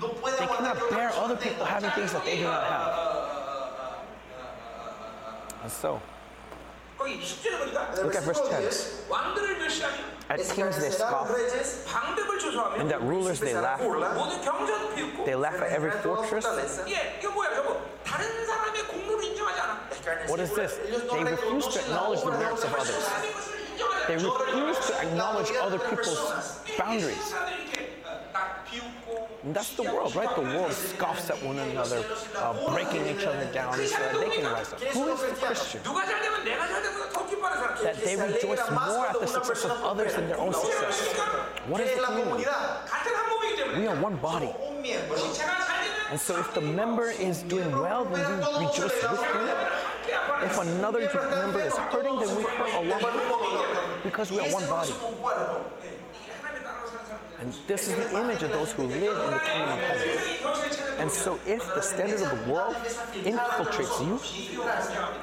[0.00, 3.14] They cannot bear other people having things that they do not have.
[5.62, 6.00] And so,
[7.00, 8.64] Look at verse 10.
[10.30, 11.30] At kings they scoff,
[12.78, 13.80] and at rulers they laugh.
[15.26, 16.46] They laugh at every fortress.
[20.26, 20.78] What is this?
[21.12, 23.63] They refuse to acknowledge the merits of others.
[24.06, 27.34] They refuse to acknowledge other people's boundaries.
[29.44, 30.34] And that's the world, right?
[30.34, 32.02] The world scoffs at one another,
[32.36, 34.80] uh, breaking each other down so that they can rise up.
[34.80, 35.82] Who is the Christian?
[37.82, 41.12] That they rejoice more at the success of others than their own success.
[41.66, 42.44] What is the community?
[43.76, 44.50] We are one body.
[46.10, 49.48] And so if the member is doing well, then we rejoice with him.
[50.42, 51.00] If another
[51.30, 54.92] member is hurting, then we hurt along because we are one body.
[57.40, 60.84] And this is the image of those who live in the kingdom of heaven.
[60.98, 62.76] And so, if the standard of the world
[63.24, 64.20] infiltrates you,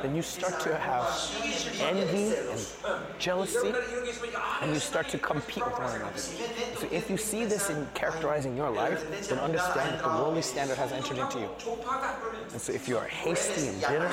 [0.01, 1.07] then you start to have
[1.81, 2.67] envy and
[3.17, 3.73] jealousy,
[4.61, 6.17] and you start to compete with one another.
[6.17, 10.77] So, if you see this in characterizing your life, then understand that the worldly standard
[10.77, 11.49] has entered into you.
[12.51, 14.11] And so, if you are hasty and bitter,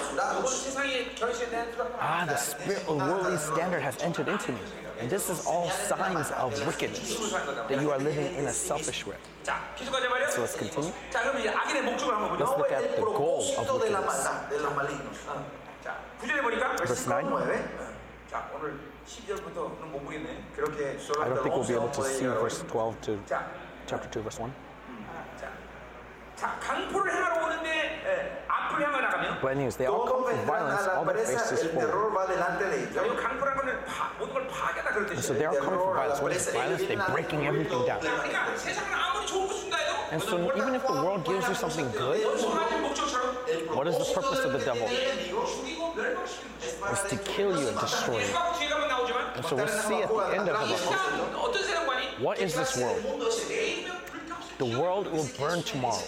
[2.01, 4.61] ah, the spirit of worldly standard has entered into me.
[4.99, 7.17] And this is all signs of wickedness,
[7.69, 9.17] that you are living in a selfish way.
[9.45, 9.53] So
[10.41, 10.93] let's continue.
[11.13, 14.29] Let's look at the goal of wickedness.
[16.87, 17.27] Verse 9.
[17.27, 17.29] I
[21.29, 23.19] don't think we'll be able to see verse 12 to
[23.87, 24.53] chapter 2, verse 1.
[29.41, 32.15] When used, they all come with violence, all their faces forward.
[35.21, 36.21] So they are coming for violence.
[36.21, 36.83] What is violence?
[36.85, 38.01] They're breaking everything down.
[40.11, 42.25] And so even if the world gives you something good,
[43.75, 44.89] what is the purpose of the devil?
[46.91, 48.35] It's to kill you and destroy you.
[49.35, 53.03] And so we'll see at the end of the book, what is this world?
[54.59, 56.03] The world will burn tomorrow.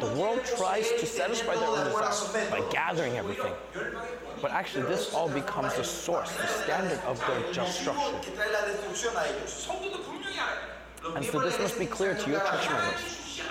[0.00, 3.52] The world tries to satisfy their own desires by gathering everything.
[4.40, 8.16] But actually, this all becomes the source, the standard of their just structure.
[11.16, 13.42] And so this must be clear to your church members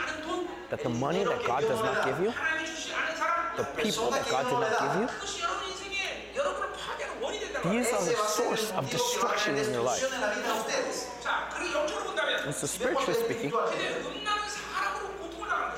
[0.70, 2.34] that the money that God does not give you,
[3.58, 5.51] the people that God did not give you,
[7.64, 10.04] these are the source of destruction in your life.
[12.46, 13.54] And so, spiritually speaking,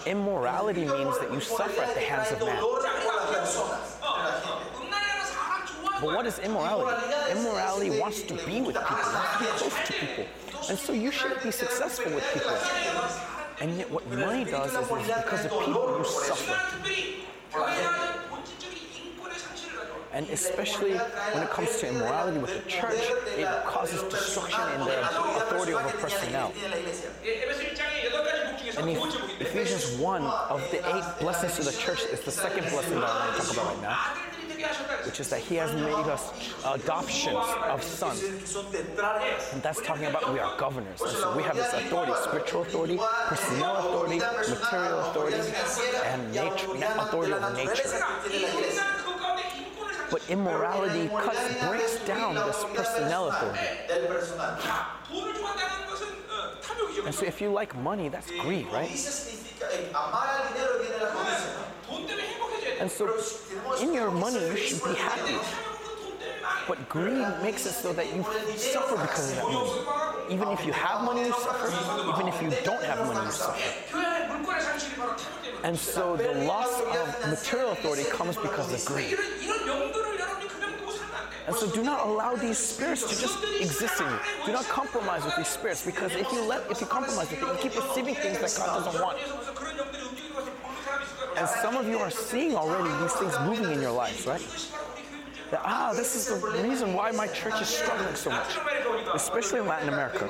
[0.06, 2.58] immorality means that you suffer at the hands of man.
[6.00, 7.04] But what is immorality?
[7.32, 10.26] Immorality wants to be with people, wants to be close to people.
[10.70, 12.56] And so you shouldn't be successful with people.
[13.60, 16.56] And yet what money does is, is because of people you suffer.
[20.14, 23.00] And especially when it comes to immorality with the church,
[23.36, 26.54] it causes destruction in the authority over personnel.
[28.78, 28.98] And mean,
[29.40, 33.28] Ephesians 1 of the eight blessings to the church is the second blessing that I
[33.28, 34.34] want to talk about right now
[35.06, 36.32] which is that he has made us
[36.66, 38.24] adoptions of sons.
[39.52, 41.02] And that's talking about we are governors.
[41.02, 45.38] And so we have this authority, spiritual authority, personnel authority, material authority,
[46.06, 46.68] and nature,
[46.98, 49.03] authority of nature.
[50.14, 53.60] But immorality cuts, breaks down this personnel authority.
[57.04, 58.92] And so if you like money, that's greed, right?
[62.80, 63.10] And so
[63.82, 65.40] in your money, you should be happy.
[66.68, 68.24] But greed makes it so that you
[68.56, 70.34] suffer because of that money.
[70.34, 71.68] Even if you have money, you suffer.
[72.14, 73.60] Even if you don't have money, you suffer.
[75.64, 79.18] And so the loss of material authority comes because of greed.
[81.46, 84.20] And so do not allow these spirits to just exist in you.
[84.46, 87.48] Do not compromise with these spirits because if you let if you compromise with it,
[87.48, 89.18] you keep receiving things that God doesn't want.
[91.38, 94.42] And some of you are seeing already these things moving in your lives, right?
[95.52, 98.58] That, ah, this is the reason why my church is struggling so much,
[99.14, 100.28] especially in Latin America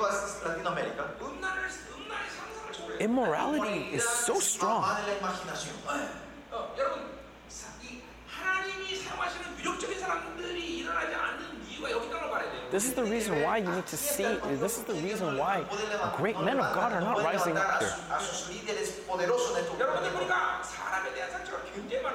[3.00, 4.84] immorality is so strong.
[12.70, 14.24] This is the reason why you need to see,
[14.58, 15.64] this is the reason why
[16.16, 17.94] great men of God are not rising up here.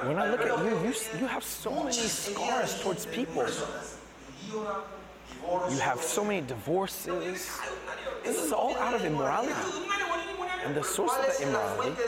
[0.04, 3.46] When I look at you, you, you have so many scars towards people.
[5.50, 7.50] You have so many divorces.
[8.22, 9.52] This is all out of immorality.
[10.64, 12.00] And the source of the immorality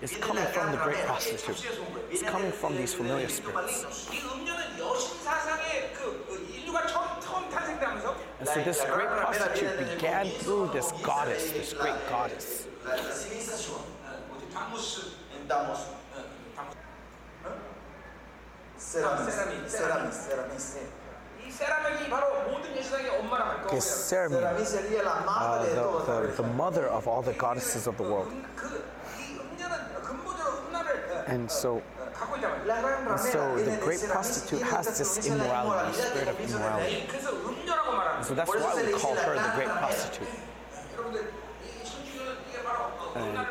[0.00, 1.66] is coming from the great prostitute.
[2.10, 3.84] It's coming from these familiar spirits.
[8.38, 12.68] And so this great prostitute began through this goddess, this great goddess.
[18.78, 19.34] Ceramis,
[19.68, 20.78] Ceramis, Ceramis.
[23.66, 28.32] Okay, uh, the, the, the mother of all the goddesses of the world.
[31.26, 31.82] And so,
[33.08, 37.04] and so the great prostitute has this immorality, spirit of immorality.
[38.16, 40.28] And so that's why we call her the great prostitute.
[43.14, 43.46] And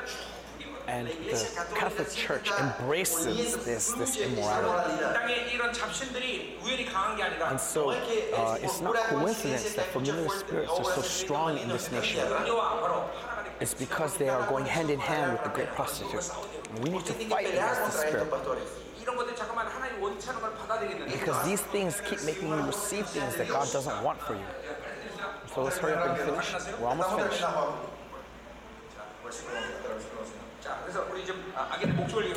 [0.89, 5.03] and the Catholic Church embraces this, this immorality.
[7.45, 12.25] And so uh, it's not coincidence that familiar spirits are so strong in this nation.
[13.59, 16.31] It's because they are going hand in hand with the great prostitute.
[16.81, 18.33] We need to fight against the spirit.
[21.11, 24.45] Because these things keep making you receive things that God doesn't want for you.
[25.53, 26.53] So let's hurry up and finish.
[26.79, 27.43] We're almost finished.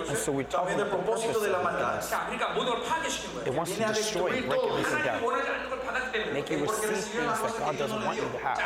[0.08, 1.48] And so we talk about the purpose of the
[3.46, 5.22] It wants to destroy you, break everything down,
[6.32, 8.58] make you receive things that God doesn't want you to have.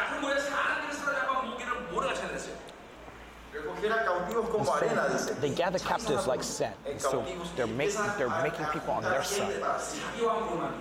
[5.18, 6.76] So they gather captives like set.
[6.98, 7.24] So
[7.56, 9.62] they're making they're making people on their side.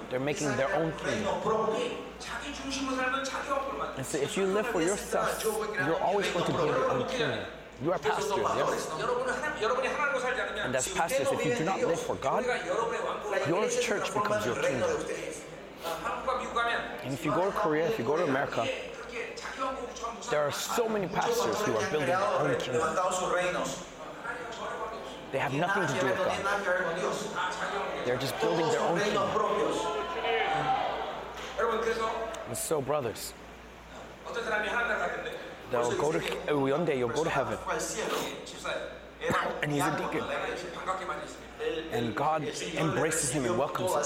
[0.10, 1.34] They're making their own kingdom.
[3.98, 5.44] And so if you live for yourself,
[5.86, 7.40] you're always going to be in your own kingdom.
[7.84, 8.40] You are pastor.
[8.40, 8.90] Yes?
[10.64, 12.46] And as pastors, if you do not live for God,
[13.48, 14.90] your church becomes your kingdom.
[17.04, 18.68] And if you go to Korea, if you go to America,
[20.32, 22.82] there are so many pastors who are building their own kingdom.
[25.32, 26.38] They have nothing to do with God.
[28.06, 29.30] They're just building their own kingdom.
[32.48, 33.34] And so, brothers,
[35.72, 37.58] they'll go to one oh, day you'll go to heaven.
[39.62, 40.24] And he's a deacon.
[41.92, 42.44] And God
[42.76, 44.00] embraces him and welcomes him.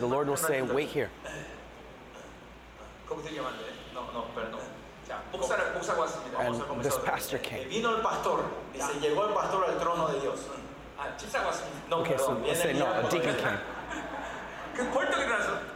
[0.00, 1.10] The Lord will say, Wait here.
[6.38, 7.68] And this pastor came.
[11.92, 13.56] Okay, so let's say no, a deacon came.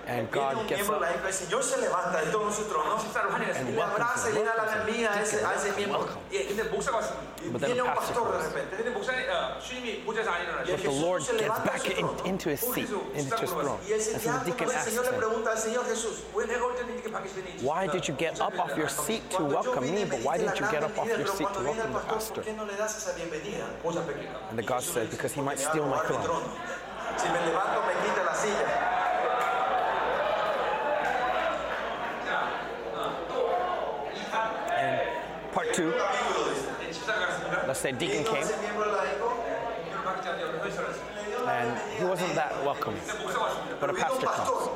[0.10, 2.32] And Viene God un gets miembro de la up iglesia, el Señor se levanta de
[2.32, 3.70] todo su trono 집사를 환영했습니다.
[3.70, 6.06] y le abraza y le da la bienvenida a ese, a ese miembro.
[6.32, 7.26] 예, 근데 목사가 왔습니다.
[7.42, 8.46] Y But then viene a un pastor pastor de comes.
[8.54, 8.78] repente.
[8.78, 10.70] 근데 목사님 어, 주님이 보좌에서 안 일어나죠.
[10.70, 12.26] Y But the Jesús Lord se gets levanta back de su in, trono.
[12.30, 13.80] into his seat, into his throne.
[13.82, 15.84] Y ese And so the diácono deacon del asks Señor le him, pregunta al Señor
[15.90, 17.50] Jesús, 왜 내가 올 때는 이렇게 밖에서 되니?
[17.66, 20.10] Why did you get up off your seat to cuando yo welcome me, vine me
[20.14, 21.54] but why diste didn't you la get gran up off bienvenida, your pero seat to
[21.58, 22.44] cuando viene welcome el the pastor, ¿por pastor?
[22.46, 23.66] qué no le das esa bienvenida?
[23.82, 24.38] 보좌 뺏길까?
[24.54, 26.46] And the God said, Because he might Me va a steal my robar mi throne.
[26.46, 27.18] trono.
[27.18, 28.68] Si me levanto me quita la silla.
[35.73, 35.93] two.
[37.67, 38.47] Let's say Deacon came.
[41.47, 42.95] And he wasn't that welcome.
[43.81, 44.69] But a pastor comes.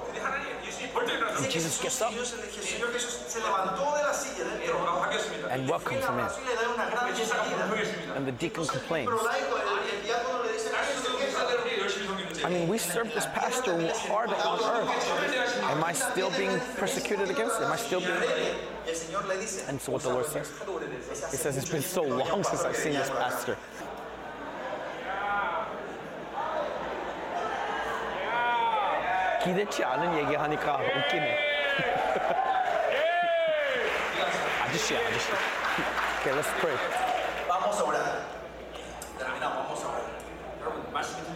[1.38, 2.12] And Jesus gets up
[5.50, 6.28] and welcomes him in.
[8.16, 9.10] And the deacon complains.
[12.43, 15.63] I mean, we served this pastor hard on earth.
[15.63, 17.61] Am I still being persecuted against?
[17.61, 18.11] Am I still being.
[18.11, 20.51] y el Señor le dice, And so what the Lord says?
[21.31, 23.57] He says, It's been so long since I've seen this pastor.
[29.43, 31.37] 기대치 않은 얘기하니까 웃기네.
[34.63, 35.31] 아저씨야, 아저씨.
[36.19, 36.75] Okay, let's pray.
[37.47, 38.12] vamos a orar.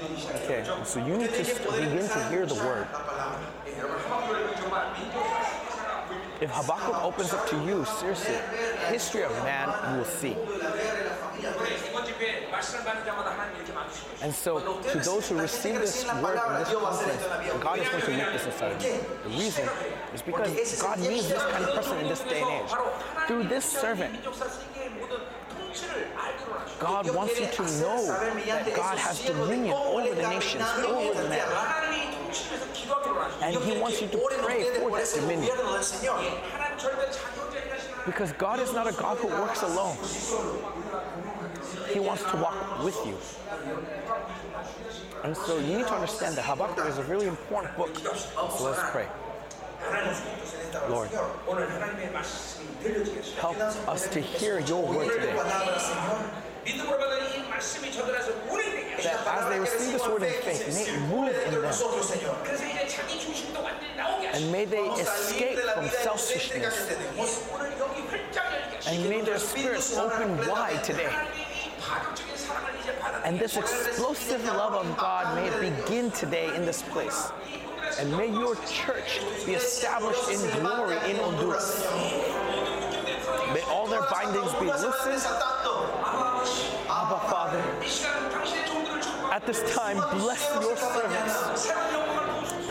[0.01, 2.87] Okay, so you need to begin to hear the word.
[6.41, 8.37] If Habakkuk opens up to you, seriously,
[8.91, 10.37] history of man you will see.
[14.23, 17.25] And so, to those who receive this word in this conference,
[17.61, 19.01] God is going to make this a you.
[19.25, 19.69] The reason
[20.15, 22.75] is because God needs this kind of person in this day and age.
[23.27, 24.15] Through this servant,
[26.79, 28.07] God wants you to know
[28.47, 31.49] that God has dominion over the nations, over the man.
[33.43, 35.51] And He wants you to pray for that dominion.
[38.07, 39.97] Because God is not a God who works alone.
[41.93, 43.17] He wants to walk with you.
[45.25, 47.97] And so you need to understand that Habakkuk is a really important book.
[47.99, 49.07] So let's pray.
[50.89, 51.11] Lord,
[53.39, 55.37] help us to hear your word today.
[59.03, 61.65] That as they receive this word in faith, may it move in them.
[64.35, 66.97] And may they escape from selfishness.
[68.87, 71.11] And may their spirits open wide today.
[73.25, 77.31] And this explosive love of God may begin today in this place.
[77.99, 81.85] And may your church be established in glory in Honduras.
[83.53, 85.58] May all their bindings be loosened.
[89.39, 91.71] At this time, bless your servants.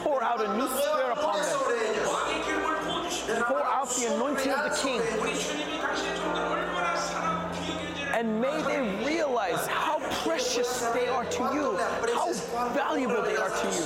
[0.02, 1.60] Pour out a new spirit upon them.
[3.46, 5.02] Pour out the anointing of the King.
[8.14, 11.78] And may they realize how precious they are to you,
[12.14, 12.34] how
[12.74, 13.86] valuable they are to you.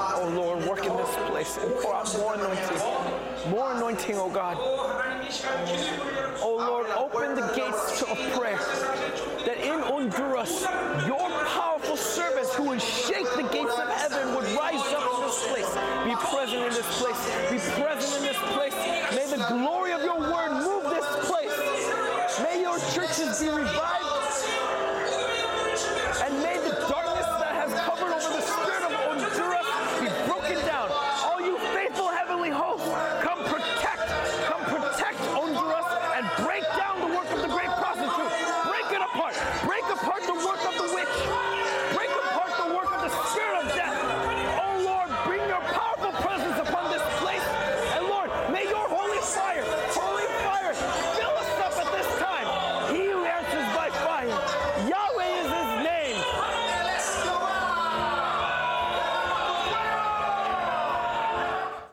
[0.00, 3.50] Oh Lord, work in this place and pour out more anointing.
[3.50, 4.58] More anointing, oh God.
[6.40, 8.58] O Lord, open the gates of prayer,
[9.44, 10.62] that in Honduras,
[11.06, 15.48] your powerful servants who would shake the gates of heaven would rise up in this
[15.48, 15.74] place.
[16.04, 17.20] Be present in this place.
[17.50, 18.74] Be present in this place.
[19.14, 19.87] May the glory